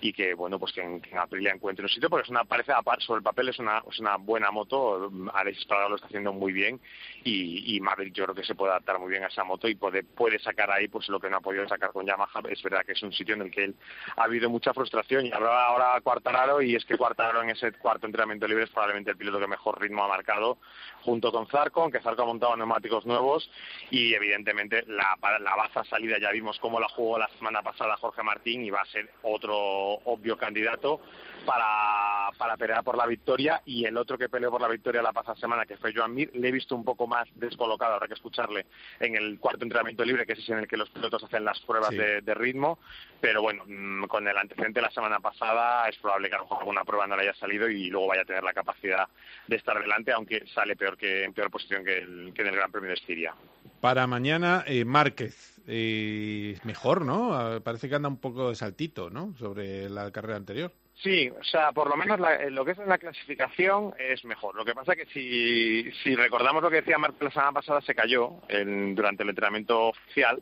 y 0.00 0.14
que 0.14 0.32
bueno 0.32 0.58
pues 0.58 0.72
que 0.72 0.80
en, 0.80 1.02
que 1.02 1.10
en 1.10 1.18
Aprilia 1.18 1.52
encuentre 1.52 1.84
un 1.84 1.90
sitio, 1.90 2.08
porque 2.08 2.24
es 2.24 2.30
una 2.30 2.44
parece 2.44 2.72
sobre 3.00 3.18
el 3.18 3.22
papel 3.22 3.50
es 3.50 3.58
una, 3.58 3.82
es 3.90 4.00
una 4.00 4.16
buena 4.16 4.50
moto, 4.50 5.12
Alex 5.34 5.58
Estrada 5.58 5.90
lo 5.90 5.96
está 5.96 6.06
haciendo 6.06 6.32
muy 6.32 6.52
bien 6.52 6.80
y, 7.24 7.76
y 7.76 7.80
Maverick 7.80 8.14
yo 8.14 8.24
creo 8.24 8.34
que 8.34 8.44
se 8.44 8.54
puede 8.54 8.72
adaptar 8.72 8.98
muy 8.98 9.10
bien 9.10 9.24
a 9.24 9.26
esa 9.26 9.44
moto 9.44 9.68
y 9.68 9.74
puede, 9.74 10.04
puede 10.04 10.38
sacar 10.38 10.70
ahí 10.70 10.88
pues 10.88 11.10
lo 11.10 11.20
que 11.20 11.28
no 11.28 11.36
ha 11.36 11.40
podido 11.40 11.68
sacar 11.68 11.92
con 11.92 12.06
Yamaha, 12.06 12.40
es 12.48 12.62
verdad 12.62 12.86
que 12.86 12.92
es 12.92 13.02
un 13.02 13.12
sitio 13.12 13.34
en 13.34 13.42
el 13.42 13.50
que 13.50 13.64
él 13.64 13.74
ha 14.16 14.24
habido 14.24 14.48
mucha 14.48 14.72
frustración 14.72 15.26
y 15.26 15.32
hablaba 15.32 15.66
ahora 15.66 16.00
Cuartararo 16.00 16.62
y 16.62 16.74
es 16.74 16.86
que 16.86 16.96
Cuartararo 16.96 17.42
en 17.42 17.50
ese 17.50 17.72
cuarto 17.72 18.06
entrenamiento 18.06 18.48
libre 18.48 18.64
es 18.64 18.70
probablemente 18.70 19.10
el 19.10 19.18
piloto 19.18 19.38
que 19.38 19.46
mejor 19.46 19.78
ritmo 19.78 20.04
ha 20.04 20.08
marcado 20.08 20.56
junto 21.04 21.32
con 21.32 21.46
Zarco, 21.46 21.82
aunque 21.82 22.00
Zarco 22.00 22.22
ha 22.22 22.26
montado 22.26 22.56
neumáticos 22.56 23.06
nuevos 23.06 23.50
y 23.90 24.14
evidentemente 24.14 24.84
la, 24.86 25.18
la 25.40 25.56
baza 25.56 25.84
salida 25.84 26.18
ya 26.18 26.30
vimos 26.30 26.58
cómo 26.58 26.80
la 26.80 26.88
jugó 26.88 27.18
la 27.18 27.28
semana 27.38 27.62
pasada 27.62 27.96
Jorge 27.96 28.22
Martín 28.22 28.64
y 28.64 28.70
va 28.70 28.80
a 28.80 28.86
ser 28.86 29.10
otro 29.22 29.56
obvio 30.04 30.36
candidato 30.36 31.00
para, 31.44 32.30
para 32.38 32.56
pelear 32.56 32.82
por 32.82 32.96
la 32.96 33.06
victoria 33.06 33.62
y 33.64 33.84
el 33.84 33.96
otro 33.96 34.18
que 34.18 34.28
peleó 34.28 34.50
por 34.50 34.60
la 34.60 34.68
victoria 34.68 35.02
la 35.02 35.12
pasada 35.12 35.36
semana 35.36 35.66
que 35.66 35.76
fue 35.76 35.92
Joan 35.94 36.14
Mir 36.14 36.30
le 36.34 36.48
he 36.48 36.52
visto 36.52 36.74
un 36.74 36.84
poco 36.84 37.06
más 37.06 37.28
descolocado, 37.34 37.94
habrá 37.94 38.08
que 38.08 38.14
escucharle 38.14 38.66
en 39.00 39.16
el 39.16 39.38
cuarto 39.38 39.64
entrenamiento 39.64 40.04
libre 40.04 40.26
que 40.26 40.32
es 40.34 40.48
en 40.48 40.58
el 40.58 40.68
que 40.68 40.76
los 40.76 40.90
pilotos 40.90 41.24
hacen 41.24 41.44
las 41.44 41.60
pruebas 41.60 41.90
sí. 41.90 41.96
de, 41.96 42.20
de, 42.20 42.34
ritmo 42.34 42.78
pero 43.20 43.42
bueno, 43.42 43.64
mm, 43.66 44.04
con 44.04 44.26
el 44.26 44.36
antecedente 44.36 44.80
de 44.80 44.86
la 44.86 44.90
semana 44.90 45.20
pasada 45.20 45.88
es 45.88 45.96
probable 45.98 46.28
que 46.28 46.34
a 46.34 46.38
lo 46.38 46.44
mejor 46.44 46.58
alguna 46.60 46.84
prueba 46.84 47.06
no 47.06 47.16
le 47.16 47.22
haya 47.22 47.34
salido 47.34 47.68
y 47.68 47.88
luego 47.88 48.08
vaya 48.08 48.22
a 48.22 48.26
tener 48.26 48.42
la 48.42 48.52
capacidad 48.52 49.08
de 49.46 49.56
estar 49.56 49.80
delante 49.80 50.12
aunque 50.12 50.46
sale 50.54 50.76
peor 50.76 50.96
que 50.96 51.24
en 51.24 51.32
peor 51.32 51.50
posición 51.50 51.84
que, 51.84 51.98
el, 51.98 52.32
que 52.34 52.42
en 52.42 52.48
el 52.48 52.56
Gran 52.56 52.70
Premio 52.70 52.88
de 52.88 52.94
Estiria. 52.94 53.34
Para 53.80 54.06
mañana, 54.06 54.64
eh, 54.66 54.84
Márquez. 54.84 55.60
Eh, 55.66 56.58
mejor, 56.64 57.04
¿no? 57.04 57.60
Parece 57.62 57.88
que 57.88 57.94
anda 57.94 58.08
un 58.08 58.18
poco 58.18 58.48
de 58.48 58.56
saltito, 58.56 59.10
¿no? 59.10 59.34
Sobre 59.38 59.88
la 59.88 60.10
carrera 60.10 60.36
anterior. 60.36 60.72
Sí, 61.02 61.28
o 61.28 61.42
sea, 61.42 61.72
por 61.72 61.88
lo 61.88 61.96
menos 61.96 62.20
la, 62.20 62.48
lo 62.50 62.64
que 62.64 62.72
es 62.72 62.78
en 62.78 62.88
la 62.88 62.98
clasificación 62.98 63.92
es 63.98 64.24
mejor. 64.24 64.54
Lo 64.54 64.64
que 64.64 64.72
pasa 64.72 64.92
es 64.92 64.98
que 64.98 65.12
si, 65.12 65.90
si 66.02 66.14
recordamos 66.14 66.62
lo 66.62 66.70
que 66.70 66.76
decía 66.76 66.96
Marc 66.96 67.20
la 67.20 67.30
semana 67.30 67.52
pasada, 67.52 67.80
se 67.80 67.94
cayó 67.94 68.34
en, 68.48 68.94
durante 68.94 69.24
el 69.24 69.30
entrenamiento 69.30 69.88
oficial 69.88 70.40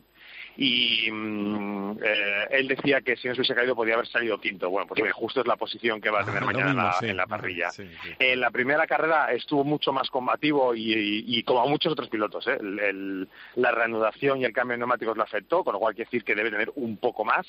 y 0.57 1.09
mm, 1.11 1.97
eh, 2.03 2.47
él 2.51 2.67
decía 2.67 3.01
que 3.01 3.15
si 3.15 3.27
no 3.27 3.33
se 3.33 3.41
hubiese 3.41 3.55
caído 3.55 3.75
podía 3.75 3.95
haber 3.95 4.05
salido 4.05 4.39
quinto. 4.39 4.69
Bueno, 4.69 4.87
pues 4.87 5.11
justo 5.13 5.41
es 5.41 5.47
la 5.47 5.55
posición 5.55 5.99
que 5.99 6.11
va 6.11 6.21
a 6.21 6.25
tener 6.25 6.43
ah, 6.43 6.45
mañana 6.45 6.65
mismo, 6.67 6.83
la, 6.83 6.93
sí, 6.93 7.07
en, 7.07 7.17
la, 7.17 7.25
parrilla. 7.25 7.71
Sí, 7.71 7.89
sí. 8.03 8.09
En 8.19 8.39
la 8.39 8.51
primera 8.51 8.85
carrera 8.85 9.31
estuvo 9.31 9.63
mucho 9.63 9.91
más 9.91 10.11
combativo 10.11 10.75
y, 10.75 10.93
y, 10.93 11.39
y 11.39 11.43
como 11.43 11.61
a 11.61 11.67
muchos 11.67 11.93
otros 11.93 12.09
pilotos, 12.09 12.47
¿eh? 12.47 12.57
el, 12.59 12.79
el, 12.79 13.29
la 13.55 13.71
reanudación 13.71 14.41
y 14.41 14.45
el 14.45 14.53
cambio 14.53 14.73
de 14.73 14.79
neumáticos 14.79 15.17
lo 15.17 15.23
afectó, 15.23 15.63
con 15.63 15.73
lo 15.73 15.79
cual 15.79 15.95
quiere 15.95 16.07
decir 16.07 16.23
que 16.23 16.35
debe 16.35 16.51
tener 16.51 16.71
un 16.75 16.97
poco 16.97 17.25
más 17.25 17.47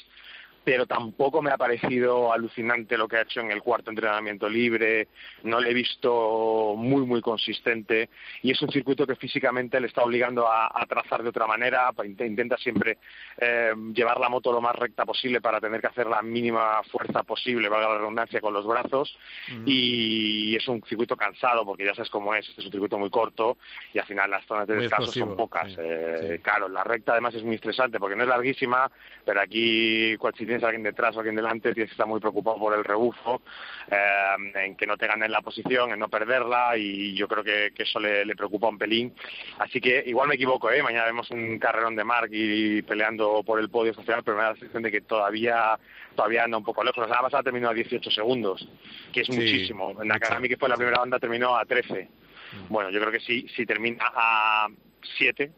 pero 0.64 0.87
tampoco 0.87 1.42
me 1.42 1.51
ha 1.51 1.57
parecido 1.57 2.33
alucinante 2.33 2.96
lo 2.96 3.09
que 3.09 3.16
ha 3.16 3.22
hecho 3.22 3.40
en 3.40 3.51
el 3.51 3.62
cuarto 3.62 3.90
entrenamiento 3.90 4.48
libre, 4.48 5.09
no 5.42 5.61
le 5.61 5.70
he 5.70 5.75
visto 5.75 6.75
muy, 6.77 7.05
muy 7.05 7.20
consistente 7.20 8.09
y 8.42 8.51
es 8.53 8.62
un 8.62 8.70
circuito 8.70 9.07
que 9.07 9.16
físicamente 9.16 9.81
le 9.81 9.88
está 9.88 10.03
obligando 10.03 10.46
a, 10.46 10.66
a 10.72 10.87
trazar 10.87 11.22
de 11.22 11.29
otra 11.31 11.46
manera, 11.46 11.90
intenta 12.05 12.57
siempre 12.57 12.98
eh, 13.38 13.72
llevar 13.94 14.20
la 14.20 14.29
moto 14.29 14.53
lo 14.53 14.61
más 14.61 14.77
recta 14.77 15.05
posible 15.05 15.40
para 15.40 15.61
tener 15.61 15.81
que 15.81 15.88
hacer 15.88 16.07
la 16.07 16.22
mínima 16.22 16.83
fuerza 16.90 17.22
posible, 17.22 17.68
valga 17.68 17.88
la 17.88 17.98
redundancia, 17.98 18.40
con 18.40 18.55
los 18.55 18.66
brazos 18.66 19.16
uh 19.48 19.53
-huh. 19.53 19.62
y 19.66 20.57
es 20.57 20.66
un 20.68 20.83
circuito 20.85 21.16
cansado 21.16 21.64
porque 21.64 21.85
ya 21.85 21.94
sabes 21.94 22.11
cómo 22.11 22.35
es, 22.35 22.48
es 22.48 22.64
un 22.64 22.70
circuito 22.70 22.98
muy 22.98 23.11
corto 23.11 23.59
y 23.92 23.98
al 23.98 24.07
final 24.07 24.31
las 24.31 24.44
zonas 24.46 24.66
de 24.66 24.77
descanso 24.77 25.12
son 25.12 25.37
pocas. 25.37 25.68
Sí, 25.72 25.77
eh, 25.79 26.37
sí. 26.37 26.42
Claro, 26.42 26.68
la 26.68 26.85
recta 26.85 27.12
además 27.12 27.35
es 27.35 27.42
muy 27.42 27.57
estresante 27.57 27.98
porque 27.98 28.16
no 28.16 28.22
es 28.22 28.29
larguísima, 28.29 28.90
pero 29.25 29.40
aquí 29.40 30.16
si 30.37 30.46
tienes 30.52 30.64
a 30.64 30.66
alguien 30.66 30.82
detrás 30.82 31.16
o 31.16 31.20
alguien 31.20 31.36
delante, 31.36 31.72
tienes 31.72 31.90
que 31.90 31.94
estar 31.94 32.06
muy 32.06 32.20
preocupado 32.20 32.58
por 32.58 32.74
el 32.76 32.84
rebufo, 32.84 33.42
eh, 33.90 34.64
en 34.66 34.76
que 34.76 34.86
no 34.86 34.96
te 34.96 35.06
ganen 35.06 35.32
la 35.32 35.40
posición, 35.40 35.92
en 35.92 35.98
no 35.98 36.08
perderla, 36.08 36.76
y 36.76 37.14
yo 37.14 37.26
creo 37.26 37.42
que, 37.42 37.72
que 37.74 37.84
eso 37.84 37.98
le, 37.98 38.24
le, 38.24 38.36
preocupa 38.36 38.68
un 38.68 38.76
pelín. 38.76 39.14
Así 39.58 39.80
que 39.80 40.02
igual 40.06 40.28
me 40.28 40.34
equivoco, 40.34 40.70
¿eh? 40.70 40.82
mañana 40.82 41.06
vemos 41.06 41.30
un 41.30 41.58
carrerón 41.58 41.96
de 41.96 42.04
Mark 42.04 42.28
y 42.32 42.82
peleando 42.82 43.42
por 43.44 43.58
el 43.60 43.70
podio 43.70 43.94
social, 43.94 44.22
pero 44.24 44.36
me 44.36 44.42
da 44.42 44.50
la 44.50 44.56
sensación 44.56 44.82
de 44.82 44.90
que 44.90 45.00
todavía 45.00 45.78
todavía 46.14 46.44
anda 46.44 46.58
un 46.58 46.64
poco 46.64 46.84
lejos. 46.84 46.98
La 46.98 47.06
semana 47.06 47.22
pasada 47.22 47.42
terminó 47.44 47.70
a 47.70 47.74
18 47.74 48.10
segundos, 48.10 48.68
que 49.12 49.22
es 49.22 49.26
sí, 49.26 49.32
muchísimo. 49.32 49.96
En 50.02 50.08
Nakagami, 50.08 50.48
que 50.48 50.58
fue 50.58 50.68
la 50.68 50.76
primera 50.76 50.98
banda, 50.98 51.18
terminó 51.18 51.56
a 51.56 51.64
13. 51.64 52.02
Mm. 52.04 52.72
Bueno, 52.72 52.90
yo 52.90 53.00
creo 53.00 53.12
que 53.12 53.20
si, 53.20 53.48
si 53.48 53.64
termina 53.64 54.04
a 54.14 54.68
7, 55.16 55.50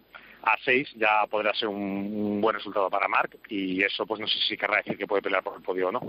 a 0.45 0.57
6 0.65 0.95
ya 0.97 1.27
podrá 1.31 1.55
ser 1.55 1.69
un, 1.69 2.41
buen 2.41 2.55
resultado 2.55 2.91
para 2.91 3.09
Marc 3.09 3.39
y 3.49 3.83
eso 3.83 4.07
pues 4.07 4.21
no 4.21 4.27
sé 4.27 4.39
si 4.47 4.57
querrá 4.57 4.79
decir 4.79 4.97
que 4.97 5.07
puede 5.07 5.23
pelear 5.23 5.43
por 5.43 5.57
el 5.57 5.63
podio 5.63 5.89
o 5.89 5.93
no. 5.93 6.01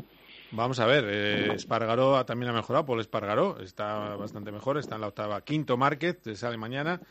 Vamos 0.52 0.80
a 0.80 0.86
ver, 0.86 1.06
eh, 1.08 1.54
Espargaró 1.54 2.24
también 2.26 2.52
ha 2.52 2.54
mejorado, 2.54 2.86
Paul 2.86 3.00
Espargaró 3.00 3.60
está 3.60 4.16
bastante 4.16 4.52
mejor, 4.52 4.78
está 4.78 4.96
en 4.96 5.02
la 5.02 5.08
octava, 5.08 5.42
quinto 5.42 5.78
Márquez, 5.78 6.20
sale 6.36 6.58
mañana 6.58 7.02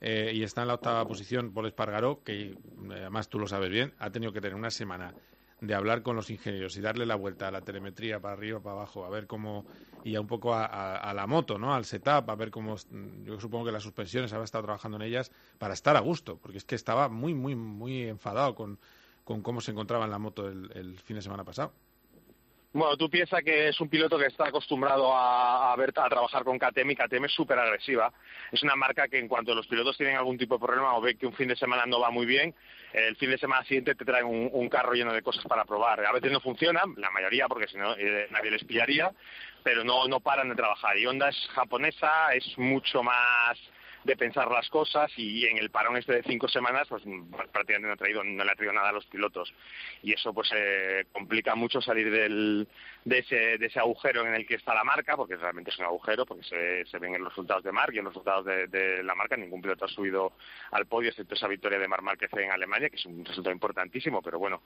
eh, 0.00 0.32
y 0.34 0.42
está 0.42 0.62
en 0.62 0.68
la 0.68 0.74
octava 0.74 1.06
posición 1.06 1.52
Paul 1.54 1.66
Espargaró, 1.66 2.22
que 2.22 2.42
eh, 2.42 2.56
además 2.90 3.28
tú 3.28 3.38
lo 3.38 3.46
sabes 3.46 3.70
bien, 3.70 3.94
ha 3.98 4.10
tenido 4.10 4.32
que 4.32 4.40
tener 4.40 4.56
una 4.56 4.70
semana 4.70 5.14
de 5.62 5.74
hablar 5.74 6.02
con 6.02 6.16
los 6.16 6.28
ingenieros 6.28 6.76
y 6.76 6.80
darle 6.80 7.06
la 7.06 7.14
vuelta 7.14 7.46
a 7.46 7.50
la 7.52 7.60
telemetría 7.60 8.18
para 8.18 8.34
arriba, 8.34 8.60
para 8.60 8.74
abajo, 8.74 9.04
a 9.04 9.10
ver 9.10 9.28
cómo, 9.28 9.64
y 10.02 10.16
a 10.16 10.20
un 10.20 10.26
poco 10.26 10.54
a, 10.54 10.66
a, 10.66 11.14
la 11.14 11.28
moto, 11.28 11.56
¿no? 11.56 11.72
Al 11.72 11.84
setup, 11.84 12.28
a 12.28 12.34
ver 12.34 12.50
cómo, 12.50 12.74
yo 13.22 13.38
supongo 13.40 13.66
que 13.66 13.72
las 13.72 13.84
suspensiones, 13.84 14.32
había 14.32 14.44
estado 14.44 14.64
trabajando 14.64 14.96
en 14.96 15.02
ellas 15.04 15.30
para 15.58 15.72
estar 15.72 15.96
a 15.96 16.00
gusto, 16.00 16.36
porque 16.36 16.58
es 16.58 16.64
que 16.64 16.74
estaba 16.74 17.08
muy, 17.08 17.32
muy, 17.32 17.54
muy 17.54 18.02
enfadado 18.02 18.56
con, 18.56 18.80
con 19.22 19.40
cómo 19.40 19.60
se 19.60 19.70
encontraba 19.70 20.04
en 20.04 20.10
la 20.10 20.18
moto 20.18 20.48
el, 20.48 20.98
fin 20.98 21.14
de 21.14 21.22
semana 21.22 21.44
pasado. 21.44 21.72
Bueno, 22.72 22.96
tú 22.96 23.08
piensas 23.08 23.44
que 23.44 23.68
es 23.68 23.80
un 23.80 23.88
piloto 23.88 24.18
que 24.18 24.26
está 24.26 24.48
acostumbrado 24.48 25.14
a, 25.14 25.72
a, 25.72 25.76
ver, 25.76 25.90
a 25.90 26.08
trabajar 26.08 26.42
con 26.42 26.58
KTM 26.58 26.90
y 26.90 26.96
KTM 26.96 27.26
es 27.26 27.32
súper 27.32 27.58
agresiva. 27.58 28.12
Es 28.50 28.62
una 28.64 28.74
marca 28.74 29.06
que 29.06 29.18
en 29.18 29.28
cuanto 29.28 29.54
los 29.54 29.68
pilotos 29.68 29.96
tienen 29.96 30.16
algún 30.16 30.38
tipo 30.38 30.56
de 30.56 30.66
problema 30.66 30.96
o 30.96 31.00
ve 31.00 31.14
que 31.14 31.26
un 31.26 31.34
fin 31.34 31.48
de 31.48 31.54
semana 31.54 31.84
no 31.86 32.00
va 32.00 32.10
muy 32.10 32.26
bien, 32.26 32.52
el 32.92 33.16
fin 33.16 33.30
de 33.30 33.38
semana 33.38 33.64
siguiente 33.64 33.94
te 33.94 34.04
traen 34.04 34.26
un, 34.26 34.68
carro 34.68 34.92
lleno 34.92 35.12
de 35.12 35.22
cosas 35.22 35.44
para 35.46 35.64
probar. 35.64 36.04
A 36.04 36.12
veces 36.12 36.30
no 36.30 36.40
funcionan, 36.40 36.94
la 36.96 37.10
mayoría 37.10 37.48
porque 37.48 37.68
si 37.68 37.76
no 37.76 37.94
eh, 37.96 38.26
nadie 38.30 38.50
les 38.50 38.64
pillaría, 38.64 39.10
pero 39.62 39.84
no, 39.84 40.06
no 40.08 40.20
paran 40.20 40.48
de 40.48 40.54
trabajar. 40.54 40.96
Y 40.96 41.06
Honda 41.06 41.28
es 41.28 41.48
japonesa, 41.54 42.34
es 42.34 42.56
mucho 42.58 43.02
más 43.02 43.58
de 44.04 44.16
pensar 44.16 44.50
las 44.50 44.68
cosas 44.68 45.10
y 45.16 45.46
en 45.46 45.58
el 45.58 45.70
parón 45.70 45.96
este 45.96 46.14
de 46.14 46.22
cinco 46.22 46.48
semanas 46.48 46.88
pues 46.88 47.02
prácticamente 47.52 47.88
no, 47.88 47.94
ha 47.94 47.96
traído, 47.96 48.24
no 48.24 48.44
le 48.44 48.50
ha 48.50 48.54
traído 48.54 48.72
nada 48.72 48.88
a 48.88 48.92
los 48.92 49.06
pilotos. 49.06 49.52
Y 50.02 50.12
eso 50.12 50.32
pues 50.32 50.50
eh, 50.54 51.06
complica 51.12 51.54
mucho 51.54 51.80
salir 51.80 52.10
del, 52.10 52.66
de, 53.04 53.18
ese, 53.18 53.58
de 53.58 53.66
ese 53.66 53.78
agujero 53.78 54.26
en 54.26 54.34
el 54.34 54.46
que 54.46 54.56
está 54.56 54.74
la 54.74 54.84
marca 54.84 55.16
porque 55.16 55.36
realmente 55.36 55.70
es 55.70 55.78
un 55.78 55.84
agujero 55.84 56.26
porque 56.26 56.44
se, 56.44 56.84
se 56.86 56.98
ven 56.98 57.14
en 57.14 57.22
los 57.22 57.32
resultados 57.32 57.64
de 57.64 57.72
Marc 57.72 57.94
y 57.94 57.98
en 57.98 58.04
los 58.04 58.14
resultados 58.14 58.44
de, 58.44 59.02
la 59.02 59.14
marca. 59.14 59.36
Ningún 59.36 59.62
piloto 59.62 59.84
ha 59.84 59.88
subido 59.88 60.32
al 60.72 60.86
podio 60.86 61.10
excepto 61.10 61.34
esa 61.34 61.48
victoria 61.48 61.78
de 61.78 61.88
Marc 61.88 62.02
Márquez 62.02 62.30
en 62.34 62.50
Alemania 62.50 62.90
que 62.90 62.96
es 62.96 63.06
un 63.06 63.24
resultado 63.24 63.52
importantísimo 63.52 64.22
pero 64.22 64.38
bueno 64.38 64.62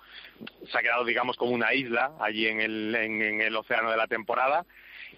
se 0.71 0.79
ha 0.79 0.83
quedado 0.83 1.05
digamos 1.05 1.37
como 1.37 1.53
una 1.53 1.75
isla 1.75 2.13
allí 2.21 2.47
en 2.47 2.61
el, 2.61 2.95
en 2.95 3.41
el 3.41 3.57
océano 3.57 3.91
de 3.91 3.97
la 3.97 4.07
temporada 4.07 4.65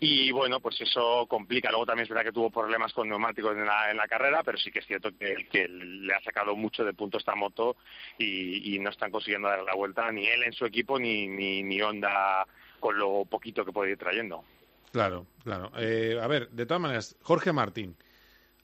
y 0.01 0.31
bueno, 0.31 0.61
pues 0.61 0.81
eso 0.81 1.27
complica. 1.27 1.71
Luego 1.71 1.87
también 1.87 2.05
es 2.05 2.09
verdad 2.09 2.25
que 2.25 2.33
tuvo 2.33 2.51
problemas 2.51 2.93
con 2.93 3.09
neumáticos 3.09 3.57
en 3.57 3.67
la, 3.67 3.91
en 3.91 3.97
la 3.97 4.07
carrera, 4.07 4.43
pero 4.45 4.59
sí 4.59 4.71
que 4.71 4.79
es 4.79 4.87
cierto 4.87 5.11
que, 5.19 5.69
le 5.69 6.15
ha 6.15 6.21
sacado 6.23 6.55
mucho 6.55 6.85
de 6.85 6.93
punto 6.93 7.19
esta 7.19 7.35
moto 7.35 7.77
y, 8.19 8.79
no 8.79 8.91
están 8.91 9.11
consiguiendo 9.11 9.49
dar 9.49 9.65
la 9.65 9.75
vuelta 9.75 10.11
ni 10.13 10.27
él 10.27 10.45
en 10.45 10.53
su 10.53 10.65
equipo 10.65 11.01
ni, 11.01 11.27
ni, 11.27 11.65
ni 11.65 11.83
Honda 11.83 12.47
con 12.79 12.97
lo 12.97 13.25
poquito 13.25 13.65
que 13.65 13.73
puede 13.73 13.93
ir 13.93 13.99
trayendo. 13.99 14.45
Claro, 14.93 15.27
claro. 15.43 15.73
Eh, 15.77 16.19
a 16.21 16.27
ver, 16.29 16.49
de 16.51 16.65
todas 16.65 16.81
maneras, 16.81 17.17
Jorge 17.23 17.53
Martín. 17.53 17.97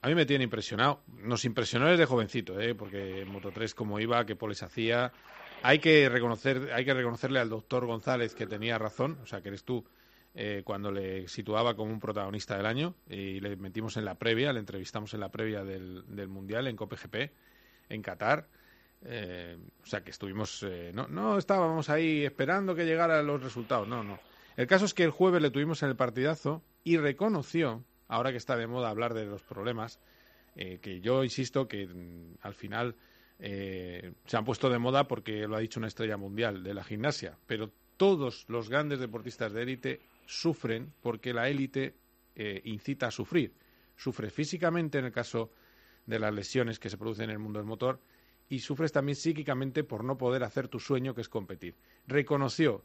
A 0.02 0.08
mí 0.08 0.14
me 0.14 0.26
tiene 0.26 0.44
impresionado. 0.44 1.00
Nos 1.08 1.44
impresionó 1.44 1.86
desde 1.88 2.06
jovencito, 2.06 2.60
¿eh? 2.60 2.74
porque 2.74 3.22
en 3.22 3.32
Moto 3.32 3.50
3 3.50 3.74
como 3.74 3.98
iba, 3.98 4.24
qué 4.24 4.36
poles 4.36 4.62
hacía. 4.62 5.12
Hay 5.62 5.78
que 5.78 6.08
reconocer, 6.08 6.70
hay 6.74 6.84
que 6.84 6.94
reconocerle 6.94 7.40
al 7.40 7.48
doctor 7.48 7.86
González 7.86 8.34
que 8.34 8.46
tenía 8.46 8.78
razón, 8.78 9.18
o 9.22 9.26
sea, 9.26 9.40
que 9.40 9.48
eres 9.48 9.64
tú 9.64 9.84
eh, 10.36 10.62
cuando 10.64 10.90
le 10.90 11.28
situaba 11.28 11.76
como 11.76 11.92
un 11.92 12.00
protagonista 12.00 12.56
del 12.56 12.66
año 12.66 12.96
y 13.08 13.38
le 13.38 13.54
metimos 13.54 13.96
en 13.96 14.04
la 14.04 14.16
previa, 14.16 14.52
le 14.52 14.58
entrevistamos 14.58 15.14
en 15.14 15.20
la 15.20 15.30
previa 15.30 15.62
del, 15.62 16.02
Mundial 16.28 16.66
en 16.66 16.74
COPGP, 16.74 17.30
en 17.88 18.02
Qatar. 18.02 18.48
Eh, 19.02 19.56
o 19.80 19.86
sea 19.86 20.02
que 20.02 20.10
estuvimos, 20.10 20.64
eh, 20.64 20.90
no, 20.92 21.06
no 21.06 21.38
estábamos 21.38 21.88
ahí 21.88 22.24
esperando 22.24 22.74
que 22.74 22.84
llegaran 22.84 23.24
los 23.24 23.44
resultados, 23.44 23.86
no, 23.86 24.02
no. 24.02 24.18
El 24.56 24.66
caso 24.66 24.86
es 24.86 24.94
que 24.94 25.04
el 25.04 25.10
jueves 25.10 25.40
le 25.40 25.50
tuvimos 25.50 25.84
en 25.84 25.90
el 25.90 25.96
partidazo 25.96 26.64
y 26.82 26.96
reconoció, 26.96 27.84
ahora 28.08 28.32
que 28.32 28.38
está 28.38 28.56
de 28.56 28.66
moda 28.66 28.90
hablar 28.90 29.14
de 29.14 29.26
los 29.26 29.42
problemas, 29.42 30.00
que 30.54 31.00
yo 31.00 31.24
insisto 31.24 31.66
que 31.66 31.86
mm, 31.86 32.38
al 32.40 32.54
final 32.54 32.96
se 33.38 34.36
han 34.36 34.44
puesto 34.44 34.70
de 34.70 34.78
moda 34.78 35.06
porque 35.06 35.46
lo 35.48 35.56
ha 35.56 35.60
dicho 35.60 35.80
una 35.80 35.88
estrella 35.88 36.16
mundial 36.16 36.62
de 36.62 36.74
la 36.74 36.84
gimnasia, 36.84 37.36
pero 37.46 37.72
todos 37.96 38.46
los 38.48 38.68
grandes 38.68 39.00
deportistas 39.00 39.52
de 39.52 39.62
élite 39.62 40.00
sufren 40.26 40.92
porque 41.00 41.32
la 41.32 41.48
élite 41.48 41.94
eh, 42.34 42.60
incita 42.64 43.08
a 43.08 43.10
sufrir. 43.10 43.54
Sufre 43.96 44.30
físicamente 44.30 44.98
en 44.98 45.04
el 45.06 45.12
caso 45.12 45.50
de 46.06 46.18
las 46.18 46.34
lesiones 46.34 46.78
que 46.78 46.90
se 46.90 46.98
producen 46.98 47.24
en 47.24 47.30
el 47.30 47.38
mundo 47.38 47.58
del 47.58 47.66
motor 47.66 48.00
y 48.48 48.58
sufres 48.60 48.92
también 48.92 49.16
psíquicamente 49.16 49.84
por 49.84 50.04
no 50.04 50.18
poder 50.18 50.44
hacer 50.44 50.68
tu 50.68 50.80
sueño 50.80 51.14
que 51.14 51.22
es 51.22 51.28
competir. 51.28 51.76
Reconoció 52.06 52.84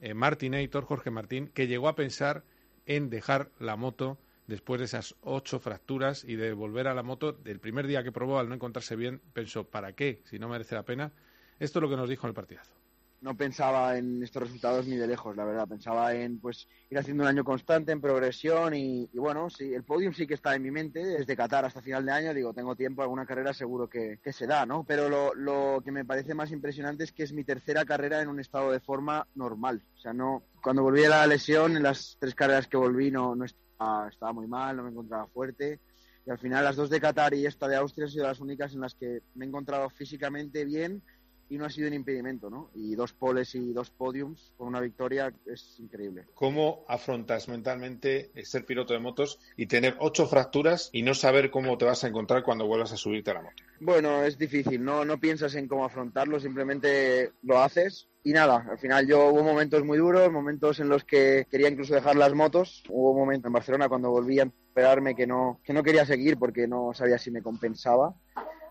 eh, 0.00 0.14
Martinator, 0.14 0.84
Jorge 0.84 1.10
Martín, 1.10 1.48
que 1.48 1.66
llegó 1.66 1.88
a 1.88 1.94
pensar 1.94 2.44
en 2.86 3.10
dejar 3.10 3.50
la 3.58 3.76
moto 3.76 4.18
después 4.46 4.80
de 4.80 4.86
esas 4.86 5.14
ocho 5.20 5.60
fracturas 5.60 6.24
y 6.24 6.36
de 6.36 6.52
volver 6.52 6.88
a 6.88 6.94
la 6.94 7.02
moto. 7.02 7.38
El 7.44 7.60
primer 7.60 7.86
día 7.86 8.02
que 8.02 8.12
probó, 8.12 8.38
al 8.38 8.48
no 8.48 8.54
encontrarse 8.54 8.96
bien, 8.96 9.20
pensó, 9.32 9.64
¿para 9.64 9.92
qué? 9.92 10.22
Si 10.24 10.38
no 10.38 10.48
merece 10.48 10.74
la 10.74 10.84
pena. 10.84 11.12
Esto 11.58 11.78
es 11.78 11.82
lo 11.82 11.90
que 11.90 11.96
nos 11.96 12.08
dijo 12.08 12.26
en 12.26 12.30
el 12.30 12.34
partidazo 12.34 12.77
no 13.20 13.36
pensaba 13.36 13.98
en 13.98 14.22
estos 14.22 14.44
resultados 14.44 14.86
ni 14.86 14.96
de 14.96 15.06
lejos, 15.06 15.36
la 15.36 15.44
verdad. 15.44 15.66
Pensaba 15.66 16.14
en 16.14 16.38
pues 16.38 16.68
ir 16.88 16.98
haciendo 16.98 17.24
un 17.24 17.28
año 17.28 17.44
constante, 17.44 17.92
en 17.92 18.00
progresión 18.00 18.74
y, 18.74 19.08
bueno, 19.14 19.50
sí, 19.50 19.72
el 19.74 19.82
podium 19.82 20.12
sí 20.12 20.26
que 20.26 20.34
está 20.34 20.54
en 20.54 20.62
mi 20.62 20.70
mente. 20.70 21.04
Desde 21.04 21.36
Qatar 21.36 21.64
hasta 21.64 21.82
final 21.82 22.06
de 22.06 22.12
año, 22.12 22.34
digo, 22.34 22.54
tengo 22.54 22.76
tiempo, 22.76 23.02
alguna 23.02 23.26
carrera 23.26 23.52
seguro 23.52 23.88
que, 23.88 24.20
se 24.30 24.46
da, 24.46 24.66
¿no? 24.66 24.84
Pero 24.84 25.08
lo, 25.08 25.34
lo, 25.34 25.82
que 25.84 25.90
me 25.90 26.04
parece 26.04 26.34
más 26.34 26.52
impresionante 26.52 27.04
es 27.04 27.12
que 27.12 27.24
es 27.24 27.32
mi 27.32 27.44
tercera 27.44 27.84
carrera 27.84 28.22
en 28.22 28.28
un 28.28 28.40
estado 28.40 28.70
de 28.70 28.80
forma 28.80 29.26
normal. 29.34 29.82
O 29.96 29.98
sea, 29.98 30.12
no, 30.12 30.44
cuando 30.62 30.82
volví 30.82 31.04
a 31.04 31.08
la 31.08 31.26
lesión, 31.26 31.76
en 31.76 31.82
las 31.82 32.16
tres 32.20 32.34
carreras 32.34 32.68
que 32.68 32.76
volví 32.76 33.10
no, 33.10 33.34
no 33.34 33.44
estaba, 33.44 34.08
estaba 34.08 34.32
muy 34.32 34.46
mal, 34.46 34.76
no 34.76 34.84
me 34.84 34.90
encontraba 34.90 35.26
fuerte. 35.26 35.80
Y 36.24 36.30
al 36.30 36.38
final 36.38 36.62
las 36.62 36.76
dos 36.76 36.90
de 36.90 37.00
Qatar 37.00 37.32
y 37.32 37.46
esta 37.46 37.66
de 37.66 37.76
Austria 37.76 38.04
han 38.04 38.12
sido 38.12 38.26
las 38.26 38.40
únicas 38.40 38.74
en 38.74 38.82
las 38.82 38.94
que 38.94 39.22
me 39.34 39.46
he 39.46 39.48
encontrado 39.48 39.88
físicamente 39.88 40.66
bien 40.66 41.02
y 41.48 41.58
no 41.58 41.64
ha 41.64 41.70
sido 41.70 41.88
un 41.88 41.94
impedimento, 41.94 42.50
¿no? 42.50 42.70
Y 42.74 42.94
dos 42.94 43.12
poles 43.12 43.54
y 43.54 43.72
dos 43.72 43.90
podiums 43.90 44.52
con 44.56 44.68
una 44.68 44.80
victoria 44.80 45.32
es 45.46 45.78
increíble. 45.78 46.26
¿Cómo 46.34 46.84
afrontas 46.88 47.48
mentalmente 47.48 48.30
ser 48.44 48.64
piloto 48.64 48.92
de 48.92 49.00
motos 49.00 49.38
y 49.56 49.66
tener 49.66 49.96
ocho 50.00 50.26
fracturas 50.26 50.90
y 50.92 51.02
no 51.02 51.14
saber 51.14 51.50
cómo 51.50 51.78
te 51.78 51.84
vas 51.84 52.04
a 52.04 52.08
encontrar 52.08 52.42
cuando 52.42 52.66
vuelvas 52.66 52.92
a 52.92 52.96
subirte 52.96 53.30
a 53.30 53.34
la 53.34 53.42
moto? 53.42 53.62
Bueno, 53.80 54.24
es 54.24 54.38
difícil, 54.38 54.84
no, 54.84 55.04
no 55.04 55.18
piensas 55.18 55.54
en 55.54 55.68
cómo 55.68 55.84
afrontarlo, 55.84 56.40
simplemente 56.40 57.32
lo 57.42 57.58
haces 57.58 58.08
y 58.28 58.32
nada, 58.32 58.66
al 58.68 58.78
final 58.78 59.06
yo 59.06 59.28
hubo 59.28 59.42
momentos 59.42 59.84
muy 59.84 59.96
duros, 59.96 60.30
momentos 60.30 60.80
en 60.80 60.88
los 60.88 61.04
que 61.04 61.46
quería 61.50 61.68
incluso 61.68 61.94
dejar 61.94 62.16
las 62.16 62.34
motos. 62.34 62.82
Hubo 62.90 63.12
un 63.12 63.20
momento 63.20 63.46
en 63.46 63.54
Barcelona 63.54 63.88
cuando 63.88 64.10
volví 64.10 64.38
a 64.38 64.42
esperarme 64.42 65.14
que 65.14 65.26
no, 65.26 65.60
que 65.64 65.72
no 65.72 65.82
quería 65.82 66.04
seguir 66.04 66.36
porque 66.36 66.68
no 66.68 66.92
sabía 66.92 67.16
si 67.16 67.30
me 67.30 67.42
compensaba. 67.42 68.14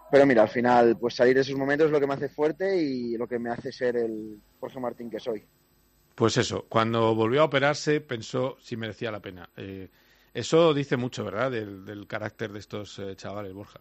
Pero 0.10 0.26
mira, 0.26 0.44
al 0.44 0.50
final, 0.50 0.98
pues 1.00 1.16
salir 1.16 1.36
de 1.36 1.42
esos 1.42 1.56
momentos 1.56 1.88
es 1.88 1.92
lo 1.92 2.00
que 2.00 2.08
me 2.08 2.14
hace 2.14 2.30
fuerte 2.30 2.78
y 2.78 3.18
lo 3.18 3.28
que 3.28 3.40
me 3.40 3.50
hace 3.50 3.72
ser 3.72 3.98
el 3.98 4.40
Jorge 4.60 4.80
Martín 4.80 5.10
que 5.10 5.20
soy. 5.20 5.44
Pues 6.16 6.38
eso, 6.38 6.66
cuando 6.68 7.14
volvió 7.14 7.42
a 7.42 7.46
operarse 7.46 8.02
pensó 8.02 8.58
si 8.60 8.78
merecía 8.78 9.12
la 9.12 9.20
pena. 9.20 9.50
Eh, 9.56 9.90
eso 10.34 10.74
dice 10.74 10.98
mucho, 10.98 11.24
¿verdad?, 11.24 11.52
del, 11.52 12.08
carácter 12.08 12.52
de 12.52 12.60
estos 12.60 12.98
eh, 13.00 13.16
chavales, 13.16 13.54
Borja. 13.54 13.80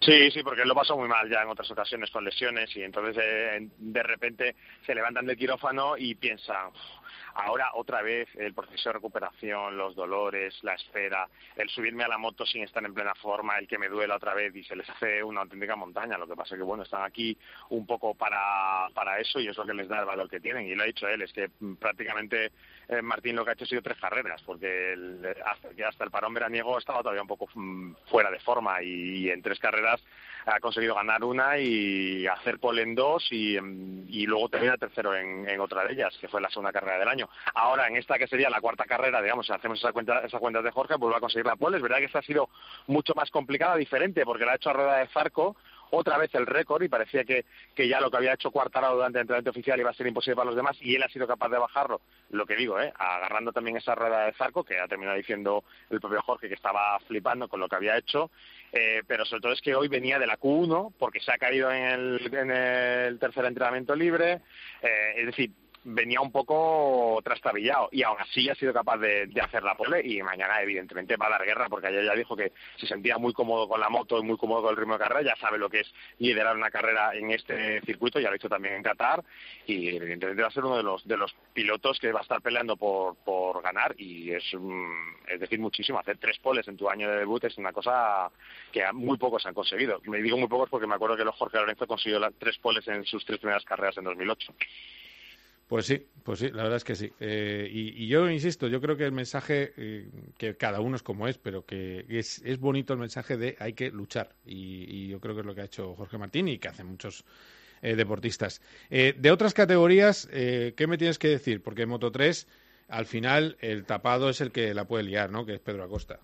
Sí, 0.00 0.30
sí, 0.30 0.42
porque 0.42 0.62
él 0.62 0.68
lo 0.68 0.74
pasó 0.74 0.96
muy 0.96 1.08
mal 1.08 1.28
ya 1.30 1.42
en 1.42 1.48
otras 1.48 1.70
ocasiones 1.70 2.10
con 2.10 2.24
lesiones 2.24 2.74
y 2.76 2.82
entonces 2.82 3.16
eh, 3.22 3.68
de 3.78 4.02
repente 4.02 4.54
se 4.84 4.94
levantan 4.94 5.26
del 5.26 5.36
quirófano 5.36 5.96
y 5.96 6.14
piensan, 6.14 6.70
Ahora 7.34 7.70
otra 7.74 8.02
vez 8.02 8.28
el 8.36 8.54
proceso 8.54 8.88
de 8.88 8.94
recuperación, 8.94 9.76
los 9.76 9.94
dolores, 9.94 10.58
la 10.62 10.74
espera, 10.74 11.28
el 11.56 11.68
subirme 11.68 12.04
a 12.04 12.08
la 12.08 12.18
moto 12.18 12.46
sin 12.46 12.62
estar 12.62 12.84
en 12.84 12.94
plena 12.94 13.14
forma, 13.14 13.58
el 13.58 13.68
que 13.68 13.78
me 13.78 13.88
duela 13.88 14.16
otra 14.16 14.34
vez 14.34 14.54
y 14.54 14.64
se 14.64 14.76
les 14.76 14.88
hace 14.88 15.22
una 15.22 15.42
auténtica 15.42 15.76
montaña. 15.76 16.18
Lo 16.18 16.26
que 16.26 16.36
pasa 16.36 16.54
es 16.54 16.58
que 16.58 16.64
bueno, 16.64 16.82
están 16.82 17.02
aquí 17.02 17.36
un 17.70 17.86
poco 17.86 18.14
para, 18.14 18.88
para 18.94 19.18
eso 19.20 19.40
y 19.40 19.48
es 19.48 19.56
lo 19.56 19.66
que 19.66 19.74
les 19.74 19.88
da 19.88 20.00
el 20.00 20.06
valor 20.06 20.28
que 20.28 20.40
tienen. 20.40 20.66
Y 20.66 20.74
lo 20.74 20.82
ha 20.82 20.86
dicho 20.86 21.08
él, 21.08 21.22
es 21.22 21.32
que 21.32 21.50
mm, 21.60 21.74
prácticamente 21.74 22.52
eh, 22.88 23.02
Martín 23.02 23.36
lo 23.36 23.44
que 23.44 23.50
ha 23.50 23.54
hecho 23.54 23.64
ha 23.64 23.68
sido 23.68 23.82
tres 23.82 23.98
carreras, 23.98 24.42
porque 24.42 24.94
hasta, 25.44 25.68
hasta 25.88 26.04
el 26.04 26.10
parón 26.10 26.34
veraniego 26.34 26.78
estaba 26.78 27.00
todavía 27.00 27.22
un 27.22 27.28
poco 27.28 27.48
mm, 27.54 27.94
fuera 28.10 28.30
de 28.30 28.40
forma 28.40 28.82
y 28.82 29.30
en 29.30 29.42
tres 29.42 29.58
carreras 29.58 30.02
ha 30.46 30.60
conseguido 30.60 30.94
ganar 30.94 31.24
una 31.24 31.58
y 31.58 32.26
hacer 32.26 32.58
pole 32.58 32.82
en 32.82 32.94
dos 32.94 33.26
y, 33.32 33.56
y 33.56 34.26
luego 34.26 34.48
termina 34.48 34.76
tercero 34.76 35.14
en, 35.14 35.48
en, 35.48 35.60
otra 35.60 35.84
de 35.84 35.92
ellas, 35.92 36.16
que 36.20 36.28
fue 36.28 36.40
la 36.40 36.48
segunda 36.48 36.72
carrera 36.72 36.98
del 36.98 37.08
año. 37.08 37.28
Ahora, 37.54 37.88
en 37.88 37.96
esta 37.96 38.16
que 38.16 38.28
sería 38.28 38.48
la 38.48 38.60
cuarta 38.60 38.84
carrera, 38.84 39.20
digamos, 39.20 39.46
si 39.46 39.52
hacemos 39.52 39.78
esa 39.78 39.92
cuenta, 39.92 40.20
esa 40.20 40.38
cuenta 40.38 40.62
de 40.62 40.70
Jorge, 40.70 40.94
vuelve 40.94 41.16
a 41.16 41.20
conseguir 41.20 41.46
la 41.46 41.56
pole. 41.56 41.78
Es 41.78 41.82
verdad 41.82 41.98
que 41.98 42.04
esta 42.04 42.20
ha 42.20 42.22
sido 42.22 42.48
mucho 42.86 43.12
más 43.16 43.30
complicada, 43.30 43.76
diferente, 43.76 44.24
porque 44.24 44.44
la 44.44 44.52
ha 44.52 44.56
hecho 44.56 44.70
a 44.70 44.74
rueda 44.74 44.98
de 44.98 45.08
Zarco, 45.08 45.56
otra 45.90 46.18
vez 46.18 46.34
el 46.34 46.46
récord 46.46 46.82
y 46.82 46.88
parecía 46.88 47.24
que, 47.24 47.44
que 47.74 47.88
ya 47.88 48.00
lo 48.00 48.10
que 48.10 48.16
había 48.16 48.34
hecho 48.34 48.50
Cuartararo 48.50 48.96
durante 48.96 49.18
el 49.18 49.22
entrenamiento 49.22 49.50
oficial 49.50 49.80
iba 49.80 49.90
a 49.90 49.94
ser 49.94 50.06
imposible 50.06 50.36
para 50.36 50.46
los 50.46 50.56
demás 50.56 50.76
y 50.80 50.94
él 50.94 51.02
ha 51.02 51.08
sido 51.08 51.26
capaz 51.26 51.48
de 51.48 51.58
bajarlo. 51.58 52.00
Lo 52.30 52.46
que 52.46 52.56
digo, 52.56 52.80
¿eh? 52.80 52.92
agarrando 52.96 53.52
también 53.52 53.76
esa 53.76 53.94
rueda 53.94 54.26
de 54.26 54.32
Zarco, 54.32 54.64
que 54.64 54.78
ha 54.78 54.88
terminado 54.88 55.16
diciendo 55.16 55.64
el 55.90 56.00
propio 56.00 56.22
Jorge 56.22 56.48
que 56.48 56.54
estaba 56.54 56.98
flipando 57.00 57.48
con 57.48 57.60
lo 57.60 57.68
que 57.68 57.76
había 57.76 57.96
hecho 57.96 58.30
eh, 58.72 59.02
pero 59.06 59.24
sobre 59.24 59.40
todo 59.40 59.52
es 59.52 59.60
que 59.60 59.74
hoy 59.74 59.88
venía 59.88 60.18
de 60.18 60.26
la 60.26 60.38
Q1 60.38 60.92
porque 60.98 61.20
se 61.20 61.32
ha 61.32 61.38
caído 61.38 61.70
en 61.70 61.82
el, 61.82 62.34
en 62.34 62.50
el 62.50 63.18
tercer 63.18 63.44
entrenamiento 63.44 63.94
libre, 63.94 64.40
eh, 64.82 65.12
es 65.16 65.26
decir, 65.26 65.50
venía 65.86 66.20
un 66.20 66.32
poco 66.32 67.20
trastabillado 67.22 67.88
y 67.92 68.02
aún 68.02 68.18
así 68.20 68.48
ha 68.50 68.54
sido 68.56 68.72
capaz 68.72 68.98
de, 68.98 69.30
hacer 69.40 69.62
la 69.62 69.76
pole 69.76 70.02
y 70.04 70.20
mañana 70.22 70.60
evidentemente 70.60 71.16
va 71.16 71.26
a 71.26 71.30
dar 71.30 71.44
guerra 71.44 71.68
porque 71.68 71.86
ayer 71.86 72.04
ya 72.04 72.14
dijo 72.14 72.36
que 72.36 72.52
se 72.76 72.86
sentía 72.86 73.18
muy 73.18 73.32
cómodo 73.32 73.68
con 73.68 73.80
la 73.80 73.88
moto 73.88 74.18
y 74.18 74.22
muy 74.22 74.36
cómodo 74.36 74.62
con 74.62 74.70
el 74.70 74.76
ritmo 74.76 74.94
de 74.94 75.04
carrera, 75.04 75.22
ya 75.22 75.36
sabe 75.36 75.58
lo 75.58 75.70
que 75.70 75.80
es 75.80 75.94
liderar 76.18 76.56
una 76.56 76.70
carrera 76.70 77.14
en 77.14 77.30
este 77.30 77.80
circuito, 77.82 78.18
ya 78.18 78.30
lo 78.30 78.36
hecho 78.36 78.48
también 78.48 78.74
en 78.74 78.82
Qatar 78.82 79.22
y 79.66 79.88
evidentemente 79.96 80.42
va 80.42 80.48
a 80.48 80.52
ser 80.52 80.64
uno 80.64 80.76
de 80.76 80.82
los 80.82 81.06
de 81.06 81.16
los 81.16 81.32
pilotos 81.52 82.00
que 82.00 82.10
va 82.10 82.20
a 82.20 82.22
estar 82.22 82.42
peleando 82.42 82.76
por, 82.76 83.14
por 83.16 83.62
ganar 83.62 83.94
y 83.96 84.32
es, 84.32 84.44
es 85.28 85.40
decir 85.40 85.60
muchísimo, 85.60 86.00
hacer 86.00 86.18
tres 86.18 86.38
poles 86.38 86.66
en 86.66 86.76
tu 86.76 86.90
año 86.90 87.08
de 87.08 87.18
debut 87.18 87.44
es 87.44 87.56
una 87.58 87.72
cosa 87.72 88.28
que 88.72 88.82
muy 88.92 89.18
pocos 89.18 89.46
han 89.46 89.54
conseguido. 89.54 90.00
Me 90.04 90.20
digo 90.20 90.36
muy 90.36 90.48
pocos 90.48 90.68
porque 90.68 90.86
me 90.86 90.96
acuerdo 90.96 91.16
que 91.16 91.24
Jorge 91.24 91.58
Lorenzo 91.58 91.86
consiguió 91.86 92.20
tres 92.38 92.58
poles 92.58 92.86
en 92.88 93.04
sus 93.04 93.24
tres 93.24 93.38
primeras 93.38 93.64
carreras 93.64 93.96
en 93.98 94.04
2008. 94.04 94.52
Pues 95.66 95.86
sí, 95.86 96.06
pues 96.22 96.38
sí, 96.38 96.50
la 96.50 96.62
verdad 96.62 96.76
es 96.76 96.84
que 96.84 96.94
sí. 96.94 97.12
Eh, 97.18 97.68
y, 97.70 98.06
yo 98.06 98.30
insisto, 98.30 98.68
yo 98.68 98.80
creo 98.80 98.96
que 98.96 99.04
el 99.04 99.12
mensaje, 99.12 99.72
eh, 99.76 100.08
que 100.38 100.56
cada 100.56 100.80
uno 100.80 100.94
es 100.94 101.02
como 101.02 101.26
es, 101.26 101.38
pero 101.38 101.64
que 101.66 102.04
es, 102.08 102.40
bonito 102.60 102.92
el 102.92 103.00
mensaje 103.00 103.36
de 103.36 103.56
hay 103.58 103.72
que 103.72 103.90
luchar. 103.90 104.34
Y, 104.44 105.08
yo 105.08 105.20
creo 105.20 105.34
que 105.34 105.40
es 105.40 105.46
lo 105.46 105.54
que 105.54 105.62
ha 105.62 105.64
hecho 105.64 105.94
Jorge 105.96 106.18
Martín 106.18 106.46
y 106.48 106.58
que 106.58 106.68
hacen 106.68 106.86
muchos 106.86 107.24
eh, 107.82 107.96
deportistas. 107.96 108.62
de 108.90 109.30
otras 109.30 109.54
categorías, 109.54 110.28
¿qué 110.28 110.86
me 110.88 110.98
tienes 110.98 111.18
que 111.18 111.28
decir? 111.28 111.62
Porque 111.62 111.82
en 111.82 111.88
Moto 111.88 112.12
3, 112.12 112.46
al 112.88 113.06
final, 113.06 113.56
el 113.60 113.84
tapado 113.84 114.30
es 114.30 114.40
el 114.40 114.52
que 114.52 114.72
la 114.72 114.86
puede 114.86 115.02
liar, 115.02 115.30
¿no? 115.30 115.44
Que 115.44 115.54
es 115.54 115.60
Pedro 115.60 115.82
Acosta. 115.82 116.20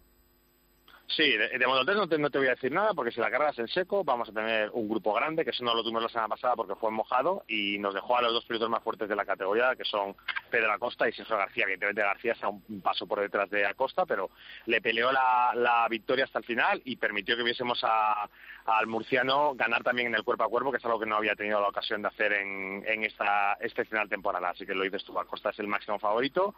Sí, 1.16 1.37
de, 1.37 1.59
de 1.59 1.66
Moto 1.66 1.85
3 1.85 1.96
no 1.96 2.09
te, 2.09 2.18
no 2.18 2.31
te 2.31 2.38
voy 2.38 2.46
a 2.46 2.55
decir 2.55 2.72
nada 2.72 2.94
porque 2.94 3.12
si 3.12 3.20
la 3.20 3.31
cargas 3.31 3.59
en 3.59 3.68
seco 3.68 4.03
vamos 4.03 4.31
a 4.31 4.33
tener 4.33 4.70
un 4.72 4.88
grupo 4.88 5.12
grande, 5.12 5.44
que 5.44 5.51
eso 5.51 5.62
no 5.62 5.75
lo 5.75 5.83
tuvimos 5.83 6.03
la 6.03 6.09
semana 6.09 6.29
pasada 6.29 6.57
porque 6.57 6.75
fue 6.75 6.90
mojado 6.90 7.44
y 7.48 7.79
nos 7.79 7.92
dejó 7.92 8.16
a 8.16 8.22
los 8.22 8.33
dos 8.33 8.46
pilotos 8.46 8.70
más 8.70 8.83
fuertes 8.83 9.11
de 9.11 9.16
la 9.16 9.27
categoría, 9.27 9.77
que 9.77 9.85
son 9.85 10.16
Pedro 10.51 10.72
Acosta 10.72 11.07
y 11.07 11.12
Sergio 11.12 11.37
García. 11.37 11.64
Evidentemente 11.64 12.01
García 12.01 12.33
está 12.33 12.48
un 12.48 12.81
paso 12.81 13.07
por 13.07 13.20
detrás 13.20 13.51
de 13.51 13.66
Acosta, 13.66 14.07
pero 14.07 14.31
le 14.64 14.81
peleó 14.81 15.12
la, 15.12 15.53
la 15.55 15.87
victoria 15.90 16.25
hasta 16.25 16.38
el 16.38 16.46
final 16.46 16.81
y 16.85 16.96
permitió 16.96 17.37
que 17.37 17.42
viésemos 17.42 17.79
a, 17.83 18.27
al 18.66 18.87
murciano 18.87 19.55
ganar 19.55 19.83
también 19.83 20.09
en 20.09 20.14
el 20.14 20.25
cuerpo 20.25 20.44
a 20.44 20.48
cuerpo, 20.48 20.70
que 20.70 20.79
es 20.79 20.85
algo 20.85 21.01
que 21.01 21.07
no 21.07 21.16
había 21.16 21.35
tenido 21.35 21.61
la 21.61 21.68
ocasión 21.68 22.03
de 22.03 22.09
hacer 22.09 22.33
en, 22.33 22.85
en 22.87 23.05
esta 23.05 23.55
este 23.61 23.85
final 23.85 24.09
temporada. 24.09 24.51
Así 24.51 24.66
que 24.66 24.75
lo 24.75 24.85
dices 24.85 25.05
tú, 25.05 25.18
Acosta 25.18 25.51
es 25.51 25.59
el 25.59 25.68
máximo 25.68 25.98
favorito. 25.98 26.55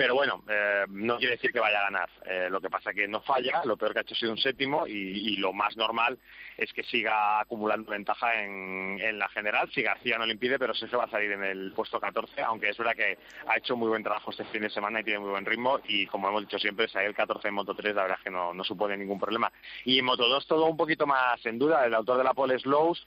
Pero 0.00 0.14
bueno, 0.14 0.42
eh, 0.48 0.84
no 0.88 1.18
quiere 1.18 1.34
decir 1.34 1.52
que 1.52 1.60
vaya 1.60 1.80
a 1.80 1.90
ganar. 1.90 2.08
Eh, 2.24 2.48
lo 2.50 2.60
que 2.60 2.70
pasa 2.70 2.94
que 2.94 3.06
no 3.06 3.20
falla, 3.20 3.60
lo 3.66 3.76
peor 3.76 3.92
que 3.92 3.98
ha 3.98 4.02
hecho 4.02 4.14
ha 4.14 4.18
sido 4.18 4.32
un 4.32 4.38
séptimo 4.38 4.86
y, 4.86 4.92
y 4.92 5.36
lo 5.36 5.52
más 5.52 5.76
normal 5.76 6.18
es 6.56 6.72
que 6.72 6.82
siga 6.84 7.40
acumulando 7.40 7.90
ventaja 7.90 8.42
en, 8.42 8.98
en, 8.98 9.18
la 9.18 9.28
general. 9.28 9.70
Si 9.74 9.82
García 9.82 10.16
no 10.16 10.24
le 10.24 10.32
impide, 10.32 10.58
pero 10.58 10.72
Sergio 10.72 10.98
va 10.98 11.04
a 11.04 11.10
salir 11.10 11.32
en 11.32 11.44
el 11.44 11.72
puesto 11.72 12.00
14, 12.00 12.40
aunque 12.42 12.70
es 12.70 12.78
verdad 12.78 12.94
que 12.94 13.18
ha 13.46 13.58
hecho 13.58 13.76
muy 13.76 13.88
buen 13.88 14.02
trabajo 14.02 14.30
este 14.30 14.44
fin 14.46 14.62
de 14.62 14.70
semana 14.70 15.00
y 15.00 15.04
tiene 15.04 15.18
muy 15.18 15.30
buen 15.30 15.44
ritmo. 15.44 15.80
Y 15.86 16.06
como 16.06 16.28
hemos 16.28 16.42
dicho 16.42 16.58
siempre, 16.58 16.88
salir 16.88 17.08
el 17.08 17.14
14 17.14 17.48
en 17.48 17.54
Moto 17.54 17.74
3, 17.74 17.94
la 17.94 18.02
verdad 18.02 18.18
es 18.18 18.24
que 18.24 18.30
no, 18.30 18.54
no 18.54 18.64
supone 18.64 18.96
ningún 18.96 19.20
problema. 19.20 19.52
Y 19.84 19.98
en 19.98 20.06
Moto 20.06 20.26
2 20.26 20.46
todo 20.46 20.64
un 20.64 20.78
poquito 20.78 21.06
más 21.06 21.29
en 21.44 21.58
duda. 21.58 21.84
El 21.84 21.94
autor 21.94 22.18
de 22.18 22.24
la 22.24 22.34
pole 22.34 22.58
Slows 22.58 23.06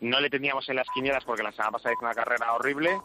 no 0.00 0.20
le 0.20 0.30
teníamos 0.30 0.68
en 0.68 0.76
las 0.76 0.88
quinielas 0.90 1.24
porque 1.24 1.42
la 1.42 1.52
semana 1.52 1.72
pasada 1.72 1.94
hizo 1.94 2.04
una 2.04 2.14
carrera 2.14 2.52
horrible. 2.54 2.98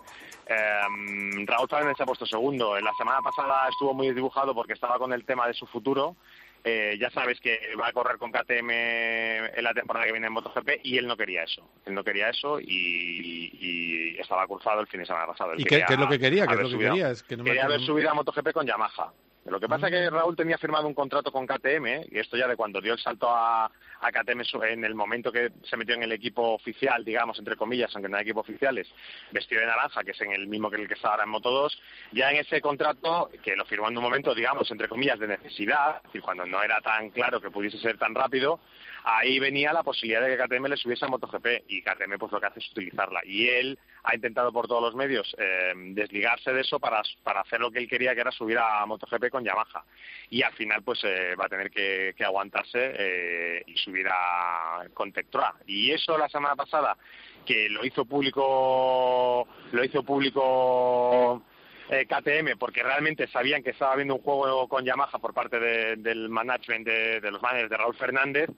Eh, 0.48 1.46
Raúl 1.46 1.70
Fernández 1.70 1.98
se 1.98 2.04
ha 2.04 2.06
puesto 2.06 2.26
segundo. 2.26 2.78
En 2.78 2.84
la 2.84 2.94
semana 2.98 3.20
pasada 3.22 3.68
estuvo 3.70 3.94
muy 3.94 4.12
dibujado 4.14 4.54
porque 4.54 4.74
estaba 4.74 4.98
con 4.98 5.14
el 5.14 5.26
tema 5.26 5.48
de 5.48 5.54
su 5.54 5.66
futuro. 5.68 6.16
Eh, 6.64 6.98
ya 7.00 7.10
sabes 7.12 7.40
que 7.40 7.58
va 7.80 7.88
a 7.88 7.94
correr 7.94 8.18
con 8.18 8.32
KTM 8.32 8.70
en 8.70 9.64
la 9.64 9.74
temporada 9.74 10.06
que 10.06 10.12
viene 10.12 10.28
en 10.28 10.34
MotoGP 10.34 10.82
y 10.84 10.98
él 10.98 11.08
no 11.08 11.16
quería 11.16 11.44
eso. 11.44 11.64
Él 11.86 11.94
no 11.94 12.04
quería 12.04 12.30
eso 12.30 12.60
y, 12.60 12.66
y 12.66 14.18
estaba 14.20 14.46
cruzado 14.46 14.82
el 14.82 14.88
fin 14.88 15.00
de 15.00 15.06
semana 15.06 15.28
pasado. 15.28 15.54
Él 15.54 15.62
¿Y 15.62 15.64
qué, 15.64 15.84
qué, 15.88 15.94
es 15.94 16.00
lo 16.00 16.10
que 16.10 16.20
quería? 16.20 16.46
¿Qué 16.46 16.56
es 16.56 16.60
lo 16.60 16.66
que 16.66 16.72
subido, 16.74 16.92
quería? 16.92 17.12
Es 17.12 17.24
que 17.24 17.38
no 17.38 17.46
quería 17.46 17.62
me... 17.62 17.76
haber 17.76 17.86
subido 17.86 18.10
a 18.10 18.14
MotoGP 18.14 18.52
con 18.52 18.68
Yamaha. 18.68 19.14
Lo 19.46 19.60
que 19.60 19.68
pasa 19.68 19.88
es 19.88 19.94
que 19.94 20.10
Raúl 20.10 20.36
tenía 20.36 20.58
firmado 20.58 20.88
un 20.88 20.94
contrato 20.94 21.32
con 21.32 21.48
KTM, 21.48 22.12
y 22.12 22.20
esto 22.20 22.38
ya 22.38 22.48
de 22.48 22.56
cuando 22.56 22.82
dio 22.82 22.94
el 22.94 23.00
salto 23.00 23.30
a, 23.30 23.72
a 24.02 24.12
KTM 24.12 24.42
en 24.64 24.86
el 24.86 24.96
momento 24.96 25.32
que 25.32 25.52
se 25.64 25.78
metió 25.78 25.96
en 25.96 26.04
el 26.04 26.12
equipo 26.12 26.54
oficial, 26.54 27.04
digamos, 27.04 27.38
entre 27.40 27.56
comillas, 27.56 27.92
aunque 27.94 28.10
no 28.10 28.18
hay 28.18 28.24
equipos 28.24 28.48
oficiales, 28.48 28.88
vestido 29.32 29.62
de 29.62 29.68
naranja, 29.68 30.04
que 30.04 30.12
es 30.12 30.22
en 30.22 30.32
el 30.32 30.48
mismo 30.48 30.70
que 30.70 30.78
el 30.78 30.88
que 30.88 30.94
está 30.94 31.10
ahora 31.10 31.24
en 31.24 31.30
Moto 31.30 31.52
2, 31.52 31.82
ya 32.14 32.32
en 32.32 32.38
ese 32.38 32.62
contrato, 32.62 33.30
que 33.44 33.56
lo 33.56 33.66
firmó 33.66 33.90
en 33.90 33.98
un 33.98 34.04
momento, 34.04 34.34
digamos, 34.34 34.70
entre 34.72 34.88
comillas, 34.88 35.20
de 35.20 35.28
necesidad, 35.28 35.98
es 35.98 36.04
decir, 36.04 36.22
cuando 36.22 36.46
no 36.46 36.62
era 36.64 36.80
tan 36.82 37.10
claro 37.10 37.42
que 37.42 37.52
pudiese 37.52 37.78
ser 37.78 37.98
tan 37.98 38.16
rápido, 38.16 38.60
ahí 39.04 39.40
venía 39.40 39.74
la 39.74 39.84
posibilidad 39.84 40.22
de 40.22 40.36
que 40.36 40.44
KTM 40.44 40.68
le 40.68 40.78
subiese 40.78 41.06
a 41.06 41.08
MotoGP 41.08 41.64
y 41.68 41.82
KTM 41.82 42.18
pues 42.18 42.32
lo 42.32 42.40
que 42.40 42.48
hace 42.48 42.60
es 42.60 42.72
utilizarla. 42.72 43.22
Y 43.26 43.48
él 43.48 43.80
ha 44.04 44.16
intentado 44.16 44.52
por 44.52 44.68
todos 44.68 44.82
los 44.82 44.96
medios 44.96 45.36
eh, 45.38 45.74
desligarse 45.76 46.54
de 46.54 46.62
eso 46.62 46.80
para, 46.80 47.02
para 47.24 47.42
hacer 47.42 47.60
lo 47.60 47.72
que 47.72 47.80
él 47.80 47.90
quería 47.90 48.14
que 48.14 48.22
era 48.22 48.32
subir 48.32 48.58
a 48.58 48.86
MotoGP 48.86 49.30
con 49.30 49.44
Yamaha. 49.44 49.84
Y 50.30 50.42
al 50.42 50.54
final 50.54 50.84
pues 50.84 51.04
eh, 51.04 51.36
va 51.40 51.46
a 51.46 51.50
tener 51.50 51.70
que, 51.72 52.14
que 52.16 52.24
aguantarse 52.24 52.94
eh, 52.98 53.64
y 53.68 53.76
subir 53.78 53.89
a 54.12 54.86
con 54.94 55.12
Tectroa 55.12 55.56
y 55.66 55.92
eso 55.92 56.18
la 56.18 56.30
semana 56.30 56.56
pasada 56.56 56.98
que 57.46 57.70
lo 57.70 57.86
hizo 57.86 58.06
público 58.06 59.48
lo 59.72 59.84
hizo 59.84 60.04
público 60.04 61.44
eh, 61.90 62.06
KTM 62.06 62.58
porque 62.60 62.84
realmente 62.84 63.28
sabían 63.28 63.64
que 63.64 63.72
estaba 63.72 63.94
habiendo 63.94 64.16
un 64.16 64.22
juego 64.22 64.68
con 64.68 64.86
Yamaha 64.86 65.18
por 65.18 65.34
parte 65.34 65.60
de, 65.60 65.96
del 65.96 66.30
management 66.30 66.86
de, 66.86 67.20
de, 67.20 67.32
los 67.32 67.42
managers 67.42 67.70
de 67.72 67.78
Raúl 67.78 67.96
Fernández, 67.96 68.50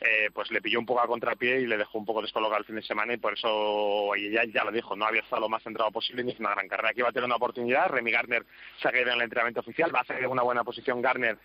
eh, 0.00 0.30
pues 0.32 0.50
le 0.50 0.62
pilló 0.62 0.78
un 0.78 0.86
poco 0.86 1.02
a 1.02 1.06
contrapié 1.06 1.60
y 1.60 1.66
le 1.66 1.76
dejó 1.76 1.98
un 1.98 2.06
poco 2.06 2.22
descolocado 2.22 2.58
el 2.60 2.64
fin 2.64 2.76
de 2.76 2.82
semana 2.82 3.12
y 3.12 3.18
por 3.18 3.34
eso 3.34 4.14
ella 4.14 4.44
ya 4.44 4.64
lo 4.64 4.72
dijo, 4.72 4.96
no 4.96 5.04
había 5.04 5.20
estado 5.20 5.42
lo 5.42 5.48
más 5.50 5.62
centrado 5.62 5.90
posible 5.90 6.24
ni 6.24 6.32
hizo 6.32 6.40
una 6.40 6.54
gran 6.54 6.68
carrera. 6.68 6.90
Aquí 6.90 7.02
va 7.02 7.10
a 7.10 7.12
tener 7.12 7.26
una 7.26 7.36
oportunidad, 7.36 7.88
Remy 7.90 8.10
Garner 8.10 8.46
se 8.80 8.88
ha 8.88 8.92
caído 8.92 9.08
en 9.08 9.16
el 9.16 9.22
entrenamiento 9.22 9.60
oficial, 9.60 9.94
va 9.94 10.00
a 10.00 10.04
salir 10.04 10.24
en 10.24 10.30
una 10.30 10.42
buena 10.42 10.64
posición 10.64 11.02
Garner, 11.02 11.36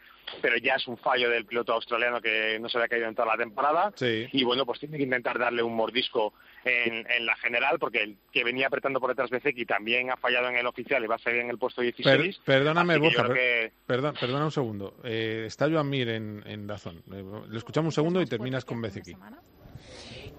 pero 0.42 0.58
ya 0.58 0.76
es 0.76 0.88
un 0.88 0.98
fallo 0.98 1.30
del 1.30 1.46
piloto 1.46 1.74
australiano 1.74 2.22
que 2.22 2.58
no 2.60 2.70
se 2.70 2.78
había 2.78 2.88
caído 2.88 3.08
en 3.08 3.16
toda 3.16 3.28
la 3.28 3.38
temporada 3.38 3.92
sí. 3.96 4.28
y 4.32 4.44
bueno, 4.46 4.66
pues 4.66 4.80
tiene 4.80 4.98
que 4.98 5.04
intentar 5.04 5.38
darle 5.38 5.62
un 5.62 5.76
mordisco 5.76 6.34
en, 6.64 7.06
en, 7.12 7.26
la 7.26 7.36
general 7.36 7.78
porque 7.78 8.02
el 8.02 8.18
que 8.32 8.44
venía 8.44 8.68
apretando 8.68 9.00
por 9.00 9.10
detrás 9.10 9.30
Bezeki 9.30 9.66
también 9.66 10.10
ha 10.12 10.18
fallado 10.18 10.50
en 10.50 10.56
el 10.56 10.66
oficial 10.66 11.04
y 11.04 11.08
va 11.08 11.16
a 11.16 11.20
salir 11.20 11.42
en 11.42 11.50
el 11.50 11.58
puesto 11.58 11.82
16. 11.82 12.38
Per, 12.38 12.44
perdóname, 12.44 12.98
Borja, 12.98 13.28
per, 13.28 13.34
que... 13.34 13.72
perdón, 13.86 14.16
perdona 14.20 14.46
un 14.46 14.52
segundo. 14.52 14.96
Eh, 15.04 15.44
está 15.46 15.70
Joan 15.70 15.90
Mir 15.90 16.10
en, 16.10 16.42
en 16.46 16.66
Dazón. 16.66 17.04
Eh, 17.14 17.24
le 17.50 17.58
escuchamos 17.58 17.88
un 17.88 17.92
segundo 17.92 18.22
y 18.22 18.26
terminas 18.46 18.66
con 18.66 18.80
Bezeki. 18.80 19.16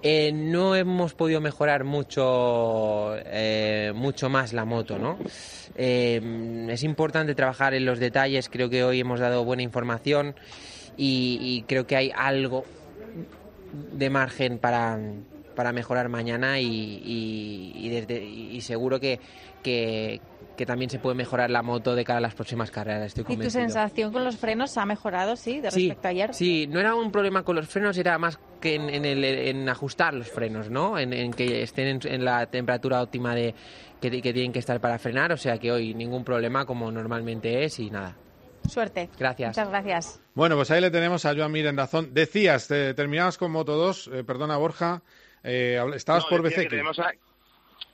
Eh, 0.01 0.31
no 0.33 0.77
hemos 0.77 1.15
podido 1.15 1.41
mejorar 1.41 1.83
mucho, 1.83 3.17
eh, 3.17 3.93
mucho 3.97 4.29
más 4.29 4.53
la 4.53 4.65
moto, 4.65 4.97
¿no? 4.97 5.19
Eh, 5.75 6.69
es 6.71 6.85
importante 6.85 7.35
trabajar 7.35 7.75
en 7.75 7.85
los 7.85 7.99
detalles. 7.99 8.49
Creo 8.49 8.71
que 8.71 8.85
hoy 8.85 9.01
hemos 9.01 9.19
dado 9.19 9.45
buena 9.45 9.63
información 9.63 10.37
y, 10.97 11.39
y 11.41 11.63
creo 11.63 11.89
que 11.89 11.97
hay 11.97 12.13
algo 12.15 12.65
de 13.93 14.09
margen 14.09 14.59
para, 14.59 15.01
para 15.57 15.73
mejorar 15.73 16.09
mañana 16.09 16.61
y, 16.61 16.67
y, 16.67 17.73
y, 17.75 17.89
desde, 17.89 18.25
y 18.25 18.61
seguro 18.61 19.01
que, 19.01 19.19
que, 19.65 20.21
que, 20.57 20.67
también 20.67 20.91
se 20.91 20.99
puede 20.99 21.15
mejorar 21.15 21.51
la 21.51 21.63
moto 21.63 21.95
de 21.95 22.05
cara 22.05 22.19
a 22.19 22.21
las 22.21 22.35
próximas 22.35 22.71
carreras. 22.71 23.07
Estoy 23.07 23.25
¿Y 23.35 23.37
tu 23.37 23.51
sensación 23.51 24.13
con 24.13 24.25
los 24.25 24.37
frenos 24.37 24.77
ha 24.77 24.87
mejorado, 24.87 25.37
sí, 25.37 25.61
de 25.61 25.71
respecto 25.71 26.09
a 26.09 26.11
ayer? 26.11 26.35
Sí, 26.35 26.67
no 26.67 26.81
era 26.81 26.95
un 26.95 27.13
problema 27.13 27.43
con 27.43 27.57
los 27.57 27.69
frenos, 27.69 27.97
era 27.99 28.19
más 28.19 28.39
que 28.61 28.75
en, 28.75 28.89
en, 28.89 29.05
el, 29.05 29.25
en 29.25 29.69
ajustar 29.69 30.15
los 30.15 30.29
frenos, 30.29 30.71
¿no? 30.71 30.99
En, 30.99 31.13
en 31.13 31.33
que 31.33 31.63
estén 31.63 31.87
en, 31.87 32.01
en, 32.05 32.25
la 32.25 32.47
temperatura 32.47 33.03
óptima 33.03 33.35
de 33.35 33.55
que, 34.01 34.11
que 34.11 34.33
tienen 34.33 34.53
que 34.53 34.59
estar 34.59 34.81
para 34.81 34.99
frenar, 34.99 35.33
o 35.33 35.37
sea 35.37 35.59
que 35.59 35.71
hoy 35.71 35.95
ningún 35.95 36.25
problema 36.25 36.65
como 36.65 36.91
normalmente 36.91 37.65
es 37.65 37.79
y 37.79 37.91
nada. 37.91 38.17
Suerte. 38.69 39.09
Gracias. 39.19 39.51
Muchas 39.51 39.69
gracias. 39.69 40.21
Bueno, 40.35 40.57
pues 40.57 40.71
ahí 40.71 40.81
le 40.81 40.91
tenemos 40.91 41.25
a 41.25 41.35
Joan 41.35 41.53
Mir 41.53 41.67
en 41.67 41.77
razón. 41.77 42.11
Decías, 42.13 42.69
te, 42.69 42.95
terminabas 42.95 43.39
con 43.39 43.51
Moto 43.51 43.77
2, 43.77 44.11
eh, 44.13 44.25
perdona 44.25 44.57
Borja, 44.57 45.03
eh, 45.43 45.81
estabas 45.95 46.25
no, 46.25 46.31
por 46.31 46.43
BC. 46.43 46.69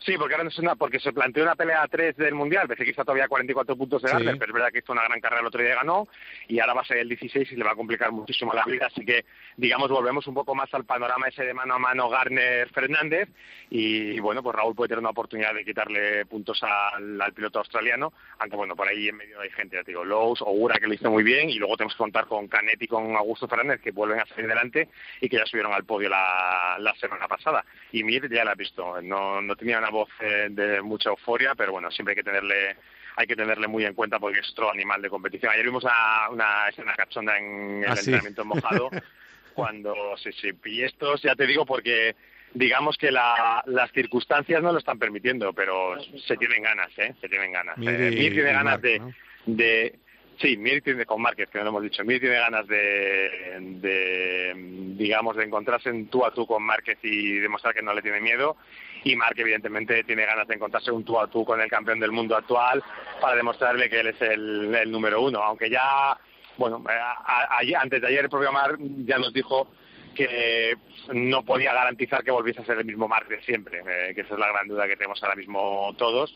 Sí, 0.04 0.16
porque 0.18 0.34
ahora 0.34 0.44
no 0.44 0.50
es 0.50 0.58
una, 0.58 0.74
porque 0.74 0.98
se 0.98 1.12
planteó 1.12 1.44
una 1.44 1.54
pelea 1.54 1.82
a 1.82 1.88
tres 1.88 2.16
del 2.16 2.34
Mundial, 2.34 2.66
que 2.66 2.90
está 2.90 3.04
todavía 3.04 3.26
a 3.26 3.28
44 3.28 3.76
puntos 3.76 4.02
de 4.02 4.10
Garner, 4.10 4.34
sí. 4.34 4.38
pero 4.38 4.50
es 4.50 4.54
verdad 4.54 4.72
que 4.72 4.80
hizo 4.80 4.92
una 4.92 5.04
gran 5.04 5.20
carrera 5.20 5.42
el 5.42 5.46
otro 5.46 5.62
día 5.62 5.72
y 5.72 5.76
ganó, 5.76 6.08
y 6.48 6.58
ahora 6.58 6.74
va 6.74 6.80
a 6.80 6.84
ser 6.84 6.98
el 6.98 7.08
16 7.08 7.52
y 7.52 7.56
le 7.56 7.64
va 7.64 7.72
a 7.72 7.76
complicar 7.76 8.10
muchísimo 8.10 8.52
la 8.52 8.64
vida, 8.64 8.86
así 8.86 9.04
que, 9.04 9.24
digamos, 9.56 9.90
volvemos 9.90 10.26
un 10.26 10.34
poco 10.34 10.56
más 10.56 10.72
al 10.74 10.84
panorama 10.84 11.28
ese 11.28 11.44
de 11.44 11.54
mano 11.54 11.74
a 11.74 11.78
mano 11.78 12.08
Garner-Fernández, 12.08 13.28
y, 13.70 14.16
y, 14.16 14.20
bueno, 14.20 14.42
pues 14.42 14.56
Raúl 14.56 14.74
puede 14.74 14.88
tener 14.88 15.00
una 15.00 15.10
oportunidad 15.10 15.54
de 15.54 15.64
quitarle 15.64 16.26
puntos 16.26 16.60
al, 16.64 17.20
al, 17.20 17.32
piloto 17.32 17.60
australiano, 17.60 18.12
aunque 18.40 18.56
bueno, 18.56 18.74
por 18.74 18.88
ahí 18.88 19.08
en 19.08 19.16
medio 19.16 19.40
hay 19.40 19.50
gente, 19.50 19.76
ya 19.76 19.84
te 19.84 19.92
digo, 19.92 20.04
Lowe's, 20.04 20.42
Ogura, 20.42 20.80
que 20.80 20.88
lo 20.88 20.94
hizo 20.94 21.10
muy 21.12 21.22
bien, 21.22 21.48
y 21.48 21.58
luego 21.58 21.76
tenemos 21.76 21.94
que 21.94 21.98
contar 21.98 22.26
con 22.26 22.48
Canet 22.48 22.82
y 22.82 22.88
con 22.88 23.14
Augusto 23.14 23.46
Fernández, 23.46 23.80
que 23.80 23.92
vuelven 23.92 24.18
a 24.18 24.26
salir 24.26 24.48
delante, 24.48 24.88
y 25.20 25.28
que 25.28 25.36
ya 25.36 25.46
subieron 25.46 25.72
al 25.72 25.84
podio 25.84 26.08
la, 26.08 26.76
la 26.80 26.92
semana 26.96 27.28
pasada, 27.28 27.64
y 27.92 28.02
Mir 28.02 28.28
ya 28.28 28.44
la 28.44 28.50
ha 28.50 28.56
visto, 28.56 29.00
no, 29.00 29.40
no 29.40 29.54
tenía 29.54 29.78
una 29.78 29.91
voz 29.92 30.08
eh, 30.20 30.48
de 30.50 30.82
mucha 30.82 31.10
euforia, 31.10 31.54
pero 31.54 31.72
bueno, 31.72 31.90
siempre 31.90 32.12
hay 32.12 32.16
que 32.16 32.24
tenerle 32.24 32.76
hay 33.14 33.26
que 33.26 33.36
tenerle 33.36 33.68
muy 33.68 33.84
en 33.84 33.94
cuenta 33.94 34.18
porque 34.18 34.40
es 34.40 34.50
otro 34.50 34.70
animal 34.70 35.02
de 35.02 35.10
competición. 35.10 35.52
Ayer 35.52 35.66
vimos 35.66 35.84
una, 35.84 36.30
una 36.30 36.68
escena 36.68 36.94
cachonda 36.94 37.36
en 37.38 37.84
el 37.84 37.90
¿Ah, 37.90 37.94
entrenamiento 37.96 38.42
sí? 38.42 38.48
mojado 38.48 38.90
cuando 39.54 39.94
sí, 40.16 40.32
sí, 40.32 40.50
y 40.64 40.82
estos 40.82 41.22
ya 41.22 41.34
te 41.34 41.46
digo 41.46 41.66
porque 41.66 42.16
digamos 42.54 42.96
que 42.96 43.10
la, 43.10 43.62
las 43.66 43.90
circunstancias 43.92 44.62
no 44.62 44.72
lo 44.72 44.78
están 44.78 44.98
permitiendo, 44.98 45.52
pero 45.52 45.96
se 46.26 46.36
tienen 46.36 46.62
ganas, 46.62 46.90
¿eh? 46.98 47.14
Se 47.20 47.28
tienen 47.28 47.52
ganas. 47.52 47.78
Mir, 47.78 47.88
eh, 47.88 48.10
Mir 48.10 48.32
tiene 48.32 48.52
ganas 48.52 48.64
Mark, 48.64 48.82
de, 48.82 48.98
¿no? 48.98 49.14
de 49.46 49.98
Sí, 50.42 50.56
Mir 50.56 50.82
tiene 50.82 51.06
con 51.06 51.22
Márquez, 51.22 51.48
que 51.48 51.58
no 51.58 51.64
lo 51.64 51.70
hemos 51.70 51.82
dicho. 51.84 52.04
Mir 52.04 52.18
tiene 52.18 52.34
ganas 52.34 52.66
de, 52.66 53.60
de, 53.80 54.52
digamos, 54.96 55.36
de 55.36 55.44
encontrarse 55.44 55.88
en 55.88 56.08
tú 56.08 56.26
a 56.26 56.34
tú 56.34 56.48
con 56.48 56.64
Márquez 56.64 56.98
y 57.04 57.38
demostrar 57.38 57.72
que 57.72 57.80
no 57.80 57.94
le 57.94 58.02
tiene 58.02 58.20
miedo. 58.20 58.56
Y 59.04 59.14
Mark, 59.14 59.34
evidentemente, 59.36 60.02
tiene 60.02 60.26
ganas 60.26 60.48
de 60.48 60.56
encontrarse 60.56 60.90
un 60.90 61.04
tú 61.04 61.20
a 61.20 61.28
tú 61.28 61.44
con 61.44 61.60
el 61.60 61.70
campeón 61.70 62.00
del 62.00 62.10
mundo 62.10 62.36
actual 62.36 62.82
para 63.20 63.36
demostrarle 63.36 63.88
que 63.88 64.00
él 64.00 64.08
es 64.08 64.20
el, 64.20 64.74
el 64.74 64.90
número 64.90 65.22
uno. 65.22 65.40
Aunque 65.40 65.70
ya, 65.70 66.18
bueno, 66.56 66.82
a, 66.88 67.60
antes 67.80 68.00
de 68.00 68.08
ayer 68.08 68.24
el 68.24 68.30
propio 68.30 68.50
Mark 68.50 68.78
ya 68.80 69.18
nos 69.18 69.32
dijo 69.32 69.68
que 70.12 70.76
no 71.12 71.44
podía 71.44 71.72
garantizar 71.72 72.22
que 72.22 72.30
volviese 72.30 72.60
a 72.60 72.64
ser 72.66 72.78
el 72.78 72.84
mismo 72.84 73.08
Mark 73.08 73.28
de 73.28 73.42
siempre, 73.42 73.80
eh, 73.80 74.14
que 74.14 74.22
esa 74.22 74.34
es 74.34 74.40
la 74.40 74.48
gran 74.48 74.68
duda 74.68 74.86
que 74.86 74.96
tenemos 74.96 75.22
ahora 75.22 75.36
mismo 75.36 75.94
todos 75.98 76.34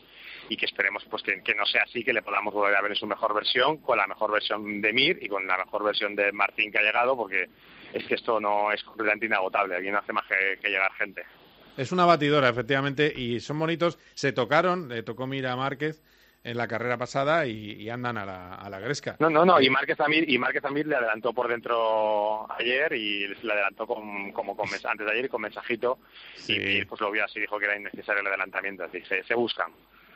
y 0.49 0.57
que 0.57 0.65
esperemos 0.65 1.03
pues 1.09 1.23
que, 1.23 1.55
no 1.55 1.65
sea 1.65 1.83
así, 1.83 2.03
que 2.03 2.13
le 2.13 2.21
podamos 2.21 2.53
volver 2.53 2.75
a 2.75 2.81
ver 2.81 2.91
en 2.91 2.97
su 2.97 3.07
mejor 3.07 3.33
versión, 3.33 3.77
con 3.77 3.97
la 3.97 4.07
mejor 4.07 4.31
versión 4.31 4.81
de 4.81 4.93
Mir 4.93 5.19
y 5.21 5.27
con 5.27 5.45
la 5.45 5.57
mejor 5.57 5.83
versión 5.83 6.15
de 6.15 6.31
Martín 6.31 6.71
que 6.71 6.79
ha 6.79 6.83
llegado, 6.83 7.17
porque 7.17 7.49
es 7.93 8.05
que 8.05 8.15
esto 8.15 8.39
no 8.39 8.71
es 8.71 8.83
completamente 8.83 9.25
inagotable, 9.25 9.75
aquí 9.75 9.89
no 9.89 9.99
hace 9.99 10.13
más 10.13 10.25
que, 10.27 10.59
que 10.61 10.69
llegar 10.69 10.91
gente. 10.93 11.23
Es 11.75 11.91
una 11.91 12.05
batidora, 12.05 12.49
efectivamente, 12.49 13.13
y 13.15 13.39
son 13.39 13.59
bonitos. 13.59 13.99
Se 14.15 14.31
tocaron, 14.31 14.89
le 14.89 15.03
tocó 15.03 15.27
Mira 15.27 15.55
Márquez. 15.55 16.01
En 16.47 16.57
la 16.57 16.67
carrera 16.67 16.97
pasada 16.97 17.45
y, 17.45 17.89
andan 17.89 18.17
a 18.17 18.25
la, 18.25 18.55
a 18.55 18.69
la 18.69 18.79
gresca. 18.79 19.17
No, 19.19 19.29
no, 19.29 19.43
no, 19.43 19.59
y 19.59 19.69
Márquez 19.69 19.99
Amir, 19.99 20.29
y 20.29 20.37
Márquez 20.37 20.63
Amir 20.63 20.87
le 20.87 20.95
adelantó 20.95 21.33
por 21.33 21.49
dentro 21.49 22.49
ayer 22.53 22.93
y 22.93 23.27
le 23.27 23.53
adelantó 23.53 23.85
con, 23.85 24.31
como 24.31 24.55
con, 24.55 24.67
antes 24.67 25.05
de 25.05 25.11
ayer 25.11 25.25
y 25.25 25.29
con 25.29 25.41
mensajito 25.41 25.99
y, 26.47 26.85
pues 26.85 27.01
lo 27.01 27.11
vio 27.11 27.25
así, 27.25 27.41
dijo 27.41 27.59
que 27.59 27.65
era 27.65 27.75
innecesario 27.75 28.21
el 28.21 28.27
adelantamiento, 28.27 28.85
así 28.85 29.01
se, 29.01 29.23
se 29.23 29.35
buscan. 29.35 29.73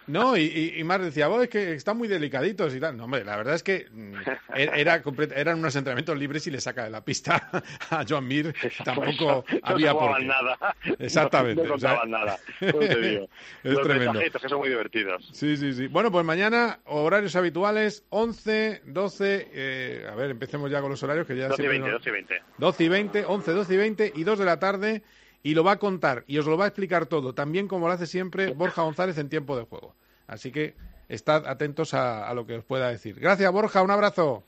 No, 0.08 0.36
y, 0.36 0.74
y, 0.76 0.84
Mar 0.84 1.02
decía, 1.02 1.28
vos 1.28 1.44
es 1.44 1.50
que 1.50 1.74
están 1.74 1.98
muy 1.98 2.08
delicaditos 2.08 2.74
y 2.76 2.80
tal. 2.80 2.98
No, 2.98 3.06
hombre, 3.06 3.24
la 3.24 3.38
verdad 3.38 3.56
es 3.56 3.64
que 3.64 3.88
mm, 3.92 4.14
e-, 4.56 4.70
era, 4.76 5.02
eran 5.36 5.60
unos 5.60 5.76
entrenamientos 5.76 6.18
libres 6.18 6.46
y 6.48 6.52
le 6.52 6.60
saca 6.60 6.84
de 6.84 6.90
la 6.90 7.04
pista 7.04 7.50
a 7.90 8.04
Joan 8.08 8.28
Mir. 8.28 8.54
Tampoco 8.84 9.46
había 9.64 9.94
por 9.94 10.18
qué. 10.18 10.26
nada. 10.26 10.76
Exactamente. 11.00 11.64
No, 11.64 11.70
contaban 11.70 12.10
nada. 12.10 12.38
es 12.60 13.28
Los 13.64 13.82
tremendo. 13.84 14.20
que 14.20 14.50
son 14.50 14.60
muy 14.60 14.70
divertidos. 14.70 15.30
Sí, 15.34 15.56
sí, 15.56 15.74
sí. 15.74 15.88
Bueno, 15.88 16.12
pues 16.12 16.26
mañana, 16.26 16.80
horarios 16.86 17.36
habituales, 17.36 18.04
11, 18.10 18.82
12, 18.86 19.50
eh, 19.54 20.08
a 20.12 20.16
ver, 20.16 20.32
empecemos 20.32 20.72
ya 20.72 20.82
con 20.82 20.90
los 20.90 21.02
horarios 21.04 21.28
que 21.28 21.38
ya 21.38 21.48
12 21.48 21.64
y 21.64 21.68
20, 21.68 21.92
12 21.92 22.10
y 22.10 22.12
20. 22.12 22.42
12 22.58 22.84
y 22.84 22.90
20, 22.90 23.26
11, 23.26 23.52
12 23.52 23.74
y 23.74 23.78
20 23.78 24.14
y 24.16 24.24
2 24.24 24.40
de 24.40 24.46
la 24.46 24.60
tarde 24.60 25.04
y 25.44 25.54
lo 25.54 25.64
va 25.64 25.74
a 25.74 25.80
contar 25.80 26.24
y 26.28 26.38
os 26.38 26.46
lo 26.46 26.58
va 26.58 26.66
a 26.66 26.68
explicar 26.68 27.06
todo, 27.06 27.34
también 27.34 27.68
como 27.68 27.88
lo 27.88 27.94
hace 27.94 28.06
siempre 28.06 28.54
Borja 28.54 28.84
González 28.84 29.18
en 29.18 29.30
tiempo 29.30 29.58
de 29.58 29.64
juego. 29.64 29.96
Así 30.28 30.52
que 30.52 30.76
estad 31.10 31.46
atentos 31.48 31.94
a, 31.94 32.34
lo 32.34 32.46
que 32.46 32.58
os 32.58 32.64
pueda 32.64 32.90
decir. 32.90 33.20
Gracias, 33.20 33.52
Borja, 33.52 33.82
un 33.82 33.92
abrazo. 33.92 34.44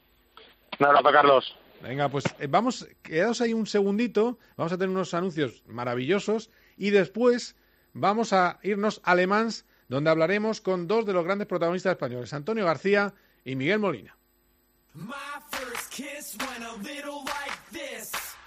Un 0.79 0.85
abrazo, 0.85 1.11
Carlos. 1.11 1.57
Venga, 1.81 2.07
pues 2.07 2.23
eh, 2.39 2.47
vamos, 2.47 2.87
quedaos 3.01 3.41
ahí 3.41 3.53
un 3.53 3.67
segundito, 3.67 4.37
vamos 4.55 4.71
a 4.71 4.77
tener 4.77 4.89
unos 4.89 5.13
anuncios 5.13 5.63
maravillosos 5.67 6.49
y 6.77 6.91
después 6.91 7.57
vamos 7.91 8.31
a 8.31 8.59
irnos 8.63 9.01
a 9.03 9.15
Le 9.15 9.27
Mans, 9.27 9.65
donde 9.89 10.09
hablaremos 10.09 10.61
con 10.61 10.87
dos 10.87 11.05
de 11.05 11.11
los 11.11 11.25
grandes 11.25 11.47
protagonistas 11.47 11.91
españoles, 11.91 12.33
Antonio 12.33 12.65
García 12.65 13.13
y 13.43 13.55
Miguel 13.55 13.79
Molina. 13.79 14.15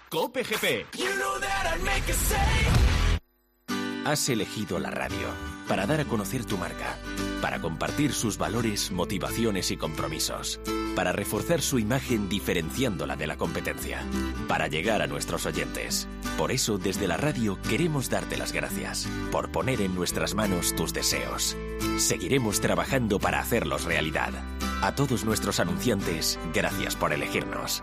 Cope 0.08 0.44
GP. 0.44 0.86
Has 4.04 4.28
elegido 4.28 4.78
la 4.78 4.90
radio 4.90 5.26
para 5.66 5.84
dar 5.84 6.00
a 6.00 6.04
conocer 6.04 6.44
tu 6.44 6.56
marca, 6.56 6.96
para 7.42 7.60
compartir 7.60 8.12
sus 8.12 8.38
valores, 8.38 8.92
motivaciones 8.92 9.72
y 9.72 9.76
compromisos, 9.76 10.60
para 10.94 11.10
reforzar 11.10 11.60
su 11.60 11.80
imagen 11.80 12.28
diferenciándola 12.28 13.16
de 13.16 13.26
la 13.26 13.36
competencia, 13.36 14.00
para 14.46 14.68
llegar 14.68 15.02
a 15.02 15.08
nuestros 15.08 15.44
oyentes. 15.44 16.06
Por 16.38 16.52
eso, 16.52 16.78
desde 16.78 17.08
la 17.08 17.16
radio 17.16 17.58
queremos 17.62 18.08
darte 18.08 18.36
las 18.36 18.52
gracias 18.52 19.08
por 19.32 19.50
poner 19.50 19.80
en 19.80 19.96
nuestras 19.96 20.36
manos 20.36 20.76
tus 20.76 20.92
deseos. 20.92 21.56
Seguiremos 21.98 22.60
trabajando 22.60 23.18
para 23.18 23.40
hacerlos 23.40 23.82
realidad. 23.82 24.32
A 24.82 24.94
todos 24.94 25.24
nuestros 25.24 25.58
anunciantes, 25.58 26.38
gracias 26.54 26.94
por 26.94 27.12
elegirnos. 27.12 27.82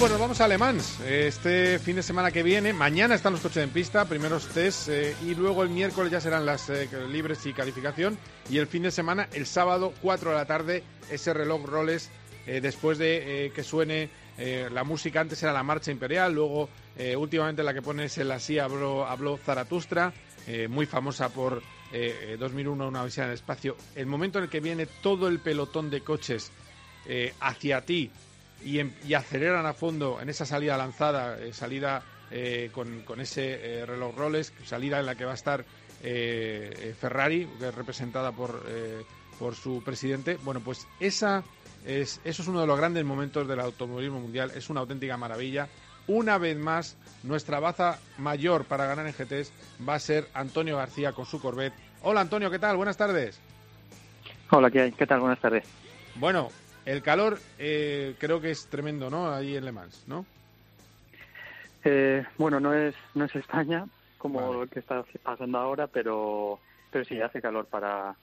pues 0.00 0.12
nos 0.12 0.20
vamos 0.20 0.40
a 0.40 0.46
Alemán. 0.46 0.78
Este 1.06 1.78
fin 1.78 1.96
de 1.96 2.02
semana 2.02 2.30
que 2.30 2.42
viene, 2.42 2.72
mañana 2.72 3.14
están 3.14 3.34
los 3.34 3.42
coches 3.42 3.62
en 3.62 3.68
pista, 3.68 4.06
primeros 4.06 4.46
test, 4.48 4.88
eh, 4.88 5.14
y 5.26 5.34
luego 5.34 5.62
el 5.62 5.68
miércoles 5.68 6.10
ya 6.10 6.22
serán 6.22 6.46
las 6.46 6.70
eh, 6.70 6.88
libres 7.10 7.44
y 7.44 7.52
calificación. 7.52 8.16
Y 8.48 8.56
el 8.56 8.66
fin 8.66 8.84
de 8.84 8.92
semana, 8.92 9.28
el 9.34 9.44
sábado, 9.44 9.92
4 10.00 10.30
de 10.30 10.36
la 10.36 10.46
tarde, 10.46 10.84
ese 11.10 11.34
reloj 11.34 11.66
roles, 11.66 12.10
eh, 12.46 12.62
después 12.62 12.96
de 12.96 13.52
que 13.54 13.62
suene 13.62 14.08
la 14.72 14.84
música. 14.84 15.20
Antes 15.20 15.42
era 15.42 15.52
la 15.52 15.62
marcha 15.62 15.90
imperial, 15.90 16.32
luego 16.32 16.70
últimamente 17.18 17.62
la 17.62 17.74
que 17.74 17.82
pone 17.82 18.04
es 18.04 18.16
el 18.16 18.32
así 18.32 18.58
habló, 18.58 19.06
habló 19.06 19.36
Zaratustra, 19.36 20.14
muy 20.70 20.86
famosa 20.86 21.28
por 21.28 21.62
2001, 22.38 22.88
una 22.88 23.04
visita 23.04 23.24
en 23.24 23.28
el 23.28 23.34
espacio. 23.34 23.76
El 23.94 24.06
momento 24.06 24.38
en 24.38 24.44
el 24.44 24.50
que 24.50 24.60
viene 24.60 24.86
todo 24.86 25.28
el 25.28 25.40
pelotón 25.40 25.90
de 25.90 26.00
coches 26.00 26.52
hacia 27.40 27.84
ti 27.84 28.10
Em, 28.64 28.92
y, 29.06 29.14
aceleran 29.14 29.66
a 29.66 29.72
fondo 29.72 30.20
en 30.20 30.28
esa 30.28 30.44
salida 30.44 30.76
lanzada, 30.76 31.38
eh, 31.38 31.52
salida 31.52 32.02
eh, 32.30 32.70
con, 32.72 33.02
con, 33.02 33.20
ese 33.20 33.80
eh, 33.80 33.86
reloj 33.86 34.14
Rolex, 34.16 34.52
salida 34.64 35.00
en 35.00 35.06
la 35.06 35.14
que 35.14 35.24
va 35.24 35.32
a 35.32 35.34
estar 35.34 35.64
Ferrari, 36.00 37.46
que 37.58 37.68
es 37.68 37.74
representada 37.74 38.32
por, 38.32 38.64
por 39.38 39.54
su 39.54 39.82
presidente. 39.84 40.38
Bueno, 40.42 40.60
pues 40.60 40.88
esa 40.98 41.44
es, 41.84 42.22
eso 42.24 42.40
es 42.40 42.48
uno 42.48 42.62
de 42.62 42.66
los 42.66 42.78
grandes 42.78 43.04
momentos 43.04 43.46
del 43.46 43.60
automovilismo 43.60 44.18
mundial, 44.18 44.50
es 44.54 44.70
una 44.70 44.80
auténtica 44.80 45.18
maravilla. 45.18 45.68
Una 46.06 46.38
vez 46.38 46.56
más, 46.56 46.96
nuestra 47.22 47.60
baza 47.60 47.98
mayor 48.16 48.64
para 48.64 48.86
ganar 48.86 49.06
en 49.06 49.12
GTs 49.12 49.52
va 49.86 49.96
a 49.96 49.98
ser 49.98 50.26
Antonio 50.32 50.78
García 50.78 51.12
con 51.12 51.26
su 51.26 51.38
Corvette. 51.38 51.74
Hola 52.00 52.22
Antonio, 52.22 52.50
¿qué 52.50 52.58
tal? 52.58 52.78
Buenas 52.78 52.96
tardes. 52.96 53.38
Hola, 54.48 54.70
¿qué 54.70 54.80
hay? 54.80 54.92
¿Qué 54.92 55.06
tal? 55.06 55.20
Buenas 55.20 55.38
tardes. 55.38 55.64
Bueno, 56.14 56.48
el 56.84 57.02
calor 57.02 57.38
eh, 57.58 58.14
creo 58.18 58.40
que 58.40 58.50
es 58.50 58.66
tremendo, 58.66 59.10
¿no? 59.10 59.32
Ahí 59.32 59.56
en 59.56 59.64
Le 59.64 59.72
Mans, 59.72 60.04
¿no? 60.06 60.26
Eh, 61.84 62.24
bueno, 62.36 62.60
no 62.60 62.74
es 62.74 62.94
no 63.14 63.24
es 63.24 63.34
España 63.34 63.86
como 64.18 64.52
lo 64.52 64.66
que 64.66 64.80
está 64.80 65.02
pasando 65.22 65.58
ahora, 65.58 65.86
pero 65.86 66.58
pero 66.90 67.04
sí 67.04 67.20
hace 67.20 67.40
calor 67.40 67.66
para 67.66 68.14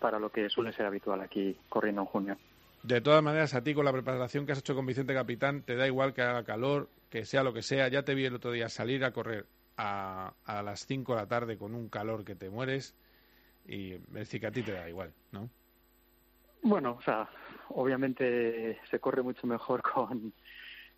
para 0.00 0.18
lo 0.18 0.30
que 0.30 0.48
suele 0.48 0.72
ser 0.72 0.86
habitual 0.86 1.20
aquí 1.20 1.56
corriendo 1.68 2.02
en 2.02 2.06
junio. 2.06 2.36
De 2.82 3.00
todas 3.00 3.22
maneras, 3.22 3.54
a 3.54 3.62
ti 3.62 3.74
con 3.74 3.84
la 3.84 3.92
preparación 3.92 4.46
que 4.46 4.52
has 4.52 4.58
hecho 4.58 4.74
con 4.74 4.86
Vicente 4.86 5.14
Capitán, 5.14 5.62
te 5.62 5.76
da 5.76 5.86
igual 5.86 6.14
que 6.14 6.22
haga 6.22 6.44
calor, 6.44 6.88
que 7.10 7.24
sea 7.24 7.42
lo 7.42 7.52
que 7.52 7.62
sea. 7.62 7.88
Ya 7.88 8.04
te 8.04 8.14
vi 8.14 8.24
el 8.24 8.34
otro 8.34 8.52
día 8.52 8.68
salir 8.68 9.04
a 9.04 9.12
correr 9.12 9.46
a, 9.76 10.34
a 10.44 10.62
las 10.62 10.86
5 10.86 11.14
de 11.14 11.20
la 11.20 11.26
tarde 11.26 11.58
con 11.58 11.74
un 11.74 11.88
calor 11.88 12.24
que 12.24 12.36
te 12.36 12.50
mueres 12.50 12.94
y 13.66 13.98
decir 14.08 14.40
que 14.40 14.46
a 14.46 14.52
ti 14.52 14.62
te 14.62 14.72
da 14.72 14.88
igual, 14.88 15.12
¿no? 15.32 15.48
Bueno, 16.62 16.96
o 16.98 17.02
sea, 17.02 17.28
obviamente 17.70 18.78
se 18.90 19.00
corre 19.00 19.22
mucho 19.22 19.46
mejor 19.46 19.82
con, 19.82 20.32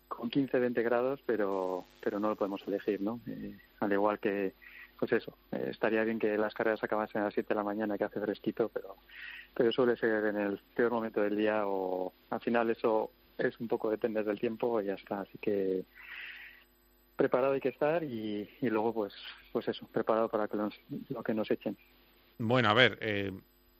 con 0.07 0.29
15, 0.29 0.59
20 0.59 0.83
grados, 0.83 1.19
pero, 1.25 1.85
pero 2.01 2.19
no 2.19 2.29
lo 2.29 2.35
podemos 2.35 2.65
elegir, 2.67 3.01
¿no? 3.01 3.19
Eh, 3.27 3.57
al 3.79 3.91
igual 3.91 4.19
que, 4.19 4.53
pues 4.97 5.11
eso, 5.13 5.37
eh, 5.51 5.67
estaría 5.69 6.03
bien 6.03 6.19
que 6.19 6.37
las 6.37 6.53
carreras 6.53 6.83
acabasen 6.83 7.21
a 7.21 7.25
las 7.25 7.33
7 7.33 7.47
de 7.47 7.55
la 7.55 7.63
mañana, 7.63 7.97
que 7.97 8.03
hace 8.03 8.19
fresquito, 8.19 8.69
pero, 8.69 8.97
pero 9.53 9.71
suele 9.71 9.95
ser 9.95 10.25
en 10.25 10.37
el 10.37 10.59
peor 10.75 10.91
momento 10.91 11.21
del 11.21 11.37
día 11.37 11.65
o 11.65 12.13
al 12.29 12.41
final 12.41 12.69
eso 12.69 13.11
es 13.37 13.59
un 13.59 13.67
poco 13.67 13.89
depende 13.89 14.23
del 14.23 14.39
tiempo 14.39 14.81
y 14.81 14.85
ya 14.85 14.95
está. 14.95 15.21
Así 15.21 15.37
que 15.37 15.85
preparado 17.15 17.53
hay 17.53 17.61
que 17.61 17.69
estar 17.69 18.03
y, 18.03 18.49
y 18.61 18.69
luego 18.69 18.93
pues 18.93 19.13
pues 19.51 19.67
eso, 19.67 19.87
preparado 19.91 20.29
para 20.29 20.47
que 20.47 20.57
lo 21.09 21.23
que 21.23 21.33
nos 21.33 21.49
echen. 21.49 21.77
Bueno, 22.37 22.69
a 22.69 22.73
ver, 22.73 22.97
eh, 23.01 23.31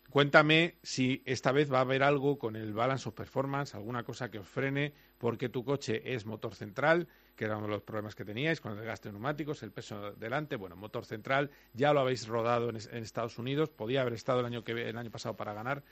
Cuéntame 0.09 0.77
si 0.81 1.21
esta 1.25 1.51
vez 1.51 1.71
va 1.71 1.77
a 1.77 1.81
haber 1.81 2.01
algo 2.01 2.39
con 2.39 2.55
el 2.55 2.73
balance 2.73 3.07
of 3.07 3.13
performance, 3.13 3.75
alguna 3.75 4.03
cosa 4.03 4.31
que 4.31 4.39
os 4.39 4.47
frene, 4.47 4.91
porque 5.19 5.49
tu 5.49 5.63
coche 5.63 6.01
es 6.15 6.25
motor 6.25 6.55
central, 6.55 7.07
que 7.35 7.45
era 7.45 7.57
uno 7.57 7.67
de 7.67 7.73
los 7.73 7.83
problemas 7.83 8.15
que 8.15 8.25
teníais 8.25 8.59
con 8.59 8.71
el 8.71 8.79
desgaste 8.79 9.09
de 9.09 9.13
neumáticos, 9.13 9.61
el 9.61 9.71
peso 9.71 10.13
delante, 10.13 10.55
bueno, 10.55 10.75
motor 10.75 11.05
central, 11.05 11.51
ya 11.73 11.93
lo 11.93 11.99
habéis 11.99 12.27
rodado 12.27 12.69
en, 12.69 12.75
Estados 12.75 13.37
Unidos, 13.37 13.69
podía 13.69 14.01
haber 14.01 14.13
estado 14.13 14.39
el 14.39 14.47
año, 14.47 14.63
que, 14.63 14.71
el 14.71 14.97
año 14.97 15.11
pasado 15.11 15.37
para 15.37 15.53
ganar, 15.53 15.83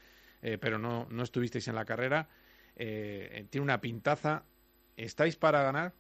eh, 0.42 0.58
pero 0.60 0.80
no, 0.80 1.06
no 1.12 1.22
estuvisteis 1.22 1.68
en 1.68 1.76
la 1.76 1.86
carrera. 1.86 2.28
Eh, 2.76 3.46
tiene 3.52 3.64
una 3.64 3.80
pintaza. 3.82 4.44
¿Estáis 4.96 5.36
para 5.36 5.62
ganar? 5.62 5.94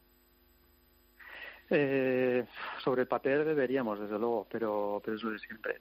Eh, 1.69 2.45
sobre 2.83 3.03
el 3.03 3.07
papel 3.07 3.45
deberíamos, 3.45 3.99
desde 3.99 4.17
luego, 4.17 4.47
pero, 4.49 5.01
pero 5.03 5.17
eso 5.17 5.31
es 5.33 5.41
siempre. 5.41 5.75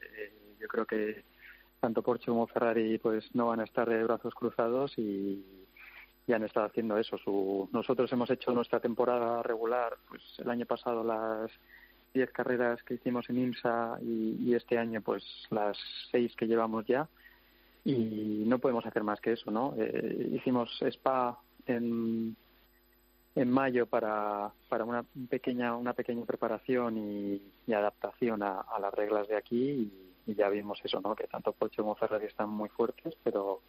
yo 0.59 0.69
creo 0.69 0.85
que 0.85 1.25
tanto 1.81 2.03
Porsche 2.03 2.27
como 2.27 2.47
Ferrari 2.47 2.99
pues 2.99 3.25
no 3.35 3.47
van 3.47 3.61
a 3.61 3.65
estar 3.65 3.89
de 3.89 4.03
brazos 4.05 4.35
cruzados 4.35 4.97
y, 4.99 5.45
ya 6.27 6.37
han 6.37 6.45
estado 6.45 6.67
haciendo 6.67 6.99
eso. 6.99 7.17
Su, 7.19 7.69
nosotros 7.73 8.13
hemos 8.13 8.31
hecho 8.31 8.51
nuestra 8.53 8.81
temporada 8.81 9.43
regular, 9.43 9.97
pues 10.09 10.23
el 10.39 10.51
año 10.51 10.67
pasado 10.67 11.05
las 11.05 11.51
10 12.15 12.31
carreras 12.33 12.83
que 12.83 12.95
hicimos 12.95 13.29
en 13.31 13.39
IMSA 13.39 13.99
y, 14.03 14.55
este 14.55 14.79
año 14.79 15.01
pues 15.03 15.25
las 15.51 15.77
6 16.11 16.35
que 16.37 16.47
llevamos 16.47 16.87
ya 16.87 17.09
y 17.85 18.43
no 18.47 18.59
podemos 18.59 18.85
hacer 18.87 19.05
más 19.05 19.21
que 19.21 19.33
eso, 19.33 19.51
¿no? 19.51 19.75
Eh, 19.79 20.31
hicimos 20.33 20.77
Spa 20.83 21.39
en, 21.67 22.35
en 23.37 23.51
mayo 23.51 23.87
para, 23.87 24.51
para 24.69 24.85
una 24.85 25.05
pequeña 25.31 25.77
una 25.77 25.93
pequeña 25.93 26.25
preparación 26.25 26.99
y, 26.99 27.73
adaptación 27.73 28.43
a, 28.43 28.61
a, 28.63 28.81
las 28.81 28.95
reglas 28.95 29.29
de 29.29 29.37
aquí 29.37 29.57
y, 29.57 30.06
ya 30.35 30.49
vimos 30.49 30.81
eso, 30.85 31.01
¿no? 31.01 31.15
Que 31.15 31.27
tanto 31.27 31.53
Porsche 31.53 31.83
como 31.83 31.95
Ferrari 31.95 32.27
están 32.27 32.51
muy 32.51 32.69
fuertes, 32.69 33.15
pero 33.23 33.61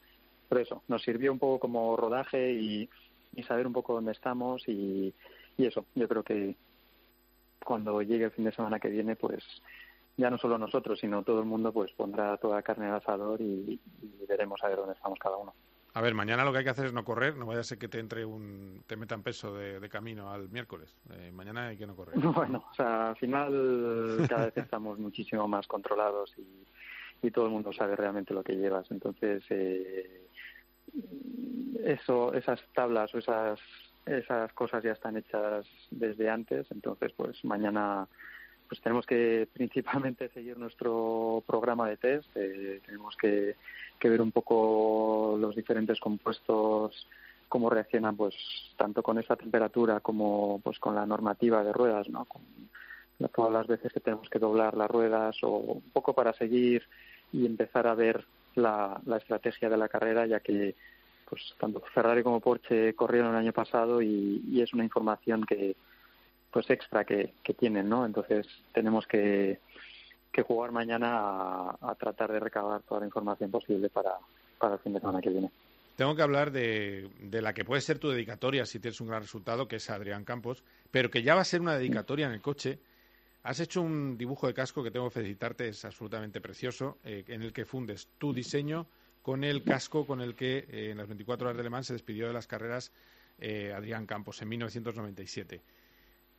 por 0.49 0.59
eso 0.59 0.83
nos 0.87 1.03
sirvió 1.03 1.31
un 1.31 1.39
poco 1.39 1.59
como 1.59 1.95
rodaje 1.95 2.53
y, 2.53 2.89
y 3.35 3.43
saber 3.43 3.67
un 3.67 3.73
poco 3.73 3.93
dónde 3.93 4.13
estamos 4.13 4.67
y, 4.67 5.13
y 5.57 5.65
eso, 5.65 5.85
yo 5.95 6.07
creo 6.07 6.23
que 6.23 6.55
cuando 7.63 8.01
llegue 8.01 8.25
el 8.25 8.31
fin 8.31 8.45
de 8.45 8.53
semana 8.53 8.79
que 8.79 8.89
viene, 8.89 9.15
pues 9.15 9.43
ya 10.15 10.29
no 10.29 10.37
solo 10.37 10.57
nosotros, 10.57 10.99
sino 10.99 11.23
todo 11.23 11.39
el 11.39 11.45
mundo, 11.45 11.71
pues 11.71 11.91
pondrá 11.91 12.37
toda 12.37 12.55
la 12.55 12.61
carne 12.63 12.87
al 12.87 12.95
asador 12.95 13.41
y, 13.41 13.79
y 14.01 14.25
veremos 14.27 14.63
a 14.63 14.69
ver 14.69 14.77
dónde 14.77 14.93
estamos 14.93 15.19
cada 15.19 15.37
uno. 15.37 15.53
A 15.97 16.01
ver, 16.01 16.13
mañana 16.13 16.45
lo 16.45 16.51
que 16.51 16.59
hay 16.59 16.63
que 16.63 16.69
hacer 16.69 16.85
es 16.85 16.93
no 16.93 17.03
correr, 17.03 17.35
no 17.37 17.47
vaya 17.47 17.61
a 17.61 17.63
ser 17.63 17.79
que 17.79 17.87
te 17.87 17.97
entre 17.97 18.23
un, 18.23 18.83
te 18.85 18.95
metan 18.95 19.23
peso 19.23 19.55
de, 19.55 19.79
de 19.79 19.89
camino 19.89 20.31
al 20.31 20.47
miércoles. 20.49 20.95
Eh, 21.09 21.31
mañana 21.33 21.69
hay 21.69 21.77
que 21.77 21.87
no 21.87 21.95
correr. 21.95 22.15
Bueno, 22.21 22.63
o 22.71 22.75
sea, 22.75 23.09
al 23.09 23.15
final 23.15 24.23
cada 24.29 24.45
vez 24.45 24.57
estamos 24.57 24.99
muchísimo 24.99 25.47
más 25.47 25.65
controlados 25.65 26.35
y, 26.37 27.25
y 27.25 27.31
todo 27.31 27.45
el 27.45 27.51
mundo 27.51 27.73
sabe 27.73 27.95
realmente 27.95 28.35
lo 28.35 28.43
que 28.43 28.53
llevas. 28.53 28.91
Entonces, 28.91 29.43
eh, 29.49 30.27
eso, 31.83 32.31
esas 32.35 32.61
tablas 32.75 33.11
o 33.15 33.17
esas 33.17 33.59
esas 34.05 34.53
cosas 34.53 34.83
ya 34.83 34.91
están 34.91 35.17
hechas 35.17 35.65
desde 35.89 36.29
antes. 36.29 36.67
Entonces, 36.69 37.11
pues 37.17 37.43
mañana 37.43 38.07
pues 38.67 38.81
tenemos 38.81 39.05
que 39.05 39.47
principalmente 39.51 40.29
seguir 40.29 40.57
nuestro 40.57 41.43
programa 41.47 41.89
de 41.89 41.97
test. 41.97 42.29
Eh, 42.35 42.81
tenemos 42.85 43.15
que, 43.17 43.55
que, 43.99 44.09
ver 44.09 44.21
un 44.21 44.31
poco 44.31 45.37
los 45.39 45.55
diferentes 45.55 45.99
compuestos 45.99 47.07
cómo 47.49 47.69
reaccionan 47.69 48.15
pues 48.17 48.35
tanto 48.77 49.01
con 49.01 49.17
esa 49.19 49.35
temperatura 49.35 49.99
como 50.01 50.59
pues 50.63 50.79
con 50.79 50.95
la 50.95 51.05
normativa 51.05 51.63
de 51.63 51.71
ruedas 51.71 52.09
no 52.09 52.25
con 52.25 52.41
todas 53.33 53.51
las 53.51 53.67
veces 53.67 53.91
que 53.93 53.99
tenemos 53.99 54.29
que 54.29 54.39
doblar 54.39 54.75
las 54.75 54.89
ruedas 54.89 55.35
o 55.43 55.57
un 55.57 55.89
poco 55.93 56.13
para 56.13 56.33
seguir 56.33 56.83
y 57.31 57.45
empezar 57.45 57.87
a 57.87 57.95
ver 57.95 58.25
la, 58.55 58.99
la 59.05 59.17
estrategia 59.17 59.69
de 59.69 59.77
la 59.77 59.87
carrera 59.87 60.25
ya 60.25 60.39
que 60.39 60.75
pues 61.29 61.41
tanto 61.59 61.81
Ferrari 61.93 62.23
como 62.23 62.39
Porsche 62.39 62.93
corrieron 62.95 63.31
el 63.31 63.37
año 63.37 63.53
pasado 63.53 64.01
y, 64.01 64.43
y 64.49 64.61
es 64.61 64.73
una 64.73 64.83
información 64.83 65.45
que 65.45 65.75
pues 66.51 66.69
extra 66.69 67.03
que, 67.03 67.33
que 67.43 67.53
tienen, 67.53 67.89
¿no? 67.89 68.05
Entonces 68.05 68.47
tenemos 68.73 69.05
que, 69.05 69.59
que 70.37 70.43
jugar 70.43 70.71
mañana 70.71 71.71
a, 71.81 71.95
tratar 71.99 72.31
de 72.31 72.39
recabar 72.39 72.83
toda 72.83 72.99
la 72.99 73.07
información 73.07 73.49
posible 73.49 73.89
para, 73.89 74.19
para 74.59 74.75
el 74.75 74.79
fin 74.81 74.93
de 74.93 74.99
semana 74.99 75.19
que 75.19 75.31
viene. 75.31 75.49
Tengo 75.95 76.15
que 76.15 76.21
hablar 76.21 76.51
de, 76.51 77.09
de, 77.21 77.41
la 77.41 77.53
que 77.53 77.65
puede 77.65 77.81
ser 77.81 77.97
tu 77.97 78.09
dedicatoria 78.09 78.63
si 78.67 78.79
tienes 78.79 79.01
un 79.01 79.07
gran 79.07 79.23
resultado, 79.23 79.67
que 79.67 79.77
es 79.77 79.89
Adrián 79.89 80.23
Campos, 80.23 80.63
pero 80.91 81.09
que 81.09 81.23
ya 81.23 81.33
va 81.33 81.41
a 81.41 81.43
ser 81.43 81.59
una 81.59 81.75
dedicatoria 81.75 82.27
en 82.27 82.33
el 82.33 82.41
coche. 82.41 82.77
Has 83.41 83.59
hecho 83.61 83.81
un 83.81 84.15
dibujo 84.15 84.45
de 84.45 84.53
casco 84.53 84.83
que 84.83 84.91
tengo 84.91 85.07
que 85.07 85.15
felicitarte, 85.15 85.69
es 85.69 85.83
absolutamente 85.85 86.39
precioso, 86.39 86.99
eh, 87.03 87.23
en 87.29 87.41
el 87.41 87.51
que 87.51 87.65
fundes 87.65 88.07
tu 88.19 88.31
diseño 88.31 88.85
con 89.23 89.43
el 89.43 89.63
casco 89.63 90.05
con 90.05 90.21
el 90.21 90.35
que 90.35 90.67
eh, 90.69 90.91
en 90.91 90.97
las 90.97 91.07
24 91.07 91.47
horas 91.47 91.57
de 91.57 91.63
Le 91.63 91.71
Mans 91.71 91.87
se 91.87 91.93
despidió 91.93 92.27
de 92.27 92.33
las 92.33 92.45
carreras 92.45 92.91
eh, 93.39 93.73
Adrián 93.75 94.05
Campos 94.05 94.39
en 94.43 94.49
1997. 94.49 95.61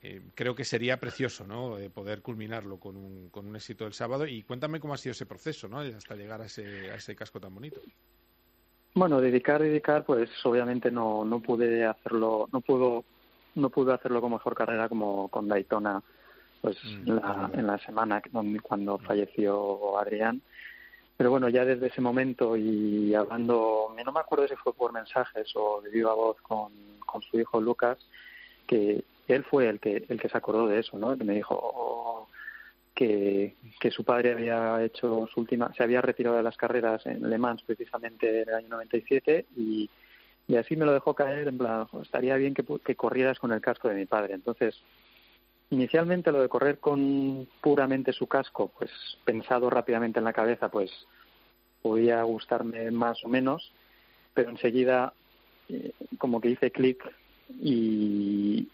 Eh, 0.01 0.23
creo 0.35 0.55
que 0.55 0.65
sería 0.65 1.01
precioso 1.01 1.45
¿no? 1.45 1.77
Eh, 1.77 1.91
poder 1.91 2.23
culminarlo 2.23 2.79
con 2.79 2.97
un, 2.97 3.31
con 3.31 3.47
un 3.47 3.57
éxito 3.57 3.87
el 3.87 3.93
sábado. 3.93 4.27
Y 4.27 4.43
cuéntame 4.43 4.81
cómo 4.81 4.95
ha 4.95 4.99
sido 4.99 5.13
ese 5.13 5.27
proceso 5.27 5.69
¿no? 5.69 5.81
hasta 5.81 6.15
llegar 6.15 6.41
a 6.41 6.47
ese, 6.47 6.91
a 6.91 6.95
ese 6.95 7.17
casco 7.17 7.41
tan 7.41 7.55
bonito. 7.55 7.81
Bueno, 8.95 9.21
dedicar, 9.21 9.63
dedicar, 9.63 10.05
pues 10.05 10.31
obviamente 10.45 10.91
no, 10.91 11.25
no 11.25 11.41
pude 11.41 11.85
hacerlo, 11.85 12.49
no 12.53 12.61
pudo, 12.61 13.05
no 13.55 13.71
pude 13.71 13.93
hacerlo 13.93 14.21
con 14.21 14.33
mejor 14.33 14.55
carrera 14.55 14.89
como 14.89 15.29
con 15.29 15.47
Daytona, 15.47 16.03
pues 16.61 16.77
mm, 16.85 17.11
la, 17.11 17.51
en 17.53 17.67
la 17.67 17.79
semana 17.79 18.23
cuando 18.63 18.99
falleció 18.99 19.99
Adrián. 19.99 20.43
Pero 21.17 21.31
bueno, 21.31 21.49
ya 21.49 21.65
desde 21.65 21.89
ese 21.89 22.01
momento 22.01 22.57
y 22.57 23.15
hablando, 23.15 23.95
no 24.05 24.13
me 24.13 24.21
acuerdo 24.21 24.47
si 24.49 24.55
fue 24.57 24.73
por 24.73 24.93
mensajes 24.93 25.51
o 25.57 25.81
de 25.83 25.91
viva 25.91 26.15
voz 26.15 26.41
con, 26.43 26.73
con 27.05 27.23
su 27.23 27.39
hijo 27.41 27.61
Lucas, 27.61 27.99
que 28.67 29.05
él 29.35 29.45
fue 29.45 29.69
el 29.69 29.81
que 29.81 30.05
el 30.09 30.21
que 30.21 30.29
se 30.29 30.39
acordó 30.39 30.67
de 30.67 30.81
eso, 30.81 30.99
¿no? 30.99 31.17
Que 31.17 31.25
me 31.25 31.35
dijo 31.35 31.55
oh, 31.59 32.29
que, 32.95 33.55
que 33.81 33.91
su 33.91 34.05
padre 34.05 34.33
había 34.33 34.83
hecho 34.83 35.29
su 35.33 35.41
última, 35.41 35.73
se 35.75 35.83
había 35.83 36.01
retirado 36.01 36.37
de 36.37 36.43
las 36.43 36.57
carreras 36.57 37.05
en 37.07 37.29
Le 37.29 37.39
Mans 37.39 37.63
precisamente 37.63 38.43
en 38.43 38.49
el 38.49 38.55
año 38.55 38.69
97 38.71 39.47
y, 39.57 39.89
y 40.47 40.57
así 40.57 40.77
me 40.77 40.87
lo 40.87 40.93
dejó 40.93 41.15
caer 41.15 41.49
en 41.49 41.59
plan, 41.59 41.87
estaría 42.03 42.37
bien 42.37 42.55
que, 42.55 42.65
que 42.85 42.97
corrieras 42.97 43.39
con 43.39 43.53
el 43.53 43.61
casco 43.61 43.89
de 43.89 43.95
mi 43.95 44.07
padre. 44.07 44.35
Entonces, 44.35 44.83
Inicialmente 45.71 46.33
lo 46.33 46.41
de 46.41 46.49
correr 46.49 46.79
con 46.79 47.47
puramente 47.61 48.15
su 48.15 48.27
casco, 48.27 48.73
pues 48.79 48.91
pensado 49.25 49.69
rápidamente 49.69 50.19
en 50.19 50.25
la 50.25 50.33
cabeza, 50.33 50.71
pues 50.71 50.91
podía 51.83 52.23
gustarme 52.23 52.91
más 52.91 53.23
o 53.23 53.29
menos, 53.29 53.71
pero 54.33 54.49
enseguida 54.49 55.13
eh, 55.69 55.93
como 56.17 56.41
que 56.41 56.51
hice 56.51 56.71
clic 56.71 57.05
y, 57.61 58.69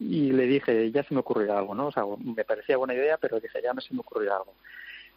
y 0.00 0.32
le 0.32 0.46
dije, 0.46 0.90
ya 0.90 1.04
se 1.04 1.14
me 1.14 1.20
ocurrirá 1.20 1.58
algo, 1.58 1.74
¿no? 1.74 1.88
O 1.88 1.92
sea, 1.92 2.04
me 2.24 2.44
parecía 2.44 2.78
buena 2.78 2.94
idea, 2.94 3.18
pero 3.18 3.38
dije, 3.38 3.60
ya 3.62 3.74
me 3.74 3.82
se 3.82 3.94
me 3.94 4.00
ocurrirá 4.00 4.36
algo. 4.36 4.54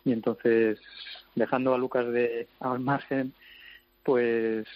Y 0.03 0.11
entonces, 0.11 0.79
dejando 1.33 1.73
a 1.73 1.77
Lucas 1.77 2.05
de 2.11 2.47
al 2.59 2.81
margen, 2.81 3.33
pues 4.03 4.67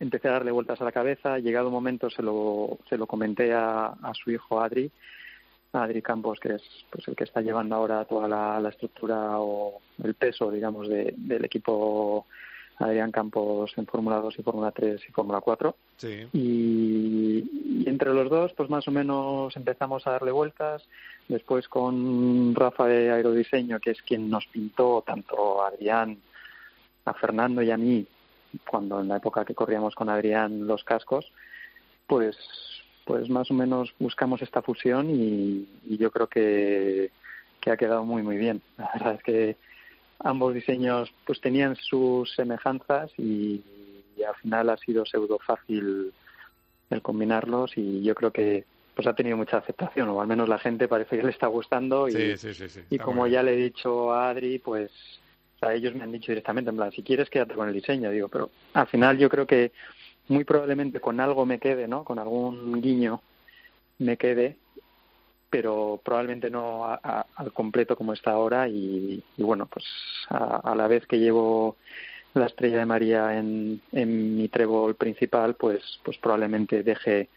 empecé 0.00 0.28
a 0.28 0.32
darle 0.32 0.50
vueltas 0.50 0.80
a 0.80 0.84
la 0.84 0.92
cabeza. 0.92 1.38
Llegado 1.38 1.68
un 1.68 1.74
momento 1.74 2.08
se 2.08 2.22
lo, 2.22 2.78
se 2.88 2.96
lo 2.96 3.06
comenté 3.06 3.52
a, 3.52 3.88
a 3.88 4.14
su 4.14 4.30
hijo 4.30 4.60
Adri 4.60 4.90
Adri 5.82 6.02
Campos, 6.02 6.38
que 6.40 6.54
es 6.54 6.62
pues 6.90 7.06
el 7.08 7.16
que 7.16 7.24
está 7.24 7.40
llevando 7.40 7.74
ahora 7.74 8.04
toda 8.04 8.28
la, 8.28 8.60
la 8.60 8.68
estructura 8.68 9.38
o 9.38 9.80
el 10.02 10.14
peso, 10.14 10.50
digamos, 10.50 10.88
de, 10.88 11.14
del 11.16 11.44
equipo 11.44 12.26
Adrián 12.78 13.12
Campos 13.12 13.72
en 13.76 13.86
Fórmula 13.86 14.16
2 14.16 14.38
y 14.38 14.42
Fórmula 14.42 14.70
3 14.72 15.00
y 15.08 15.12
Fórmula 15.12 15.40
4. 15.40 15.76
Sí. 15.96 16.26
Y, 16.32 17.82
y, 17.82 17.84
entre 17.88 18.12
los 18.12 18.28
dos, 18.28 18.52
pues 18.54 18.68
más 18.68 18.86
o 18.88 18.90
menos 18.90 19.56
empezamos 19.56 20.06
a 20.06 20.12
darle 20.12 20.32
vueltas. 20.32 20.82
Después 21.28 21.68
con 21.68 22.54
Rafa 22.54 22.86
de 22.86 23.10
Aerodiseño, 23.10 23.80
que 23.80 23.92
es 23.92 24.02
quien 24.02 24.28
nos 24.28 24.46
pintó 24.46 25.02
tanto 25.06 25.62
a 25.62 25.68
Adrián, 25.68 26.18
a 27.04 27.14
Fernando 27.14 27.62
y 27.62 27.70
a 27.70 27.76
mí, 27.76 28.06
cuando 28.68 29.00
en 29.00 29.08
la 29.08 29.16
época 29.16 29.44
que 29.44 29.54
corríamos 29.54 29.94
con 29.94 30.08
Adrián 30.08 30.66
los 30.66 30.84
cascos, 30.84 31.30
pues 32.06 32.36
pues 33.04 33.28
más 33.28 33.50
o 33.50 33.54
menos 33.54 33.92
buscamos 33.98 34.40
esta 34.40 34.62
fusión 34.62 35.10
y, 35.10 35.68
y 35.86 35.98
yo 35.98 36.10
creo 36.10 36.26
que, 36.26 37.10
que, 37.60 37.70
ha 37.70 37.76
quedado 37.76 38.04
muy 38.04 38.22
muy 38.22 38.38
bien. 38.38 38.62
La 38.78 38.90
verdad 38.94 39.14
es 39.14 39.22
que 39.22 39.56
ambos 40.20 40.54
diseños 40.54 41.12
pues 41.26 41.40
tenían 41.40 41.76
sus 41.76 42.32
semejanzas 42.34 43.10
y, 43.18 43.62
y 44.16 44.22
al 44.22 44.34
final 44.36 44.70
ha 44.70 44.76
sido 44.76 45.04
pseudo 45.04 45.38
fácil 45.38 46.12
el 46.90 47.02
combinarlos 47.02 47.76
y 47.76 48.02
yo 48.02 48.14
creo 48.14 48.30
que 48.30 48.64
pues 48.94 49.08
ha 49.08 49.14
tenido 49.14 49.36
mucha 49.36 49.56
aceptación 49.56 50.08
o 50.08 50.20
al 50.20 50.28
menos 50.28 50.48
la 50.48 50.58
gente 50.58 50.86
parece 50.86 51.16
que 51.16 51.24
le 51.24 51.30
está 51.30 51.48
gustando 51.48 52.08
y, 52.08 52.12
sí, 52.12 52.36
sí, 52.36 52.54
sí, 52.54 52.68
sí. 52.68 52.80
y 52.90 52.98
como 52.98 53.26
ya 53.26 53.42
le 53.42 53.54
he 53.54 53.56
dicho 53.56 54.12
a 54.12 54.30
Adri 54.30 54.58
pues 54.58 54.90
o 55.56 55.58
sea, 55.58 55.74
ellos 55.74 55.94
me 55.94 56.04
han 56.04 56.12
dicho 56.12 56.30
directamente 56.30 56.70
en 56.70 56.76
plan 56.76 56.92
si 56.92 57.02
quieres 57.02 57.28
quédate 57.28 57.54
con 57.54 57.66
el 57.66 57.74
diseño 57.74 58.10
digo 58.10 58.28
pero 58.28 58.50
al 58.74 58.86
final 58.86 59.18
yo 59.18 59.28
creo 59.28 59.46
que 59.46 59.72
muy 60.28 60.44
probablemente 60.44 61.00
con 61.00 61.20
algo 61.20 61.44
me 61.46 61.58
quede, 61.58 61.88
¿no? 61.88 62.04
Con 62.04 62.18
algún 62.18 62.80
guiño 62.80 63.20
me 63.98 64.16
quede, 64.16 64.56
pero 65.54 66.00
probablemente 66.04 66.50
no 66.50 66.84
a, 66.84 66.98
a, 67.00 67.26
al 67.36 67.52
completo 67.52 67.94
como 67.94 68.12
está 68.12 68.32
ahora 68.32 68.66
y, 68.66 69.22
y 69.36 69.42
bueno, 69.44 69.66
pues 69.66 69.84
a, 70.28 70.56
a, 70.56 70.74
la 70.74 70.88
vez 70.88 71.06
que 71.06 71.20
llevo 71.20 71.76
la 72.34 72.46
estrella 72.46 72.78
de 72.78 72.86
María 72.86 73.38
en, 73.38 73.80
en 73.92 74.36
mi 74.36 74.48
trébol 74.48 74.96
principal, 74.96 75.54
pues, 75.54 76.00
pues 76.02 76.18
probablemente 76.18 76.82
deje 76.82 77.28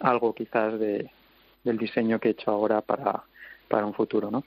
algo 0.00 0.34
quizás 0.34 0.76
de, 0.80 1.08
del 1.62 1.78
diseño 1.78 2.18
que 2.18 2.30
he 2.30 2.32
hecho 2.32 2.50
ahora 2.50 2.80
para, 2.80 3.22
para 3.68 3.86
un 3.86 3.94
futuro, 3.94 4.28
¿no? 4.28 4.42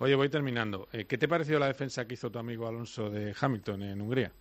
Oye, 0.00 0.16
voy 0.16 0.28
terminando. 0.28 0.88
Eh, 0.92 1.04
¿Qué 1.04 1.18
te 1.18 1.28
pareció 1.28 1.60
la 1.60 1.68
defensa 1.68 2.08
que 2.08 2.14
hizo 2.14 2.32
tu 2.32 2.40
amigo 2.40 2.66
Alonso 2.66 3.08
de 3.08 3.36
Hamilton 3.40 3.82
en 3.84 4.00
Hungría? 4.00 4.32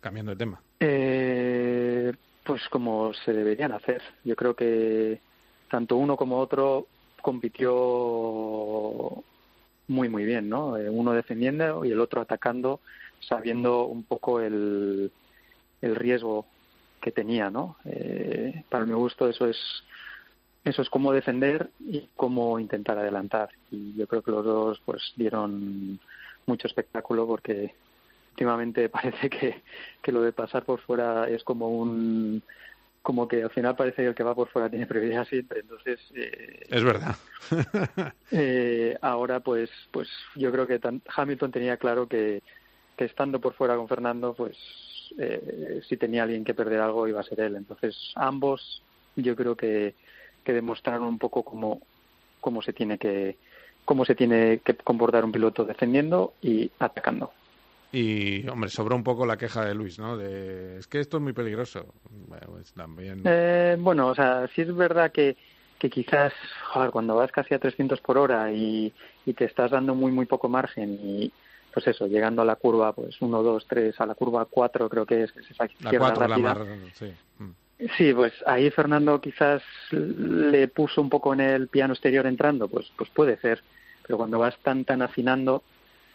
Cambiando 0.00 0.32
de 0.32 0.38
tema. 0.38 0.60
Eh, 0.80 2.12
pues 2.42 2.68
como 2.68 3.14
se 3.14 3.32
deberían 3.32 3.70
hacer. 3.70 4.02
Yo 4.24 4.34
creo 4.34 4.56
que 4.56 5.20
tanto 5.70 5.94
uno 5.94 6.16
como 6.16 6.40
otro 6.40 6.88
compitió 7.22 9.22
muy 9.88 10.08
muy 10.08 10.24
bien, 10.24 10.48
¿no? 10.48 10.76
Eh, 10.76 10.88
uno 10.90 11.12
defendiendo 11.12 11.84
y 11.84 11.90
el 11.90 12.00
otro 12.00 12.20
atacando, 12.20 12.80
sabiendo 13.20 13.86
un 13.86 14.04
poco 14.04 14.40
el, 14.40 15.10
el 15.80 15.96
riesgo 15.96 16.46
que 17.00 17.12
tenía, 17.12 17.50
¿no? 17.50 17.76
Eh, 17.84 18.64
para 18.68 18.86
mi 18.86 18.94
gusto 18.94 19.28
eso 19.28 19.46
es 19.46 19.58
eso 20.64 20.82
es 20.82 20.90
cómo 20.90 21.12
defender 21.12 21.70
y 21.80 22.08
cómo 22.14 22.60
intentar 22.60 22.98
adelantar. 22.98 23.50
Y 23.70 23.94
yo 23.94 24.06
creo 24.06 24.22
que 24.22 24.30
los 24.30 24.44
dos 24.44 24.80
pues 24.84 25.12
dieron 25.16 25.98
mucho 26.46 26.68
espectáculo 26.68 27.26
porque 27.26 27.74
últimamente 28.30 28.88
parece 28.88 29.28
que, 29.28 29.62
que 30.00 30.12
lo 30.12 30.22
de 30.22 30.32
pasar 30.32 30.64
por 30.64 30.80
fuera 30.80 31.28
es 31.28 31.42
como 31.42 31.68
un 31.68 32.42
como 33.02 33.26
que 33.26 33.42
al 33.42 33.50
final 33.50 33.76
parece 33.76 34.02
que 34.02 34.08
el 34.08 34.14
que 34.14 34.22
va 34.22 34.34
por 34.34 34.48
fuera 34.48 34.70
tiene 34.70 34.86
prioridad 34.86 35.26
siempre. 35.26 35.60
Entonces, 35.60 36.00
eh, 36.14 36.66
Es 36.68 36.84
verdad. 36.84 37.16
eh, 38.30 38.96
ahora 39.02 39.40
pues, 39.40 39.70
pues 39.90 40.08
yo 40.36 40.50
creo 40.52 40.66
que 40.66 40.78
tan- 40.78 41.02
Hamilton 41.14 41.52
tenía 41.52 41.76
claro 41.76 42.06
que, 42.06 42.42
que 42.96 43.04
estando 43.04 43.40
por 43.40 43.54
fuera 43.54 43.76
con 43.76 43.88
Fernando, 43.88 44.34
pues 44.34 44.56
eh, 45.18 45.80
si 45.88 45.96
tenía 45.96 46.22
alguien 46.22 46.44
que 46.44 46.54
perder 46.54 46.80
algo 46.80 47.08
iba 47.08 47.20
a 47.20 47.24
ser 47.24 47.40
él. 47.40 47.56
Entonces, 47.56 47.96
ambos 48.14 48.82
yo 49.16 49.36
creo 49.36 49.56
que, 49.56 49.96
que 50.44 50.52
demostraron 50.52 51.04
un 51.04 51.18
poco 51.18 51.42
cómo, 51.42 51.80
cómo 52.40 52.62
se 52.62 52.72
tiene 52.72 52.98
que 52.98 53.36
cómo 53.84 54.04
se 54.04 54.14
tiene 54.14 54.60
que 54.64 54.76
comportar 54.76 55.24
un 55.24 55.32
piloto 55.32 55.64
defendiendo 55.64 56.34
y 56.40 56.70
atacando. 56.78 57.32
Y, 57.92 58.48
hombre, 58.48 58.70
sobró 58.70 58.96
un 58.96 59.04
poco 59.04 59.26
la 59.26 59.36
queja 59.36 59.64
de 59.64 59.74
Luis, 59.74 59.98
¿no? 59.98 60.16
De, 60.16 60.78
es 60.78 60.86
que 60.86 60.98
esto 60.98 61.18
es 61.18 61.22
muy 61.22 61.34
peligroso. 61.34 61.86
Bueno, 62.10 62.46
pues 62.52 62.72
también... 62.72 63.22
Eh, 63.24 63.76
bueno, 63.78 64.08
o 64.08 64.14
sea, 64.14 64.48
sí 64.54 64.62
es 64.62 64.74
verdad 64.74 65.12
que, 65.12 65.36
que 65.78 65.90
quizás 65.90 66.32
joder, 66.72 66.90
cuando 66.90 67.16
vas 67.16 67.30
casi 67.30 67.54
a 67.54 67.58
300 67.58 68.00
por 68.00 68.16
hora 68.16 68.50
y, 68.50 68.92
y 69.26 69.34
te 69.34 69.44
estás 69.44 69.70
dando 69.72 69.94
muy, 69.94 70.10
muy 70.10 70.24
poco 70.24 70.48
margen 70.48 70.98
y 71.02 71.32
pues 71.72 71.86
eso, 71.86 72.06
llegando 72.06 72.42
a 72.42 72.44
la 72.44 72.56
curva 72.56 72.92
pues 72.92 73.20
1, 73.20 73.42
2, 73.42 73.66
3, 73.68 74.00
a 74.00 74.06
la 74.06 74.14
curva 74.14 74.46
4 74.46 74.88
creo 74.88 75.06
que 75.06 75.24
es, 75.24 75.32
que 75.32 75.40
es 75.40 75.50
esa 75.50 75.68
la 75.80 75.98
cuatro 75.98 76.28
la 76.28 76.38
más... 76.38 76.58
Sí. 76.94 77.12
Mm. 77.38 77.50
Sí, 77.96 78.12
pues 78.14 78.32
ahí 78.46 78.70
Fernando 78.70 79.20
quizás 79.20 79.62
le 79.90 80.68
puso 80.68 81.00
un 81.00 81.10
poco 81.10 81.34
en 81.34 81.40
el 81.40 81.68
piano 81.68 81.94
exterior 81.94 82.26
entrando, 82.26 82.68
pues, 82.68 82.90
pues 82.96 83.10
puede 83.10 83.38
ser. 83.38 83.60
Pero 84.06 84.18
cuando 84.18 84.38
vas 84.38 84.56
tan 84.62 84.84
tan 84.84 85.02
afinando, 85.02 85.62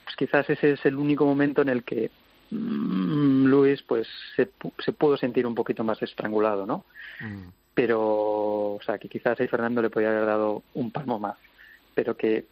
pues 0.07 0.15
quizás 0.15 0.49
ese 0.49 0.71
es 0.71 0.85
el 0.85 0.95
único 0.95 1.25
momento 1.25 1.61
en 1.61 1.67
el 1.67 1.83
que 1.83 2.09
mm, 2.51 3.45
Luis 3.45 3.83
pues 3.83 4.07
se, 4.37 4.49
se 4.79 4.93
pudo 4.93 5.17
sentir 5.17 5.45
un 5.45 5.53
poquito 5.53 5.83
más 5.83 6.01
estrangulado, 6.01 6.65
¿no? 6.65 6.85
Mm. 7.19 7.49
Pero, 7.73 7.99
o 8.75 8.79
sea, 8.85 8.97
que 8.97 9.09
quizás 9.09 9.37
ahí 9.37 9.49
Fernando 9.49 9.81
le 9.81 9.89
podía 9.89 10.09
haber 10.09 10.25
dado 10.25 10.63
un 10.75 10.91
palmo 10.91 11.19
más. 11.19 11.35
Pero 11.93 12.15
que 12.15 12.45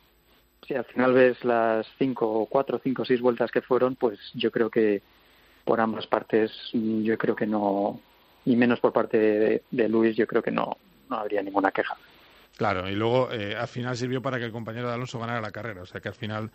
si 0.68 0.74
al 0.74 0.84
final 0.84 1.14
ves 1.14 1.46
las 1.46 1.88
cinco 1.98 2.30
o 2.30 2.46
cuatro, 2.46 2.82
cinco, 2.84 3.06
seis 3.06 3.22
vueltas 3.22 3.52
que 3.52 3.62
fueron, 3.62 3.96
pues 3.96 4.20
yo 4.34 4.52
creo 4.52 4.70
que 4.70 5.02
por 5.64 5.80
ambas 5.80 6.08
partes, 6.08 6.52
mm, 6.74 7.04
yo 7.04 7.18
creo 7.18 7.38
que 7.38 7.48
no, 7.48 8.02
y 8.44 8.58
menos 8.58 8.82
por 8.82 8.92
parte 8.92 9.18
de, 9.18 9.64
de 9.72 9.88
Luis, 9.88 10.18
yo 10.18 10.28
creo 10.28 10.44
que 10.44 10.52
no, 10.52 10.76
no 11.10 11.16
habría 11.16 11.42
ninguna 11.42 11.72
queja. 11.72 11.96
Claro, 12.58 12.90
y 12.90 12.96
luego 12.96 13.30
eh, 13.32 13.56
al 13.56 13.68
final 13.68 13.98
sirvió 13.98 14.22
para 14.22 14.40
que 14.40 14.46
el 14.46 14.52
compañero 14.52 14.88
de 14.88 14.94
Alonso 14.94 15.20
ganara 15.20 15.42
la 15.42 15.52
carrera. 15.52 15.82
O 15.82 15.86
sea 15.86 16.00
que 16.00 16.08
al 16.08 16.16
final... 16.16 16.50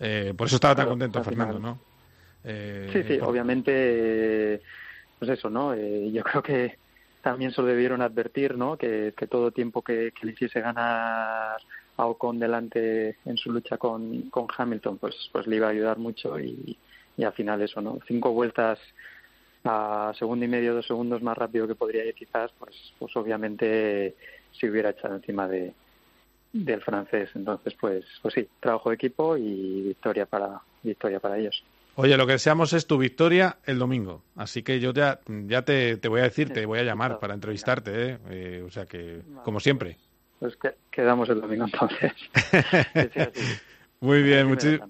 eh, 0.00 0.34
por 0.36 0.46
eso 0.48 0.56
estaba 0.56 0.74
tan 0.74 0.84
Claro, 0.86 0.98
contento 0.98 1.22
Fernando. 1.22 1.58
¿no? 1.60 1.78
Eh, 2.44 2.90
Sí, 2.92 3.02
sí, 3.04 3.18
por- 3.18 3.28
obviamente, 3.28 4.60
pues 5.18 5.30
eso, 5.30 5.48
¿no? 5.50 5.72
Eh, 5.74 6.10
yo 6.12 6.22
creo 6.24 6.42
que 6.42 6.76
también 7.22 7.52
se 7.52 7.62
lo 7.62 7.68
debieron 7.68 8.02
advertir, 8.02 8.56
¿no? 8.56 8.76
Que, 8.76 9.14
que 9.16 9.26
todo 9.26 9.50
tiempo 9.52 9.80
que, 9.82 10.12
que 10.12 10.26
le 10.26 10.32
hiciese 10.32 10.60
ganar 10.60 11.56
a 11.96 12.06
Ocon 12.06 12.38
delante 12.40 13.16
en 13.24 13.36
su 13.36 13.52
lucha 13.52 13.78
con, 13.78 14.22
con 14.30 14.46
Hamilton, 14.56 14.98
pues, 14.98 15.14
pues 15.32 15.46
le 15.46 15.56
iba 15.56 15.68
a 15.68 15.70
ayudar 15.70 15.98
mucho 15.98 16.38
y, 16.40 16.76
y 17.16 17.24
al 17.24 17.32
final 17.32 17.62
eso, 17.62 17.80
¿no? 17.80 17.98
Cinco 18.08 18.32
vueltas 18.32 18.78
a 19.64 20.12
segundo 20.18 20.44
y 20.44 20.48
medio, 20.48 20.74
dos 20.74 20.86
segundos 20.86 21.22
más 21.22 21.38
rápido 21.38 21.66
que 21.66 21.74
podría 21.74 22.04
ir 22.04 22.14
quizás, 22.14 22.50
pues, 22.58 22.74
pues 22.98 23.16
obviamente 23.16 24.14
se 24.58 24.70
hubiera 24.70 24.90
echado 24.90 25.16
encima 25.16 25.48
de 25.48 25.74
del 26.52 26.80
francés. 26.82 27.30
Entonces, 27.34 27.74
pues, 27.80 28.04
pues 28.22 28.34
sí, 28.34 28.48
trabajo 28.60 28.90
de 28.90 28.94
equipo 28.94 29.36
y 29.36 29.82
victoria 29.82 30.24
para 30.26 30.60
victoria 30.82 31.18
para 31.18 31.36
ellos. 31.38 31.64
Oye, 31.96 32.16
lo 32.16 32.26
que 32.26 32.32
deseamos 32.32 32.72
es 32.72 32.86
tu 32.86 32.98
victoria 32.98 33.58
el 33.64 33.78
domingo. 33.78 34.22
Así 34.36 34.62
que 34.62 34.80
yo 34.80 34.92
ya, 34.92 35.20
ya 35.46 35.62
te, 35.62 35.96
te 35.96 36.08
voy 36.08 36.20
a 36.20 36.24
decir, 36.24 36.52
te 36.52 36.66
voy 36.66 36.78
a 36.80 36.82
llamar 36.84 37.18
para 37.18 37.34
entrevistarte, 37.34 37.90
¿eh? 38.10 38.18
Eh, 38.30 38.64
o 38.66 38.70
sea 38.70 38.86
que, 38.86 39.22
como 39.42 39.60
siempre. 39.60 39.96
Pues 40.40 40.56
que, 40.56 40.74
quedamos 40.90 41.28
el 41.28 41.40
domingo 41.40 41.64
entonces. 41.64 42.12
Muy 44.00 44.22
bien, 44.22 44.48
muchi- 44.48 44.80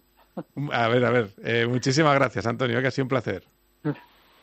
a 0.73 0.89
ver, 0.89 1.05
a 1.05 1.11
ver. 1.11 1.29
eh, 1.45 1.67
muchísimas 1.69 2.15
gracias, 2.15 2.47
Antonio, 2.47 2.81
que 2.81 2.87
ha 2.89 2.91
sido 2.91 3.05
un 3.05 3.09
placer. 3.11 3.45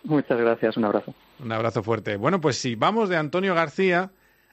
Muchas 0.04 0.40
gracias, 0.40 0.78
un 0.78 0.86
abrazo. 0.86 1.14
Un 1.40 1.52
abrazo 1.52 1.84
fuerte. 1.84 2.16
Bueno, 2.16 2.40
pues 2.42 2.58
sí, 2.58 2.76
vamos 2.76 3.10
de 3.10 3.18
Antonio 3.18 3.54
García 3.54 4.12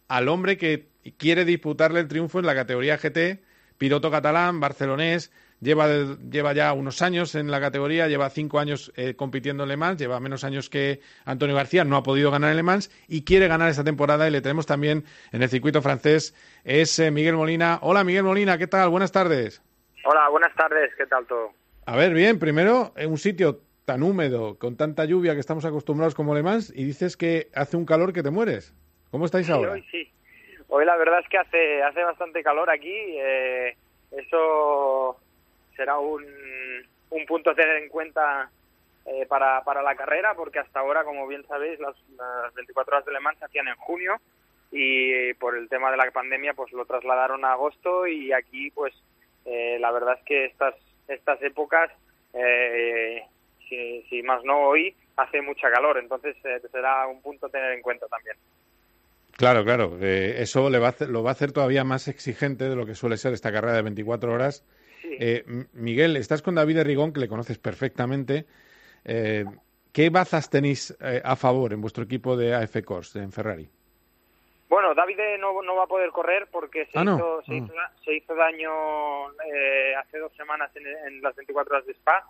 al 0.08 0.28
hombre 0.28 0.56
que 0.56 0.88
quiere 1.16 1.44
disputarle 1.44 2.00
el 2.00 2.08
triunfo 2.08 2.38
en 2.38 2.46
la 2.46 2.54
categoría 2.54 2.96
GT, 2.96 3.42
piloto 3.76 4.10
catalán, 4.10 4.60
barcelonés, 4.60 5.30
lleva, 5.60 5.86
lleva 6.30 6.52
ya 6.52 6.72
unos 6.72 7.02
años 7.02 7.34
en 7.34 7.50
la 7.50 7.60
categoría, 7.60 8.08
lleva 8.08 8.30
cinco 8.30 8.58
años 8.58 8.92
eh, 8.96 9.14
compitiendo 9.14 9.62
en 9.62 9.68
Le 9.68 9.76
Mans, 9.76 9.98
lleva 9.98 10.20
menos 10.20 10.44
años 10.44 10.68
que 10.70 11.00
Antonio 11.24 11.54
García, 11.54 11.84
no 11.84 11.96
ha 11.96 12.02
podido 12.02 12.30
ganar 12.30 12.50
en 12.50 12.56
Le 12.56 12.62
Mans 12.62 12.90
y 13.06 13.24
quiere 13.24 13.48
ganar 13.48 13.70
esta 13.70 13.84
temporada 13.84 14.26
y 14.26 14.30
le 14.30 14.40
tenemos 14.40 14.66
también 14.66 15.04
en 15.32 15.42
el 15.42 15.48
circuito 15.48 15.82
francés, 15.82 16.34
es 16.64 16.98
eh, 16.98 17.10
Miguel 17.10 17.36
Molina. 17.36 17.78
Hola 17.82 18.04
Miguel 18.04 18.24
Molina, 18.24 18.58
¿qué 18.58 18.66
tal? 18.66 18.88
Buenas 18.88 19.12
tardes. 19.12 19.62
Hola, 20.04 20.28
buenas 20.30 20.54
tardes, 20.54 20.90
¿qué 20.96 21.06
tal 21.06 21.26
todo? 21.26 21.52
A 21.86 21.96
ver, 21.96 22.12
bien, 22.12 22.38
primero, 22.38 22.92
en 22.96 23.10
un 23.10 23.18
sitio 23.18 23.60
tan 23.84 24.02
húmedo, 24.02 24.58
con 24.58 24.76
tanta 24.76 25.06
lluvia 25.06 25.34
que 25.34 25.40
estamos 25.40 25.64
acostumbrados 25.64 26.14
como 26.14 26.34
Le 26.34 26.42
Mans, 26.42 26.72
y 26.74 26.84
dices 26.84 27.16
que 27.16 27.50
hace 27.54 27.76
un 27.76 27.86
calor 27.86 28.12
que 28.12 28.22
te 28.22 28.30
mueres. 28.30 28.74
¿Cómo 29.10 29.24
estáis 29.26 29.46
Sí, 29.46 29.52
ahora? 29.52 29.72
hoy 29.72 29.82
sí. 29.90 30.10
Hoy 30.68 30.84
la 30.84 30.96
verdad 30.96 31.20
es 31.20 31.28
que 31.28 31.38
hace, 31.38 31.82
hace 31.82 32.02
bastante 32.02 32.42
calor 32.42 32.68
aquí. 32.70 32.92
eh, 32.92 33.76
eso 34.10 35.18
será 35.76 35.98
un, 35.98 36.24
un 37.10 37.26
punto 37.26 37.50
a 37.50 37.54
tener 37.54 37.76
en 37.82 37.88
cuenta 37.88 38.50
eh, 39.06 39.26
para, 39.26 39.62
para 39.64 39.82
la 39.82 39.94
carrera, 39.96 40.34
porque 40.34 40.58
hasta 40.58 40.80
ahora, 40.80 41.04
como 41.04 41.26
bien 41.26 41.46
sabéis, 41.46 41.78
las, 41.80 41.94
las 42.16 42.52
24 42.54 42.96
horas 42.96 43.06
de 43.06 43.12
Le 43.12 43.20
Mans 43.20 43.38
se 43.38 43.44
hacían 43.46 43.68
en 43.68 43.76
junio 43.76 44.16
y 44.70 45.32
por 45.34 45.56
el 45.56 45.68
tema 45.68 45.90
de 45.90 45.96
la 45.96 46.10
pandemia 46.10 46.52
pues 46.52 46.72
lo 46.72 46.84
trasladaron 46.84 47.42
a 47.44 47.52
agosto 47.52 48.06
y 48.06 48.32
aquí 48.34 48.70
pues 48.72 48.92
eh, 49.46 49.78
la 49.80 49.90
verdad 49.92 50.16
es 50.18 50.24
que 50.26 50.44
estas, 50.44 50.74
estas 51.06 51.40
épocas, 51.42 51.90
eh, 52.34 53.22
si, 53.68 54.02
si 54.10 54.22
más 54.22 54.44
no 54.44 54.60
hoy, 54.68 54.94
hace 55.16 55.40
mucha 55.40 55.70
calor, 55.70 55.96
entonces 55.98 56.36
eh, 56.44 56.60
será 56.70 57.06
un 57.06 57.22
punto 57.22 57.46
a 57.46 57.50
tener 57.50 57.72
en 57.72 57.80
cuenta 57.82 58.06
también. 58.08 58.36
Claro, 59.38 59.62
claro. 59.64 59.96
eh, 60.00 60.42
eso 60.42 60.68
le 60.68 60.80
va 60.80 60.88
a 60.88 60.90
hacer- 60.90 61.08
lo 61.08 61.22
va 61.22 61.30
a 61.30 61.32
hacer 61.32 61.52
todavía 61.52 61.84
más 61.84 62.08
exigente 62.08 62.68
de 62.68 62.74
lo 62.74 62.84
que 62.84 62.96
suele 62.96 63.16
ser 63.16 63.32
esta 63.32 63.52
carrera 63.52 63.74
de 63.76 63.82
24 63.82 64.32
horas. 64.32 64.64
Eh, 65.04 65.44
Miguel, 65.74 66.16
estás 66.16 66.42
con 66.42 66.56
David 66.56 66.82
Rigón, 66.82 67.12
que 67.12 67.20
le 67.20 67.28
conoces 67.28 67.56
perfectamente. 67.58 68.46
Eh, 69.04 69.44
¿Qué 69.92 70.10
bazas 70.10 70.50
tenéis 70.50 70.96
eh, 71.00 71.22
a 71.24 71.36
favor 71.36 71.72
en 71.72 71.80
vuestro 71.80 72.02
equipo 72.02 72.36
de 72.36 72.52
AF 72.54 72.82
Corse, 72.84 73.20
en 73.20 73.30
Ferrari? 73.30 73.68
Bueno, 74.68 74.92
David 74.94 75.16
no, 75.38 75.62
no 75.62 75.76
va 75.76 75.84
a 75.84 75.86
poder 75.86 76.10
correr 76.10 76.48
porque 76.50 76.86
se, 76.86 76.98
Ah, 76.98 77.04
no. 77.04 77.14
hizo, 77.16 77.42
se, 77.46 77.52
Ah. 77.52 77.56
hizo, 77.56 77.72
se 78.04 78.14
hizo 78.16 78.34
daño 78.34 79.30
eh, 79.54 79.94
hace 79.96 80.18
dos 80.18 80.32
semanas 80.36 80.70
en, 80.74 80.84
en 80.86 81.22
las 81.22 81.34
24 81.36 81.74
horas 81.76 81.86
de 81.86 81.92
Spa 81.94 82.24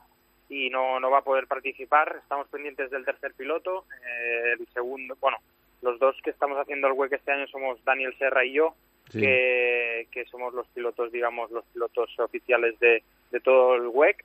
y 0.50 0.68
no, 0.70 1.00
no 1.00 1.10
va 1.10 1.18
a 1.18 1.24
poder 1.24 1.46
participar. 1.46 2.16
Estamos 2.22 2.48
pendientes 2.48 2.90
del 2.90 3.04
tercer 3.06 3.32
piloto. 3.34 3.86
eh, 4.06 4.52
el 4.60 4.66
segundo, 4.68 5.16
bueno, 5.20 5.38
los 5.82 5.98
dos 5.98 6.16
que 6.22 6.30
estamos 6.30 6.58
haciendo 6.58 6.86
el 6.88 6.94
WEC 6.94 7.12
este 7.12 7.32
año 7.32 7.46
somos 7.48 7.82
Daniel 7.84 8.14
Serra 8.18 8.44
y 8.44 8.52
yo, 8.52 8.74
Sí. 9.10 9.20
que, 9.20 10.06
que 10.12 10.26
somos 10.26 10.52
los 10.52 10.66
pilotos, 10.68 11.10
digamos, 11.10 11.50
los 11.50 11.64
pilotos 11.72 12.10
oficiales 12.20 12.78
de, 12.78 13.02
de 13.30 13.40
todo 13.40 13.74
el 13.76 13.86
WEC. 13.86 14.22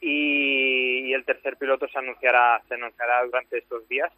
Y, 0.00 1.08
y 1.08 1.12
el 1.14 1.24
tercer 1.24 1.56
piloto 1.56 1.86
se 1.88 1.98
anunciará, 1.98 2.62
se 2.68 2.74
anunciará 2.74 3.24
durante 3.24 3.58
estos 3.58 3.86
días 3.88 4.10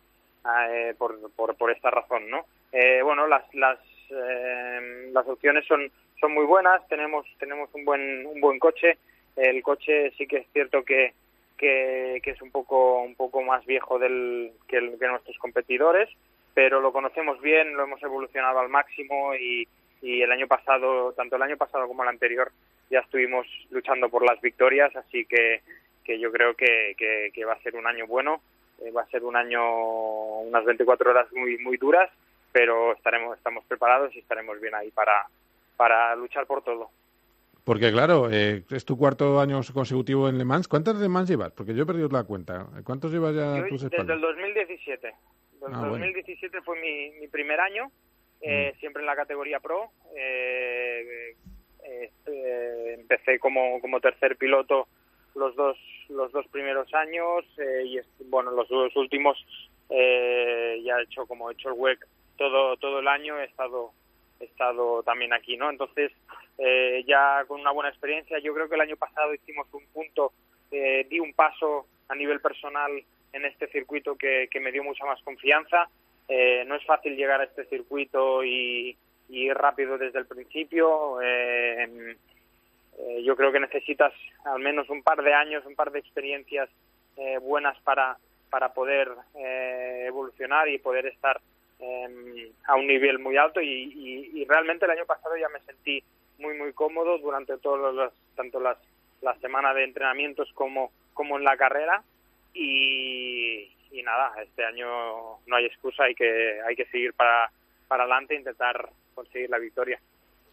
eh, 0.71 0.95
por, 0.97 1.19
por, 1.33 1.57
por 1.57 1.71
esta 1.71 1.91
razón, 1.91 2.29
¿no? 2.31 2.45
Eh, 2.73 3.01
bueno, 3.03 3.27
las, 3.27 3.43
las, 3.55 3.79
eh, 4.11 5.11
las 5.13 5.27
opciones 5.27 5.65
son, 5.67 5.91
son 6.21 6.33
muy 6.35 6.45
buenas, 6.45 6.87
tenemos, 6.89 7.27
tenemos 7.39 7.69
un 7.75 7.85
buen, 7.85 8.27
un 8.27 8.41
buen 8.41 8.59
coche, 8.59 8.99
el 9.37 9.63
coche 9.63 10.13
sí 10.17 10.27
que 10.27 10.39
es 10.39 10.47
cierto 10.53 10.85
que, 10.85 11.15
que, 11.59 12.21
que 12.23 12.31
es 12.31 12.43
un 12.43 12.51
poco, 12.53 13.01
un 13.03 13.15
poco 13.17 13.43
más 13.43 13.65
viejo 13.67 13.99
del, 13.99 14.53
que, 14.69 14.77
el- 14.77 14.99
que 14.99 15.07
nuestros 15.09 15.37
competidores, 15.39 16.09
pero 16.55 16.81
lo 16.81 16.93
conocemos 16.93 17.41
bien, 17.41 17.77
lo 17.77 17.85
hemos 17.85 18.03
evolucionado 18.03 18.59
al 18.59 18.69
máximo 18.69 19.35
y, 19.35 19.67
y 20.03 20.23
el 20.23 20.33
año 20.33 20.47
pasado, 20.47 21.13
tanto 21.13 21.37
el 21.37 21.43
año 21.43 21.57
pasado 21.57 21.87
como 21.87 22.03
el 22.03 22.09
anterior, 22.09 22.53
ya 22.91 23.01
estuvimos 23.01 23.47
luchando 23.71 24.09
por 24.09 24.25
las 24.25 24.41
victorias, 24.41 24.95
así 24.97 25.25
que, 25.25 25.63
que 26.05 26.19
yo 26.19 26.31
creo 26.31 26.55
que, 26.55 26.95
que, 26.99 27.31
que 27.33 27.45
va 27.45 27.55
a 27.55 27.63
ser 27.63 27.77
un 27.77 27.87
año 27.87 28.07
bueno, 28.07 28.43
eh, 28.81 28.91
va 28.91 29.03
a 29.03 29.07
ser 29.07 29.25
un 29.25 29.37
año, 29.37 29.63
unas 30.41 30.65
24 30.65 31.11
horas 31.11 31.33
muy, 31.33 31.57
muy 31.59 31.77
duras, 31.77 32.11
pero 32.53 32.93
estaremos, 32.93 33.37
estamos 33.37 33.65
preparados 33.65 34.15
y 34.15 34.19
estaremos 34.19 34.61
bien 34.61 34.75
ahí 34.75 34.91
para, 34.91 35.27
para 35.77 36.15
luchar 36.17 36.47
por 36.47 36.63
todo. 36.63 36.91
Porque, 37.65 37.93
claro, 37.93 38.29
eh, 38.31 38.65
es 38.71 38.85
tu 38.85 38.99
cuarto 38.99 39.41
año 39.41 39.61
consecutivo 39.73 40.29
en 40.29 40.37
Le 40.37 40.45
Mans. 40.45 40.67
¿Cuántas 40.67 40.97
Le 40.97 41.09
Mans 41.09 41.29
llevas? 41.29 41.53
Porque 41.53 41.75
yo 41.75 41.85
he 41.85 41.87
perdido 41.87 42.09
la 42.09 42.25
cuenta. 42.25 42.67
¿Cuántos 42.85 43.13
llevas 43.13 43.37
ya 43.37 43.57
Yo 43.59 43.69
tus 43.69 43.89
desde 43.89 44.13
el 44.13 44.21
2017. 44.21 45.15
Ah, 45.63 45.67
el 45.67 45.91
bueno. 45.91 45.91
2017 45.91 46.63
fue 46.63 46.81
mi, 46.81 47.11
mi 47.21 47.29
primer 47.29 47.61
año, 47.61 47.91
eh, 48.41 48.75
siempre 48.81 49.03
en 49.03 49.07
la 49.07 49.17
categoría 49.17 49.61
Pro. 49.61 49.91
Eh, 50.17 51.37
eh, 51.85 52.11
eh, 52.27 52.97
empecé 52.99 53.39
como, 53.39 53.81
como 53.81 54.01
tercer 54.01 54.37
piloto 54.37 54.89
los 55.35 55.55
dos 55.57 55.77
los 56.09 56.31
dos 56.33 56.47
primeros 56.49 56.93
años 56.95 57.45
eh, 57.59 57.85
y 57.87 58.01
bueno 58.27 58.51
los 58.51 58.69
dos 58.69 58.95
últimos 58.97 59.39
eh, 59.89 60.81
ya 60.85 60.99
he 60.99 61.05
hecho 61.05 61.27
como 61.27 61.51
he 61.51 61.55
hecho 61.55 61.69
el 61.69 61.75
WEC 61.79 62.07
todo 62.37 62.77
todo 62.77 62.99
el 63.01 63.09
año 63.09 63.39
he 63.41 63.45
estado 63.45 63.93
he 64.41 64.45
estado 64.45 65.03
también 65.03 65.33
aquí 65.33 65.57
no 65.57 65.71
entonces 65.71 66.13
eh, 66.59 67.03
ya 67.07 67.45
con 67.47 67.61
una 67.61 67.71
buena 67.71 67.91
experiencia 67.91 68.39
yo 68.41 68.53
creo 68.55 68.69
que 68.69 68.75
el 68.75 68.83
año 68.83 68.97
pasado 68.97 69.33
hicimos 69.35 69.67
un 69.73 69.87
punto 69.87 70.33
eh, 70.71 71.07
di 71.09 71.19
un 71.19 71.33
paso 71.33 71.87
a 72.09 72.15
nivel 72.15 72.41
personal 72.41 72.91
en 73.33 73.45
este 73.45 73.67
circuito 73.69 74.17
que, 74.17 74.49
que 74.51 74.61
me 74.61 74.73
dio 74.73 74.85
mucha 74.85 75.05
más 75.05 75.21
confianza. 75.23 75.89
Eh, 76.29 76.65
no 76.67 76.77
es 76.77 76.85
fácil 76.85 77.17
llegar 77.17 77.41
a 77.41 77.45
este 77.45 77.65
circuito 77.67 78.45
y, 78.45 78.97
ir 79.29 79.55
rápido 79.55 79.97
desde 79.97 80.19
el 80.19 80.27
principio. 80.27 81.21
Eh, 81.23 82.17
eh, 82.99 83.23
yo 83.25 83.35
creo 83.37 83.51
que 83.51 83.61
necesitas 83.61 84.13
al 84.45 84.61
menos 84.61 84.91
un 84.91 85.03
par 85.03 85.23
de 85.23 85.33
años 85.33 85.65
un 85.65 85.75
par 85.75 85.91
de 85.91 85.99
experiencias 85.99 86.69
eh, 87.17 87.39
buenas 87.39 87.79
para 87.81 88.19
para 88.51 88.75
poder 88.75 89.09
evolucionar 89.35 90.69
y 90.69 90.79
poder 90.79 91.07
estar 91.07 91.41
eh, 91.81 92.53
a 92.67 92.77
un 92.77 92.87
nivel 92.87 93.19
muy 93.19 93.37
alto. 93.39 93.63
Y, 93.63 93.67
y, 93.67 94.41
y, 94.41 94.45
realmente 94.45 94.85
el 94.85 94.91
año 94.91 95.07
pasado 95.07 95.37
ya 95.37 95.49
me 95.49 95.61
sentí 95.61 96.03
muy 96.39 96.57
muy 96.59 96.73
cómodo 96.75 97.19
durante 97.19 97.57
todos 97.59 97.95
los 97.95 98.13
tanto 98.37 98.61
las 98.61 98.77
la 99.23 99.35
semana 99.37 99.73
de 99.73 99.85
entrenamientos 99.85 100.53
como 100.53 100.93
como 101.15 101.39
en 101.39 101.45
la 101.45 101.57
carrera 101.57 102.03
y, 102.55 103.75
y 103.91 104.03
nada 104.03 104.33
este 104.43 104.65
año 104.65 105.41
no 105.47 105.57
hay 105.57 105.67
excusa 105.67 106.05
hay 106.05 106.15
que 106.15 106.61
hay 106.67 106.77
que 106.77 106.87
seguir 106.87 107.15
para 107.15 107.51
para 107.89 108.05
adelante 108.05 108.35
e 108.35 108.39
intentar 108.39 108.91
conseguir 109.15 109.51
la 109.51 109.59
victoria 109.59 110.01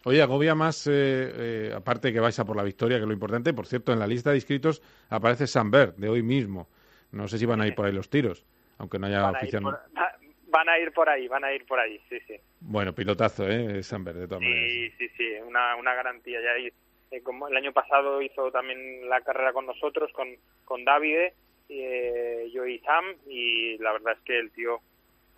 Oye, 0.04 0.22
agobia 0.22 0.54
más, 0.54 0.86
eh, 0.86 0.92
eh, 0.92 1.72
aparte 1.76 2.10
que 2.10 2.20
vais 2.20 2.38
a 2.38 2.44
por 2.46 2.56
la 2.56 2.62
victoria, 2.62 2.96
que 2.96 3.02
es 3.02 3.06
lo 3.06 3.12
importante. 3.12 3.52
Por 3.52 3.66
cierto, 3.66 3.92
en 3.92 3.98
la 3.98 4.06
lista 4.06 4.30
de 4.30 4.36
inscritos 4.36 4.80
aparece 5.10 5.46
Samber, 5.46 5.92
de 5.94 6.08
hoy 6.08 6.22
mismo. 6.22 6.68
No 7.12 7.28
sé 7.28 7.36
si 7.36 7.44
van 7.44 7.60
a 7.60 7.66
ir 7.66 7.74
por 7.74 7.84
ahí 7.84 7.92
los 7.92 8.08
tiros, 8.08 8.46
aunque 8.78 8.98
no 8.98 9.08
haya 9.08 9.20
van 9.20 9.36
oficial. 9.36 9.62
A 9.62 9.70
por, 9.70 9.80
van 10.50 10.68
a 10.70 10.78
ir 10.78 10.92
por 10.92 11.08
ahí, 11.08 11.28
van 11.28 11.44
a 11.44 11.52
ir 11.52 11.66
por 11.66 11.78
ahí, 11.78 12.00
sí, 12.08 12.18
sí. 12.26 12.34
Bueno, 12.60 12.94
pilotazo, 12.94 13.46
¿eh? 13.46 13.82
Samber, 13.82 14.14
de 14.14 14.26
todas 14.26 14.42
sí, 14.42 14.48
maneras. 14.48 14.92
Sí, 14.96 15.08
sí, 15.18 15.24
una, 15.46 15.76
una 15.76 15.94
garantía. 15.94 16.40
Ya 16.40 16.70
eh, 17.10 17.22
como 17.22 17.48
el 17.48 17.56
año 17.56 17.72
pasado 17.72 18.22
hizo 18.22 18.50
también 18.50 19.06
la 19.08 19.20
carrera 19.20 19.52
con 19.52 19.66
nosotros, 19.66 20.10
con, 20.12 20.28
con 20.64 20.84
Davide, 20.84 21.34
eh, 21.70 22.50
yo 22.52 22.66
y 22.66 22.78
Sam, 22.80 23.04
y 23.26 23.78
la 23.78 23.92
verdad 23.92 24.14
es 24.18 24.24
que 24.24 24.38
el 24.38 24.50
tío 24.50 24.80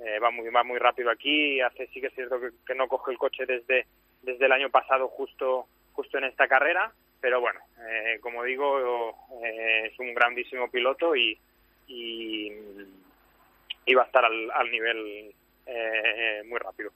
eh, 0.01 0.19
va 0.19 0.31
muy 0.31 0.49
va 0.51 0.65
muy 0.65 0.79
rápido 0.79 1.11
aquí. 1.11 1.61
Hace 1.61 1.87
sí 1.89 2.01
que 2.01 2.09
es 2.09 2.15
cierto 2.15 2.41
que, 2.41 2.51
que 2.67 2.75
no 2.75 2.89
coge 2.89 3.13
el 3.13 3.19
coche 3.19 3.45
desde 3.47 3.87
desde 4.23 4.47
el 4.47 4.53
año 4.53 4.71
pasado 4.71 5.09
justo 5.09 5.67
justo 5.93 6.17
en 6.19 6.25
esta 6.25 6.49
carrera 6.49 6.93
pero 7.21 7.41
bueno 7.41 7.61
eh, 7.89 8.19
como 8.21 8.43
digo 8.45 9.15
eh, 9.45 9.87
es 9.91 9.99
un 9.99 10.15
grandísimo 10.15 10.71
piloto 10.71 11.15
y, 11.15 11.39
y, 11.87 12.53
y 13.85 13.95
va 13.95 14.03
a 14.03 14.07
estar 14.07 14.25
al, 14.25 14.51
al 14.53 14.71
nivel 14.71 15.35
eh, 15.67 16.43
muy 16.49 16.59
rápido. 16.59 16.91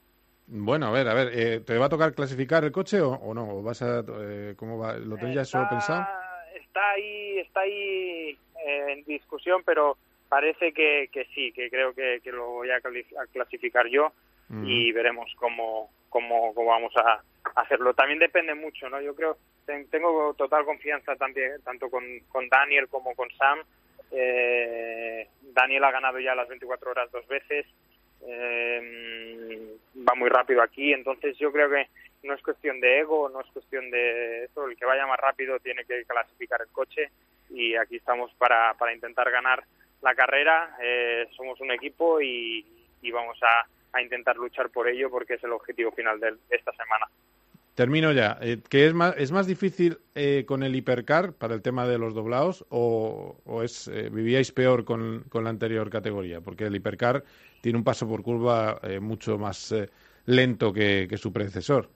Bueno 0.47 0.87
a 0.87 0.91
ver 0.91 1.07
a 1.07 1.13
ver 1.13 1.29
eh, 1.33 1.59
te 1.61 1.77
va 1.77 1.85
a 1.85 1.89
tocar 1.89 2.13
clasificar 2.13 2.63
el 2.63 2.71
coche 2.71 3.01
o, 3.01 3.11
o 3.11 3.33
no 3.33 3.57
¿O 3.57 3.61
vas 3.63 3.81
a 3.81 4.03
eh, 4.21 4.53
cómo 4.57 4.77
va 4.77 4.97
lo 4.97 5.15
tenéis 5.17 5.35
ya 5.35 5.45
solo 5.45 5.67
pensado 5.69 6.05
está 6.55 6.91
ahí 6.91 7.39
está 7.39 7.59
ahí 7.61 8.37
en 8.65 9.03
discusión 9.05 9.63
pero 9.65 9.97
parece 10.29 10.73
que, 10.73 11.09
que 11.11 11.25
sí 11.33 11.51
que 11.51 11.69
creo 11.69 11.93
que, 11.93 12.19
que 12.23 12.31
lo 12.31 12.47
voy 12.47 12.69
a 12.71 12.81
clasificar 13.31 13.87
yo 13.87 14.11
mm. 14.49 14.65
y 14.65 14.91
veremos 14.91 15.31
cómo 15.35 15.89
cómo, 16.09 16.53
cómo 16.53 16.69
vamos 16.69 16.93
a 16.97 17.21
hacerlo. 17.55 17.93
También 17.93 18.19
depende 18.19 18.55
mucho, 18.55 18.89
¿no? 18.89 19.01
Yo 19.01 19.15
creo, 19.15 19.37
tengo 19.65 20.33
total 20.35 20.65
confianza 20.65 21.15
también, 21.15 21.61
tanto 21.63 21.89
con, 21.89 22.03
con 22.29 22.47
Daniel 22.49 22.87
como 22.87 23.15
con 23.15 23.29
Sam. 23.31 23.59
Eh, 24.11 25.27
Daniel 25.53 25.83
ha 25.83 25.91
ganado 25.91 26.19
ya 26.19 26.35
las 26.35 26.47
24 26.47 26.91
horas 26.91 27.11
dos 27.11 27.27
veces, 27.27 27.65
eh, 28.25 29.75
va 30.07 30.15
muy 30.15 30.29
rápido 30.29 30.61
aquí, 30.61 30.93
entonces 30.93 31.37
yo 31.37 31.51
creo 31.51 31.69
que 31.69 31.87
no 32.23 32.33
es 32.33 32.41
cuestión 32.41 32.79
de 32.79 32.99
ego, 32.99 33.29
no 33.29 33.41
es 33.41 33.47
cuestión 33.47 33.91
de 33.91 34.45
eso, 34.45 34.67
el 34.67 34.77
que 34.77 34.85
vaya 34.85 35.05
más 35.05 35.19
rápido 35.19 35.59
tiene 35.59 35.83
que 35.83 36.05
clasificar 36.05 36.61
el 36.61 36.69
coche 36.69 37.09
y 37.49 37.75
aquí 37.75 37.97
estamos 37.97 38.31
para, 38.37 38.73
para 38.75 38.93
intentar 38.93 39.29
ganar 39.31 39.63
la 40.01 40.15
carrera, 40.15 40.77
eh, 40.81 41.27
somos 41.35 41.59
un 41.61 41.71
equipo 41.71 42.21
y, 42.21 42.65
y 43.01 43.11
vamos 43.11 43.37
a, 43.41 43.67
a 43.97 44.01
intentar 44.01 44.35
luchar 44.37 44.69
por 44.69 44.87
ello 44.87 45.09
porque 45.09 45.35
es 45.35 45.43
el 45.43 45.51
objetivo 45.51 45.91
final 45.91 46.19
de 46.19 46.37
esta 46.49 46.71
semana. 46.71 47.07
Termino 47.77 48.11
ya. 48.11 48.39
Eh, 48.41 48.57
¿que 48.67 48.87
es, 48.87 48.93
más, 48.95 49.13
¿Es 49.17 49.31
más 49.31 49.45
difícil 49.45 49.99
eh, 50.15 50.45
con 50.47 50.63
el 50.63 50.75
hipercar 50.75 51.33
para 51.33 51.53
el 51.53 51.61
tema 51.61 51.85
de 51.85 51.99
los 51.99 52.15
doblados 52.15 52.65
o, 52.69 53.39
o 53.45 53.61
es, 53.61 53.87
eh, 53.87 54.09
vivíais 54.09 54.51
peor 54.51 54.83
con, 54.83 55.25
con, 55.29 55.43
la 55.43 55.51
anterior 55.51 55.87
categoría? 55.91 56.41
Porque 56.41 56.65
el 56.65 56.75
hipercar 56.75 57.23
tiene 57.61 57.77
un 57.77 57.83
paso 57.83 58.07
por 58.07 58.23
curva 58.23 58.79
eh, 58.81 58.99
mucho 58.99 59.37
más 59.37 59.71
eh, 59.71 59.91
lento 60.25 60.73
que, 60.73 61.05
que, 61.07 61.17
su 61.17 61.31
predecesor. 61.31 61.87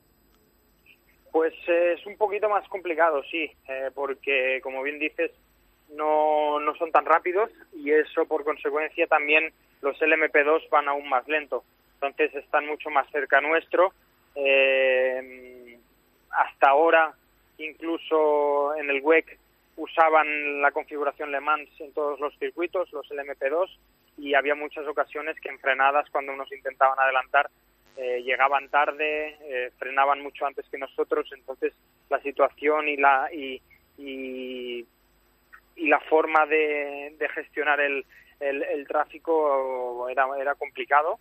Pues 1.32 1.54
eh, 1.68 1.96
es 1.98 2.06
un 2.06 2.18
poquito 2.18 2.50
más 2.50 2.68
complicado, 2.68 3.24
sí, 3.32 3.50
porque 3.96 4.60
como 4.62 4.84
bien 4.84 5.00
dices, 5.00 5.32
no, 5.92 6.60
no 6.60 6.76
son 6.76 6.92
tan 6.92 7.06
rápidos 7.06 7.52
y 7.74 7.92
eso 7.92 8.26
por 8.26 8.44
consecuencia 8.44 9.08
también 9.08 9.54
los 9.82 10.00
LMP2 10.00 10.70
van 10.70 10.88
aún 10.88 11.08
más 11.10 11.28
lento. 11.28 11.64
Entonces 11.96 12.34
están 12.36 12.66
mucho 12.66 12.90
más 12.90 13.10
cerca 13.12 13.42
nuestro. 13.42 13.94
Eh, 14.36 15.78
hasta 16.32 16.70
ahora, 16.70 17.14
incluso 17.58 18.76
en 18.76 18.90
el 18.90 19.02
WEC, 19.02 19.38
usaban 19.76 20.62
la 20.62 20.72
configuración 20.72 21.32
Le 21.32 21.40
Mans 21.40 21.70
en 21.80 21.94
todos 21.94 22.20
los 22.20 22.38
circuitos, 22.38 22.92
los 22.92 23.10
LMP2, 23.10 23.70
y 24.18 24.34
había 24.34 24.56
muchas 24.56 24.88
ocasiones 24.88 25.40
que 25.40 25.50
en 25.50 25.60
frenadas, 25.60 26.10
cuando 26.10 26.36
nos 26.36 26.52
intentaban 26.52 27.00
adelantar, 27.00 27.50
eh, 27.98 28.22
llegaban 28.24 28.70
tarde, 28.70 29.38
eh, 29.42 29.72
frenaban 29.78 30.22
mucho 30.22 30.46
antes 30.46 30.66
que 30.70 30.78
nosotros, 30.78 31.30
entonces 31.34 31.74
la 32.10 32.22
situación 32.22 32.88
y 32.88 32.98
la 32.98 33.30
y, 33.34 33.62
y, 33.98 34.86
la 35.78 36.00
forma 36.02 36.46
de, 36.46 37.16
de 37.18 37.30
gestionar 37.30 37.80
el, 37.80 38.06
el, 38.40 38.62
el, 38.62 38.88
tráfico 38.88 40.08
era, 40.10 40.28
era 40.40 40.54
complicado, 40.56 41.20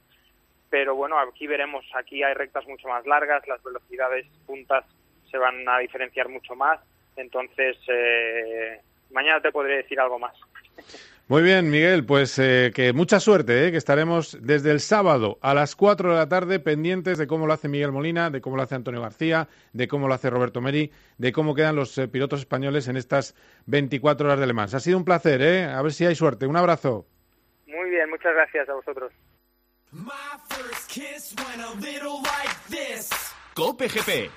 pero 0.68 0.94
bueno, 0.94 1.18
aquí 1.18 1.46
veremos, 1.46 1.84
aquí 1.94 2.22
hay 2.22 2.34
rectas 2.34 2.66
mucho 2.66 2.86
más 2.88 3.06
largas, 3.06 3.46
las 3.48 3.62
velocidades 3.62 4.26
puntas 4.46 4.84
se 5.30 5.38
van 5.38 5.68
a 5.68 5.78
diferenciar 5.78 6.28
mucho 6.28 6.54
más. 6.54 6.80
Entonces, 7.16 7.76
eh, 7.88 8.80
mañana 9.10 9.40
te 9.40 9.52
podré 9.52 9.78
decir 9.78 9.98
algo 10.00 10.18
más. 10.18 10.34
Muy 11.30 11.42
bien, 11.42 11.70
Miguel, 11.70 12.04
pues 12.04 12.36
eh, 12.40 12.72
que 12.74 12.92
mucha 12.92 13.20
suerte, 13.20 13.68
eh, 13.68 13.70
que 13.70 13.76
estaremos 13.76 14.36
desde 14.42 14.72
el 14.72 14.80
sábado 14.80 15.38
a 15.42 15.54
las 15.54 15.76
4 15.76 16.10
de 16.10 16.16
la 16.16 16.28
tarde 16.28 16.58
pendientes 16.58 17.18
de 17.18 17.28
cómo 17.28 17.46
lo 17.46 17.52
hace 17.52 17.68
Miguel 17.68 17.92
Molina, 17.92 18.30
de 18.30 18.40
cómo 18.40 18.56
lo 18.56 18.64
hace 18.64 18.74
Antonio 18.74 19.00
García, 19.00 19.46
de 19.72 19.86
cómo 19.86 20.08
lo 20.08 20.14
hace 20.14 20.28
Roberto 20.28 20.60
Meri, 20.60 20.90
de 21.18 21.32
cómo 21.32 21.54
quedan 21.54 21.76
los 21.76 21.96
eh, 21.98 22.08
pilotos 22.08 22.40
españoles 22.40 22.88
en 22.88 22.96
estas 22.96 23.36
24 23.66 24.26
horas 24.26 24.40
de 24.40 24.46
Le 24.48 24.52
Mans. 24.54 24.74
Ha 24.74 24.80
sido 24.80 24.98
un 24.98 25.04
placer, 25.04 25.40
¿eh? 25.40 25.66
A 25.66 25.80
ver 25.82 25.92
si 25.92 26.04
hay 26.04 26.16
suerte. 26.16 26.48
Un 26.48 26.56
abrazo. 26.56 27.06
Muy 27.68 27.90
bien, 27.90 28.10
muchas 28.10 28.34
gracias 28.34 28.68
a 28.68 28.74
vosotros. 28.74 29.12
Cope 33.54 33.86
GP. 33.86 34.32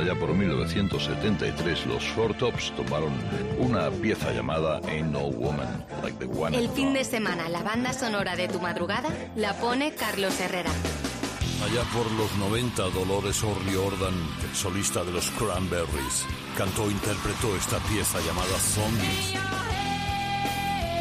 Allá 0.00 0.14
por 0.14 0.32
1973 0.32 1.84
los 1.84 2.02
Four 2.12 2.32
Tops 2.32 2.72
tomaron 2.74 3.12
una 3.58 3.90
pieza 3.90 4.32
llamada 4.32 4.80
Ain't 4.88 5.12
No 5.12 5.26
Woman 5.26 5.84
Like 6.02 6.16
the 6.18 6.24
One. 6.24 6.56
El 6.56 6.70
fin 6.70 6.94
de 6.94 7.04
semana 7.04 7.50
la 7.50 7.62
banda 7.62 7.92
sonora 7.92 8.34
de 8.34 8.48
tu 8.48 8.60
madrugada 8.60 9.10
la 9.36 9.52
pone 9.58 9.92
Carlos 9.92 10.40
Herrera. 10.40 10.70
Allá 11.62 11.82
por 11.92 12.10
los 12.12 12.34
90 12.38 12.82
Dolores 12.84 13.44
O'Riordan, 13.44 14.14
el 14.48 14.56
solista 14.56 15.04
de 15.04 15.12
los 15.12 15.30
Cranberries, 15.32 16.24
cantó 16.56 16.88
e 16.88 16.92
interpretó 16.92 17.54
esta 17.54 17.78
pieza 17.80 18.20
llamada 18.20 18.58
Zombies. 18.58 19.34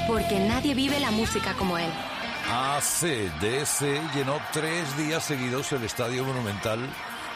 Porque 0.07 0.39
nadie 0.41 0.73
vive 0.75 0.99
la 0.99 1.11
música 1.11 1.53
como 1.53 1.77
él. 1.77 1.89
ACDC 2.51 4.13
llenó 4.13 4.41
tres 4.51 4.97
días 4.97 5.23
seguidos 5.23 5.71
el 5.71 5.85
Estadio 5.85 6.25
Monumental 6.25 6.79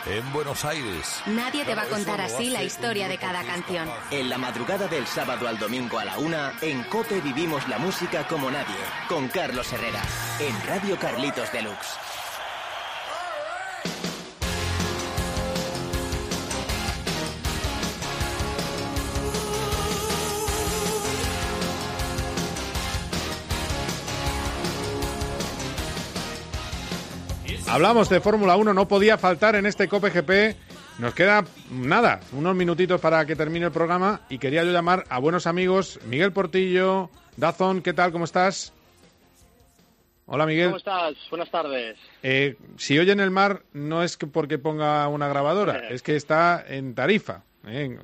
en 0.05 0.33
Buenos 0.33 0.65
Aires. 0.65 1.21
Nadie 1.27 1.65
te 1.65 1.75
va 1.75 1.83
a 1.83 1.87
contar 1.87 2.21
así 2.21 2.49
la 2.49 2.63
historia 2.63 3.07
de 3.07 3.17
cada 3.17 3.43
canción. 3.43 3.89
En 4.11 4.29
la 4.29 4.37
madrugada 4.37 4.87
del 4.87 5.07
sábado 5.07 5.47
al 5.47 5.57
domingo 5.57 5.99
a 5.99 6.05
la 6.05 6.17
una, 6.17 6.53
en 6.61 6.83
Cope 6.83 7.21
vivimos 7.21 7.67
la 7.67 7.77
música 7.77 8.27
como 8.27 8.51
nadie, 8.51 8.75
con 9.07 9.27
Carlos 9.27 9.71
Herrera, 9.71 10.01
en 10.39 10.67
Radio 10.67 10.97
Carlitos 10.97 11.51
Deluxe. 11.51 12.22
Hablamos 27.73 28.07
de 28.07 28.21
Fórmula 28.21 28.55
1, 28.55 28.71
no 28.75 28.87
podía 28.87 29.17
faltar 29.17 29.55
en 29.55 29.65
este 29.65 29.87
Cope 29.87 30.11
GP 30.11 30.55
Nos 30.99 31.15
queda 31.15 31.43
nada, 31.71 32.19
unos 32.31 32.55
minutitos 32.55 33.01
para 33.01 33.25
que 33.25 33.35
termine 33.35 33.65
el 33.65 33.71
programa 33.71 34.21
y 34.29 34.37
quería 34.37 34.63
yo 34.63 34.71
llamar 34.71 35.05
a 35.09 35.17
buenos 35.17 35.47
amigos 35.47 35.99
Miguel 36.05 36.31
Portillo, 36.31 37.09
Dazón, 37.35 37.81
¿qué 37.81 37.93
tal? 37.93 38.11
¿Cómo 38.11 38.25
estás? 38.25 38.73
Hola 40.27 40.45
Miguel. 40.45 40.67
¿Cómo 40.67 40.77
estás? 40.77 41.15
Buenas 41.31 41.49
tardes. 41.49 41.97
Eh, 42.21 42.57
si 42.77 42.99
oye 42.99 43.11
en 43.11 43.19
el 43.19 43.31
mar 43.31 43.63
no 43.73 44.03
es 44.03 44.17
que 44.17 44.27
porque 44.27 44.59
ponga 44.59 45.07
una 45.07 45.27
grabadora, 45.27 45.87
es 45.89 46.03
que 46.03 46.15
está 46.15 46.63
en 46.67 46.93
Tarifa, 46.93 47.41
¿eh? 47.65 47.97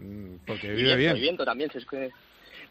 porque 0.48 0.72
vive 0.72 0.96
bien. 0.96 1.16
y 1.16 1.20
viento 1.22 1.46
también, 1.46 1.70
si 1.70 1.78
es 1.78 1.86
que 1.86 2.10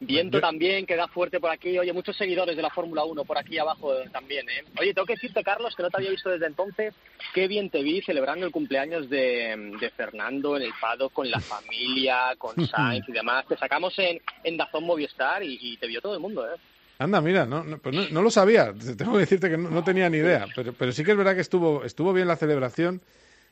viento 0.01 0.39
Yo- 0.39 0.41
también 0.43 0.87
que 0.87 0.97
da 0.97 1.09
fuerte 1.09 1.41
por 1.41 1.51
aquí. 1.51 1.79
Oye, 1.79 1.93
muchos 1.93 2.17
seguidores 2.17 2.57
de 2.57 2.63
la 2.63 2.71
Fórmula 2.71 3.05
1 3.05 3.25
por 3.25 3.37
aquí 3.39 3.59
abajo 3.59 3.95
eh, 3.95 4.09
también, 4.13 4.49
¿eh? 4.49 4.65
Oye, 4.81 4.95
tengo 4.95 5.07
que 5.07 5.15
decirte, 5.15 5.43
Carlos, 5.43 5.75
que 5.77 5.83
no 5.83 5.91
te 5.91 5.97
había 5.99 6.11
visto 6.11 6.31
desde 6.31 6.47
entonces. 6.47 6.95
Qué 7.35 7.49
bien 7.49 7.71
te 7.71 7.83
vi 7.83 8.01
celebrando 8.03 8.47
el 8.47 8.53
cumpleaños 8.53 9.11
de, 9.11 9.77
de 9.81 9.91
Fernando 9.91 10.57
en 10.57 10.63
el 10.63 10.73
Pado 10.81 11.11
con 11.11 11.31
la 11.31 11.41
familia, 11.41 12.35
con 12.39 12.55
Sainz 12.69 13.09
y 13.09 13.13
demás. 13.13 13.47
Te 13.47 13.57
sacamos 13.57 13.99
en, 13.99 14.21
en 14.45 14.57
Dazón 14.57 14.85
Movistar 14.85 15.43
y, 15.43 15.59
y 15.61 15.77
te 15.77 15.87
vio 15.87 16.01
todo 16.01 16.15
el 16.15 16.21
mundo, 16.21 16.47
¿eh? 16.47 16.57
Anda, 17.01 17.21
mira, 17.21 17.47
no, 17.47 17.63
no, 17.63 17.79
pues 17.79 17.95
no- 17.95 18.09
no 18.11 18.23
lo 18.23 18.31
sabía. 18.31 18.73
Te- 18.73 18.97
Tengo 18.97 19.13
que 19.13 19.19
decirte 19.21 19.49
que 19.49 19.57
no, 19.57 19.71
no 19.71 19.85
tenía 19.85 20.11
ni 20.11 20.19
idea. 20.19 20.47
Pero, 20.57 20.73
pero 20.73 20.91
sí 20.91 21.05
que 21.05 21.13
es 21.13 21.17
verdad 21.17 21.35
que 21.37 21.41
estuvo, 21.43 21.85
estuvo 21.85 22.13
bien 22.13 22.27
la 22.27 22.35
celebración. 22.37 23.01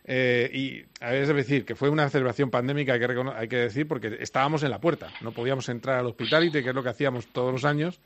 Eh, 0.08 0.48
y 0.52 0.84
a 1.00 1.14
es 1.14 1.28
decir, 1.28 1.64
que 1.64 1.74
fue 1.74 1.88
una 1.88 2.08
celebración 2.08 2.48
pandémica, 2.48 2.92
hay 2.92 3.00
que, 3.00 3.24
hay 3.34 3.48
que 3.48 3.56
decir, 3.56 3.88
porque 3.88 4.16
estábamos 4.20 4.62
en 4.62 4.70
la 4.70 4.80
puerta. 4.80 5.08
No 5.20 5.32
podíamos 5.32 5.68
entrar 5.68 5.98
al 5.98 6.06
hospitality, 6.06 6.62
que 6.62 6.68
es 6.68 6.74
lo 6.74 6.82
que 6.84 6.90
hacíamos 6.90 7.26
todos 7.26 7.52
los 7.52 7.64
años. 7.64 8.00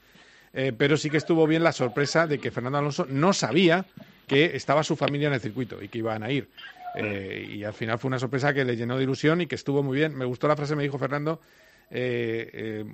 eh, 0.55 0.73
pero 0.77 0.97
sí 0.97 1.11
que 1.11 1.19
estuvo 1.19 1.47
bien 1.47 1.63
la 1.63 1.73
sorpresa 1.73 2.27
de 2.27 2.39
que 2.39 2.51
Fernando 2.51 2.79
Alonso 2.79 3.07
no 3.09 3.33
sabía 3.33 3.85
que 4.27 4.57
estaba 4.57 4.83
su 4.83 4.97
familia 4.97 5.29
en 5.29 5.35
el 5.35 5.41
circuito 5.41 5.83
y 5.83 5.89
que 5.89 5.99
iban 5.99 6.23
a 6.23 6.31
ir. 6.31 6.49
Eh, 6.97 7.47
y 7.49 7.65
al 7.65 7.75
final 7.75 7.99
fue 7.99 8.09
una 8.09 8.19
sorpresa 8.19 8.53
que 8.55 8.65
le 8.65 8.77
llenó 8.77 8.97
de 8.97 9.05
ilusión 9.05 9.43
y 9.43 9.47
que 9.47 9.55
estuvo 9.55 9.83
muy 9.83 9.99
bien. 9.99 10.17
Me 10.17 10.25
gustó 10.25 10.49
la 10.49 10.57
frase, 10.57 10.75
me 10.75 10.83
dijo 10.83 10.99
Fernando, 10.99 11.41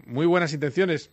muy 0.06 0.26
buenas 0.26 0.52
intenciones. 0.52 1.10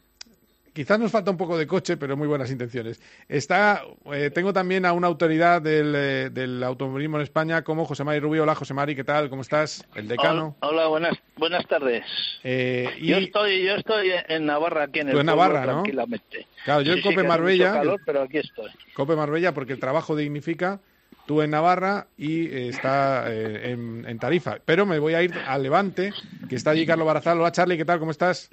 Quizás 0.74 1.00
nos 1.00 1.12
falta 1.12 1.30
un 1.30 1.38
poco 1.38 1.56
de 1.56 1.68
coche, 1.68 1.98
pero 1.98 2.18
muy 2.18 2.28
buenas 2.28 2.50
intenciones. 2.50 3.00
Está, 3.30 3.84
eh, 4.12 4.32
tengo 4.32 4.54
también 4.54 4.86
a 4.88 4.94
una 4.94 5.06
autoridad 5.06 5.62
del, 5.62 5.94
eh, 5.96 6.30
del 6.32 6.64
automovilismo 6.64 7.18
en 7.18 7.24
España 7.24 7.64
como 7.64 7.86
José 7.86 8.04
Mari 8.04 8.20
Rubio. 8.20 8.42
Hola, 8.42 8.56
José 8.56 8.74
Mari, 8.74 8.96
¿qué 8.96 9.04
tal? 9.04 9.30
¿Cómo 9.30 9.44
estás? 9.44 9.86
El 9.94 10.08
decano. 10.08 10.56
Hola, 10.62 10.72
hola, 10.72 10.88
buenas, 10.88 11.14
buenas 11.38 11.68
tardes. 11.68 12.04
Eh, 12.44 12.90
y, 13.00 13.08
Yo 13.10 13.18
estoy, 13.18 13.64
yo 13.64 13.76
estoy 13.76 14.10
en 14.28 14.48
Navarra, 14.48 14.86
aquí 14.86 15.02
en 15.02 15.10
el 15.10 15.14
Tú 15.14 15.20
en 15.20 15.28
pueblo, 15.28 15.44
Navarra, 15.44 15.66
¿no? 15.68 15.72
tranquilamente. 15.74 16.48
Claro, 16.66 16.82
yo 16.82 16.94
Sí, 16.94 17.00
en 17.00 17.04
Cope 17.04 17.24
Marbella, 17.28 17.74
calor, 17.74 18.02
pero 18.04 18.24
aquí 18.24 18.40
estoy. 18.40 18.72
Cope 18.96 19.16
Marbella, 19.16 19.54
porque 19.54 19.74
el 19.74 19.80
trabajo 19.80 20.16
dignifica. 20.16 20.80
Tú 21.26 21.42
en 21.42 21.52
Navarra 21.52 22.08
y 22.18 22.48
eh, 22.48 22.68
está 22.68 23.32
eh, 23.32 23.72
en, 23.72 24.04
en 24.06 24.20
Tarifa. 24.20 24.58
Pero 24.66 24.86
me 24.86 25.00
voy 25.00 25.14
a 25.14 25.24
ir 25.24 25.34
al 25.48 25.64
Levante, 25.64 26.12
que 26.50 26.56
está 26.56 26.72
allí 26.72 26.86
Carlos 26.86 27.08
Barazal. 27.08 27.40
Hola, 27.40 27.52
Charlie, 27.54 27.78
¿qué 27.78 27.86
tal? 27.86 28.00
¿Cómo 28.00 28.12
estás? 28.12 28.50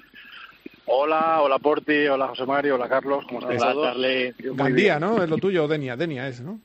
Hola, 0.85 1.41
hola 1.41 1.59
Porti, 1.59 2.07
hola 2.07 2.27
José 2.27 2.45
Mario, 2.45 2.75
hola 2.75 2.89
Carlos, 2.89 3.23
¿cómo 3.27 3.39
estáis 3.39 3.61
Hola. 3.61 3.93
Muy 3.95 4.33
Gandía. 4.55 4.99
¿no? 4.99 5.23
Es 5.23 5.29
lo 5.29 5.37
tuyo, 5.37 5.65
o 5.65 5.67
Denia. 5.67 5.95
Denia 5.95 6.27
es, 6.27 6.41
¿no? 6.41 6.59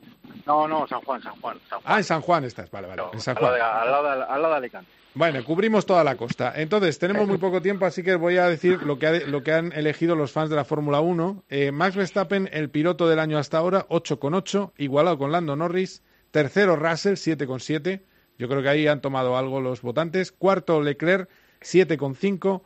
No, 0.46 0.66
no, 0.66 0.86
San 0.88 1.00
Juan, 1.02 1.22
San 1.22 1.34
Juan, 1.40 1.58
San 1.68 1.80
Juan. 1.80 1.82
Ah, 1.84 1.98
en 1.98 2.04
San 2.04 2.20
Juan 2.22 2.44
estás. 2.44 2.70
Vale, 2.70 2.88
vale. 2.88 3.02
En 3.12 3.20
San 3.20 3.36
Al 3.36 3.42
lado, 3.42 3.56
Juan. 3.56 3.60
de, 3.60 3.80
al, 3.80 3.90
lado 3.90 4.04
de, 4.04 4.24
al 4.32 4.42
lado 4.42 4.52
de 4.54 4.58
Alicante. 4.58 4.90
Bueno, 5.14 5.42
cubrimos 5.44 5.86
toda 5.86 6.04
la 6.04 6.16
costa. 6.16 6.52
Entonces, 6.56 6.98
tenemos 6.98 7.26
muy 7.26 7.38
poco 7.38 7.62
tiempo, 7.62 7.86
así 7.86 8.02
que 8.02 8.16
voy 8.16 8.36
a 8.36 8.48
decir 8.48 8.82
lo 8.82 8.98
que, 8.98 9.06
ha- 9.06 9.26
lo 9.26 9.42
que 9.42 9.52
han 9.52 9.72
elegido 9.72 10.14
los 10.14 10.30
fans 10.32 10.50
de 10.50 10.56
la 10.56 10.64
Fórmula 10.64 11.00
1. 11.00 11.44
Eh, 11.48 11.72
Max 11.72 11.96
Verstappen, 11.96 12.48
el 12.52 12.68
piloto 12.70 13.08
del 13.08 13.18
año 13.18 13.38
hasta 13.38 13.58
ahora, 13.58 13.86
8,8, 13.88 14.72
igualado 14.78 15.16
con 15.18 15.32
Lando 15.32 15.56
Norris. 15.56 16.02
Tercero, 16.32 16.76
Russell, 16.76 17.14
7,7. 17.14 18.02
Yo 18.38 18.48
creo 18.48 18.60
que 18.62 18.68
ahí 18.68 18.86
han 18.86 19.00
tomado 19.00 19.38
algo 19.38 19.60
los 19.62 19.80
votantes. 19.80 20.32
Cuarto, 20.32 20.82
Leclerc, 20.82 21.30
7,5. 21.62 22.62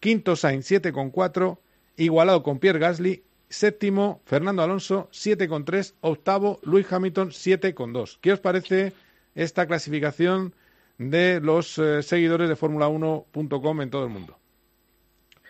Quinto, 0.00 0.34
Sainz, 0.34 0.70
7,4. 0.70 1.58
Igualado 1.96 2.42
con 2.42 2.58
Pierre 2.58 2.78
Gasly. 2.78 3.22
Séptimo, 3.48 4.22
Fernando 4.24 4.62
Alonso, 4.62 5.08
7,3. 5.12 5.94
Octavo, 6.00 6.58
Luis 6.62 6.90
Hamilton, 6.90 7.30
7,2. 7.30 8.18
¿Qué 8.20 8.32
os 8.32 8.40
parece 8.40 8.92
esta 9.34 9.66
clasificación 9.66 10.54
de 10.98 11.40
los 11.40 11.78
eh, 11.78 12.02
seguidores 12.02 12.48
de 12.48 12.56
Fórmula1.com 12.56 13.82
en 13.82 13.90
todo 13.90 14.04
el 14.04 14.10
mundo? 14.10 14.36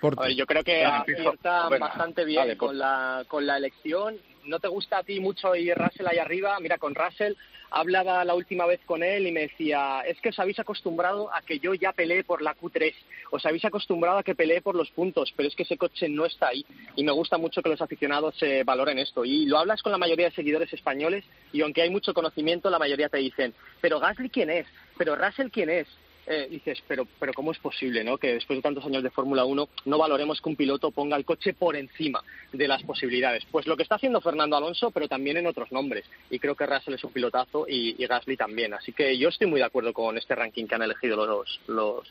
Ver, 0.03 0.35
yo 0.35 0.47
creo 0.47 0.65
que 0.65 0.85
acierta 0.85 1.69
Bueno, 1.69 1.87
bastante 1.87 2.25
bien 2.25 2.57
con 2.57 2.79
la, 2.79 3.25
con 3.29 3.47
la 3.47 3.59
elección. 3.59 4.17
¿No 4.45 4.59
te 4.59 4.69
gusta 4.69 4.99
a 4.99 5.03
ti 5.03 5.21
mucho 5.21 5.55
ir 5.55 5.75
Russell 5.77 6.07
ahí 6.07 6.19
arriba? 6.19 6.59
Mira, 6.61 6.79
con 6.79 6.95
Russell 6.95 7.35
hablaba 7.71 8.25
la 8.25 8.35
última 8.35 8.67
vez 8.67 8.81
con 8.85 9.03
él 9.03 9.27
y 9.27 9.33
me 9.33 9.43
decía, 9.43 10.01
es 10.07 10.21
que 10.21 10.31
os 10.31 10.39
habéis 10.39 10.59
acostumbrado 10.59 11.33
a 11.33 11.43
que 11.43 11.59
yo 11.59 11.75
ya 11.75 11.93
peleé 11.93 12.25
por 12.25 12.43
la 12.43 12.57
Q3, 12.57 12.93
os 13.31 13.47
habéis 13.47 13.65
acostumbrado 13.65 14.19
a 14.19 14.23
que 14.23 14.35
peleé 14.35 14.61
por 14.61 14.75
los 14.75 14.91
puntos, 14.91 15.33
pero 15.37 15.49
es 15.49 15.55
que 15.55 15.63
ese 15.63 15.77
coche 15.77 16.09
no 16.09 16.27
está 16.27 16.49
ahí. 16.49 16.65
Y 16.97 17.05
me 17.05 17.13
gusta 17.13 17.39
mucho 17.39 17.63
que 17.63 17.69
los 17.69 17.81
aficionados 17.81 18.35
eh, 18.43 18.65
valoren 18.65 18.99
esto. 18.99 19.25
Y 19.25 19.47
lo 19.47 19.59
hablas 19.59 19.83
con 19.83 19.93
la 19.93 19.99
mayoría 19.99 20.31
de 20.31 20.35
seguidores 20.35 20.73
españoles 20.73 21.25
y 21.53 21.61
aunque 21.61 21.83
hay 21.83 21.91
mucho 21.91 22.15
conocimiento, 22.15 22.71
la 22.71 22.79
mayoría 22.79 23.09
te 23.09 23.19
dicen, 23.19 23.55
pero 23.81 24.01
Gasly 24.01 24.31
quién 24.31 24.51
es, 24.51 24.67
pero 24.99 25.17
Russell 25.17 25.51
quién 25.51 25.71
es. 25.71 25.87
Eh, 26.33 26.47
dices, 26.49 26.81
pero, 26.87 27.09
pero 27.19 27.33
¿cómo 27.33 27.51
es 27.51 27.59
posible 27.59 28.05
¿no? 28.05 28.17
que 28.17 28.35
después 28.35 28.57
de 28.57 28.63
tantos 28.63 28.87
años 28.87 29.03
de 29.03 29.11
Fórmula 29.11 29.45
1 29.45 29.69
no 29.87 29.99
valoremos 29.99 30.41
que 30.41 30.49
un 30.49 30.55
piloto 30.55 30.93
ponga 30.93 31.17
el 31.17 31.25
coche 31.25 31.55
por 31.55 31.75
encima 31.75 32.23
de 32.53 32.69
las 32.69 32.85
posibilidades? 32.85 33.45
Pues 33.51 33.67
lo 33.67 33.77
que 33.77 33.83
está 33.83 33.97
haciendo 33.97 34.21
Fernando 34.21 34.57
Alonso, 34.57 34.93
pero 34.93 35.09
también 35.09 35.39
en 35.39 35.49
otros 35.49 35.73
nombres. 35.73 36.05
Y 36.31 36.39
creo 36.39 36.55
que 36.55 36.67
Russell 36.67 36.95
es 36.95 37.03
un 37.03 37.11
pilotazo 37.13 37.67
y, 37.69 37.97
y 38.01 38.07
Gasly 38.07 38.37
también. 38.37 38.73
Así 38.75 38.93
que 38.93 39.19
yo 39.19 39.29
estoy 39.29 39.49
muy 39.49 39.59
de 39.59 39.67
acuerdo 39.67 39.93
con 39.93 40.17
este 40.19 40.37
ranking 40.37 40.67
que 40.69 40.75
han 40.77 40.83
elegido 40.83 41.27
los, 41.27 41.61
los, 41.67 42.07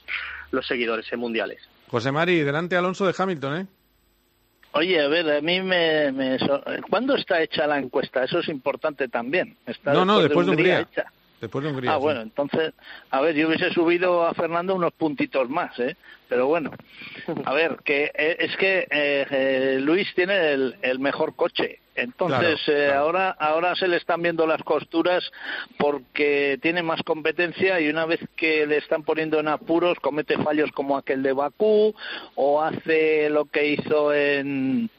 los 0.51 0.67
seguidores 0.67 1.05
eh, 1.13 1.15
mundiales. 1.15 1.61
José 1.87 2.11
Mari, 2.11 2.39
delante 2.39 2.75
Alonso 2.75 3.07
de 3.07 3.15
Hamilton, 3.17 3.61
¿eh? 3.61 3.67
Oye, 4.73 4.99
a 5.01 5.07
ver, 5.07 5.31
a 5.31 5.41
mí 5.41 5.61
me, 5.61 6.11
me 6.11 6.37
¿Cuándo 6.89 7.15
está 7.15 7.41
hecha 7.41 7.65
la 7.65 7.79
encuesta? 7.79 8.25
Eso 8.25 8.39
es 8.39 8.49
importante 8.49 9.07
también. 9.07 9.55
¿Está 9.65 9.93
No, 9.93 10.03
no, 10.03 10.19
después 10.19 10.45
de 10.45 10.51
Hungría. 10.51 10.81
hecha? 10.81 11.05
Después 11.41 11.63
de 11.63 11.71
Hungría. 11.71 11.91
Ah, 11.91 11.95
sí. 11.95 12.01
bueno, 12.01 12.21
entonces, 12.21 12.73
a 13.11 13.21
ver, 13.21 13.35
yo 13.35 13.47
hubiese 13.47 13.71
subido 13.71 14.25
a 14.25 14.33
Fernando 14.33 14.75
unos 14.75 14.93
puntitos 14.93 15.49
más, 15.49 15.77
¿eh? 15.79 15.95
Pero 16.27 16.47
bueno, 16.47 16.71
a 17.45 17.53
ver, 17.53 17.79
que 17.83 18.11
eh, 18.13 18.37
es 18.39 18.55
que 18.57 18.79
eh, 18.91 19.25
eh, 19.31 19.77
Luis 19.81 20.13
tiene 20.15 20.51
el, 20.51 20.75
el 20.81 20.99
mejor 20.99 21.35
coche. 21.35 21.79
Entonces, 21.95 22.61
Claro, 22.63 22.79
eh, 22.79 22.93
ahora 22.93 23.29
ahora 23.31 23.75
se 23.75 23.87
le 23.87 23.97
están 23.97 24.21
viendo 24.21 24.47
las 24.47 24.63
costuras 24.63 25.23
porque 25.77 26.57
tiene 26.61 26.81
más 26.81 27.01
competencia 27.03 27.79
y 27.81 27.89
una 27.89 28.05
vez 28.05 28.21
que 28.37 28.65
le 28.65 28.77
están 28.77 29.03
poniendo 29.03 29.39
en 29.39 29.49
apuros 29.49 29.99
comete 29.99 30.37
fallos 30.37 30.71
como 30.71 30.97
aquel 30.97 31.23
de 31.23 31.33
Bakú 31.33 31.93
o 32.35 32.61
hace 32.61 33.29
lo 33.29 33.45
que 33.45 33.73
hizo 33.73 34.13
en 34.13 34.89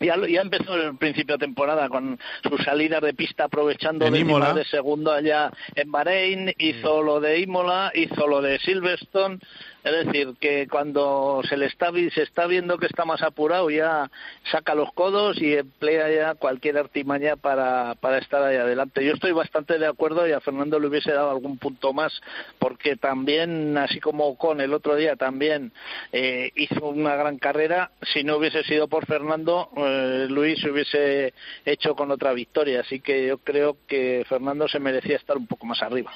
ya, 0.00 0.16
ya 0.28 0.40
empezó 0.40 0.74
el 0.74 0.96
principio 0.96 1.36
de 1.36 1.46
temporada 1.46 1.88
con 1.88 2.18
sus 2.42 2.62
salidas 2.64 3.02
de 3.02 3.14
pista 3.14 3.44
aprovechando 3.44 4.06
En 4.06 4.16
Imola. 4.16 4.54
de 4.54 4.64
segundo 4.64 5.12
allá 5.12 5.50
en 5.74 5.90
Bahrein, 5.90 6.54
hizo 6.58 7.02
lo 7.02 7.20
de 7.20 7.40
Imola, 7.40 7.90
hizo 7.94 8.26
lo 8.26 8.40
de 8.40 8.58
Silverstone, 8.60 9.38
es 9.84 10.06
decir, 10.06 10.34
que 10.40 10.66
cuando 10.68 11.40
se 11.48 11.56
le 11.56 11.66
está 11.66 11.92
se 11.92 12.22
está 12.22 12.46
viendo 12.46 12.78
que 12.78 12.86
está 12.86 13.04
más 13.04 13.22
apurado 13.22 13.70
ya 13.70 14.10
saca 14.50 14.74
los 14.74 14.92
codos 14.92 15.40
y 15.40 15.54
emplea 15.54 16.10
ya 16.10 16.34
cualquier 16.34 16.78
artimaña 16.78 17.36
para, 17.36 17.94
para 17.94 18.18
estar 18.18 18.42
ahí 18.42 18.56
adelante. 18.56 19.04
Yo 19.04 19.12
estoy 19.12 19.32
bastante 19.32 19.78
de 19.78 19.86
acuerdo 19.86 20.28
y 20.28 20.32
a 20.32 20.40
Fernando 20.40 20.78
le 20.78 20.88
hubiese 20.88 21.12
dado 21.12 21.30
algún 21.30 21.58
punto 21.58 21.92
más 21.92 22.12
porque 22.58 22.96
también, 22.96 23.76
así 23.78 24.00
como 24.00 24.36
con 24.36 24.60
el 24.60 24.74
otro 24.74 24.96
día 24.96 25.16
también 25.16 25.72
eh, 26.12 26.50
hizo 26.56 26.88
una 26.88 27.16
gran 27.16 27.38
carrera, 27.38 27.92
si 28.12 28.24
no 28.24 28.36
hubiese 28.36 28.62
sido 28.64 28.88
por 28.88 29.06
Fernando, 29.06 29.70
eh, 29.76 30.26
Luis 30.28 30.60
se 30.60 30.70
hubiese 30.70 31.34
hecho 31.64 31.94
con 31.94 32.10
otra 32.10 32.32
victoria. 32.32 32.80
Así 32.80 33.00
que 33.00 33.26
yo 33.26 33.38
creo 33.38 33.76
que 33.86 34.24
Fernando 34.28 34.68
se 34.68 34.80
merecía 34.80 35.16
estar 35.16 35.36
un 35.36 35.46
poco 35.46 35.66
más 35.66 35.82
arriba. 35.82 36.12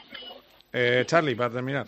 Eh, 0.73 1.05
Charlie, 1.07 1.35
para 1.35 1.51
terminar. 1.51 1.87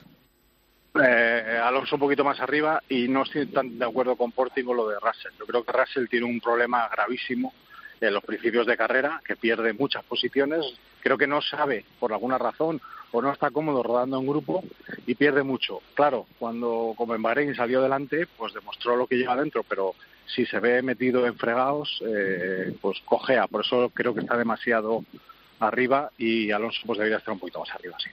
Eh, 1.02 1.60
Alonso 1.60 1.96
un 1.96 2.00
poquito 2.00 2.22
más 2.22 2.38
arriba 2.38 2.80
y 2.88 3.08
no 3.08 3.24
estoy 3.24 3.46
tan 3.46 3.78
de 3.78 3.84
acuerdo 3.84 4.14
con 4.14 4.30
Porti 4.30 4.62
con 4.62 4.76
lo 4.76 4.88
de 4.88 5.00
Russell. 5.00 5.32
Yo 5.38 5.44
creo 5.44 5.64
que 5.64 5.72
Russell 5.72 6.06
tiene 6.06 6.26
un 6.26 6.40
problema 6.40 6.88
gravísimo 6.88 7.52
en 8.00 8.14
los 8.14 8.22
principios 8.22 8.64
de 8.66 8.76
carrera, 8.76 9.20
que 9.26 9.34
pierde 9.34 9.72
muchas 9.72 10.04
posiciones. 10.04 10.64
Creo 11.00 11.18
que 11.18 11.26
no 11.26 11.42
sabe, 11.42 11.84
por 11.98 12.12
alguna 12.12 12.38
razón, 12.38 12.80
o 13.10 13.20
no 13.20 13.32
está 13.32 13.50
cómodo 13.50 13.82
rodando 13.82 14.20
en 14.20 14.26
grupo 14.26 14.62
y 15.04 15.16
pierde 15.16 15.42
mucho. 15.42 15.80
Claro, 15.94 16.26
cuando 16.38 16.94
como 16.96 17.16
en 17.16 17.22
Bahrein 17.22 17.56
salió 17.56 17.82
delante, 17.82 18.28
pues 18.36 18.54
demostró 18.54 18.96
lo 18.96 19.08
que 19.08 19.16
lleva 19.16 19.34
dentro, 19.34 19.64
pero 19.64 19.94
si 20.26 20.46
se 20.46 20.60
ve 20.60 20.80
metido 20.82 21.26
en 21.26 21.36
fregados, 21.36 22.00
eh, 22.06 22.72
pues 22.80 23.00
cojea. 23.04 23.48
Por 23.48 23.64
eso 23.64 23.90
creo 23.92 24.14
que 24.14 24.20
está 24.20 24.36
demasiado 24.36 25.04
arriba 25.58 26.10
y 26.18 26.52
Alonso 26.52 26.82
pues 26.86 26.98
debería 26.98 27.18
estar 27.18 27.34
un 27.34 27.40
poquito 27.40 27.58
más 27.58 27.70
arriba, 27.74 27.96
sí. 27.98 28.10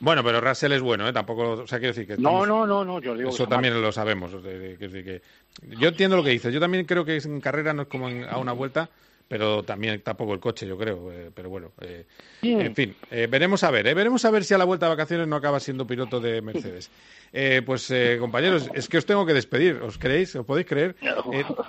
Bueno, 0.00 0.24
pero 0.24 0.40
Russell 0.40 0.72
es 0.72 0.80
bueno, 0.80 1.06
¿eh? 1.08 1.12
Tampoco, 1.12 1.50
o 1.52 1.66
sea, 1.66 1.78
quiero 1.78 1.94
decir 1.94 2.06
que... 2.06 2.20
No, 2.20 2.42
estamos- 2.42 2.48
no, 2.48 2.66
no, 2.66 2.84
no, 2.84 3.00
yo 3.00 3.14
digo 3.14 3.30
Eso 3.30 3.46
también 3.46 3.74
mal. 3.74 3.82
lo 3.82 3.92
sabemos. 3.92 4.32
o 4.32 4.40
sea, 4.42 4.50
que- 4.50 4.76
que- 4.78 5.22
yo 5.78 5.88
entiendo 5.88 6.16
lo 6.16 6.24
que 6.24 6.30
dices. 6.30 6.52
Yo 6.54 6.58
también 6.60 6.86
creo 6.86 7.04
que 7.04 7.16
en 7.18 7.40
carrera 7.40 7.72
no 7.74 7.82
es 7.82 7.88
como 7.88 8.08
en- 8.08 8.24
a 8.24 8.38
una 8.38 8.52
vuelta, 8.52 8.88
pero 9.30 9.62
también 9.62 10.02
tampoco 10.02 10.34
el 10.34 10.40
coche, 10.40 10.66
yo 10.66 10.76
creo. 10.76 11.12
eh, 11.12 11.30
pero 11.32 11.48
bueno, 11.48 11.70
eh, 11.80 12.04
en 12.42 12.74
fin, 12.74 12.96
eh, 13.12 13.28
veremos 13.30 13.62
a 13.62 13.70
ver. 13.70 13.84
veremos 13.94 14.24
a 14.24 14.30
ver 14.32 14.42
si 14.42 14.54
a 14.54 14.58
la 14.58 14.64
vuelta 14.64 14.86
de 14.86 14.90
vacaciones 14.90 15.28
no 15.28 15.36
acaba 15.36 15.60
siendo 15.60 15.86
piloto 15.86 16.18
de 16.18 16.42
Mercedes. 16.42 16.90
Pues, 17.64 17.94
compañeros, 18.18 18.68
es 18.74 18.88
que 18.88 18.98
os 18.98 19.06
tengo 19.06 19.24
que 19.24 19.32
despedir. 19.32 19.76
¿Os 19.76 19.98
creéis? 19.98 20.34
¿Os 20.34 20.44
podéis 20.44 20.66
creer? 20.66 20.96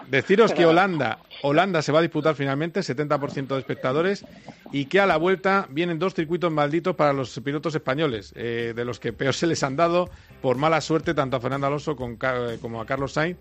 Deciros 0.09 0.53
que 0.53 0.66
Holanda, 0.72 1.20
Holanda 1.43 1.84
se 1.84 1.91
va 1.91 1.99
a 1.99 2.01
disputar 2.01 2.34
finalmente, 2.34 2.80
70% 2.80 3.49
de 3.49 3.59
espectadores, 3.59 4.26
y 4.72 4.86
que 4.86 4.99
a 4.99 5.05
la 5.05 5.18
vuelta 5.18 5.68
vienen 5.70 5.99
dos 5.99 6.16
circuitos 6.16 6.51
malditos 6.51 6.95
para 6.95 7.14
los 7.14 7.39
pilotos 7.41 7.76
españoles, 7.76 8.34
de 8.34 8.84
los 8.84 8.99
que 8.99 9.14
peor 9.14 9.36
se 9.36 9.45
les 9.45 9.62
han 9.62 9.76
dado 9.76 10.09
por 10.41 10.57
mala 10.57 10.82
suerte 10.82 11.14
tanto 11.14 11.38
a 11.38 11.39
Fernando 11.39 11.68
Alonso 11.68 11.95
como 11.95 12.82
a 12.82 12.86
Carlos 12.88 13.14
Sainz 13.14 13.38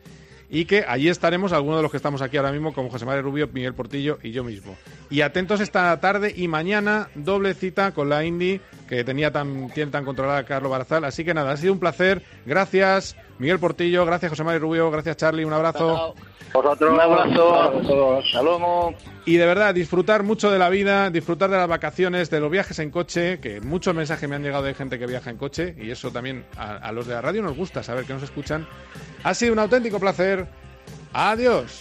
y 0.51 0.65
que 0.65 0.85
allí 0.87 1.09
estaremos 1.09 1.53
algunos 1.53 1.79
de 1.79 1.83
los 1.83 1.91
que 1.91 1.97
estamos 1.97 2.23
aquí 2.23 2.37
ahora 2.37 2.51
mismo, 2.51 2.75
como 2.75 2.91
José 2.91 3.07
María 3.07 3.23
Rubio, 3.23 3.49
Miguel 3.53 3.73
Portillo 3.73 4.19
y 4.23 4.33
yo 4.33 4.43
mismo. 4.43 4.77
Y 5.09 5.21
atentos 5.21 5.61
esta 5.61 5.99
tarde 6.01 6.35
y 6.37 6.49
mañana, 6.49 7.09
doble 7.15 7.55
cita 7.55 7.93
con 7.93 8.09
la 8.09 8.25
Indy, 8.25 8.61
que 8.89 9.05
tenía 9.05 9.31
tan, 9.31 9.71
tiene 9.71 9.93
tan 9.93 10.05
controlada 10.05 10.45
Carlos 10.45 10.73
Barazal. 10.73 11.05
Así 11.05 11.25
que 11.25 11.35
nada, 11.35 11.53
ha 11.53 11.57
sido 11.57 11.73
un 11.73 11.79
placer. 11.79 12.23
Gracias, 12.47 13.17
Miguel 13.41 13.59
Portillo, 13.59 14.05
gracias 14.05 14.31
José 14.31 14.45
María 14.45 14.61
Rubio, 14.61 14.91
gracias 14.91 15.17
Charlie, 15.17 15.45
un 15.45 15.53
abrazo. 15.55 16.15
Vosotros, 16.53 16.91
un 16.93 17.01
abrazo. 17.01 18.19
Hasta 18.19 18.43
luego. 18.43 18.95
Y 19.25 19.37
de 19.37 19.47
verdad, 19.47 19.75
disfrutar 19.75 20.25
mucho 20.25 20.51
de 20.51 20.59
la 20.59 20.69
vida, 20.69 21.09
disfrutar 21.09 21.49
de 21.49 21.57
las 21.57 21.69
vacaciones, 21.69 22.29
de 22.29 22.39
los 22.39 22.51
viajes 22.51 22.79
en 22.81 22.91
coche, 22.91 23.41
que 23.41 23.63
muchos 23.63 23.95
mensajes 23.95 24.29
me 24.29 24.37
han 24.37 24.43
llegado 24.43 24.65
de 24.65 24.75
gente 24.75 24.99
que 24.99 25.07
viaja 25.07 25.31
en 25.31 25.39
coche, 25.39 25.75
y 25.81 25.91
eso 25.91 26.11
también 26.11 26.45
a, 26.59 26.77
a 26.77 26.93
los 26.93 27.07
de 27.07 27.15
la 27.15 27.23
radio 27.23 27.41
nos 27.41 27.57
gusta 27.57 27.83
saber 27.83 28.05
que 28.05 28.13
nos 28.13 28.23
escuchan. 28.23 28.67
Ha 29.25 29.33
sido 29.33 29.55
un 29.55 29.59
auténtico 29.59 29.99
placer. 29.99 30.47
Adiós. 31.15 31.81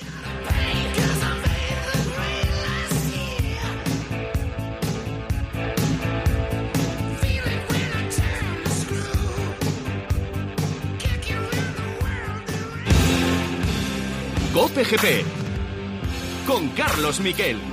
Cope 14.60 14.84
GP 14.84 15.24
con 16.46 16.68
Carlos 16.76 17.22
Miquel. 17.22 17.69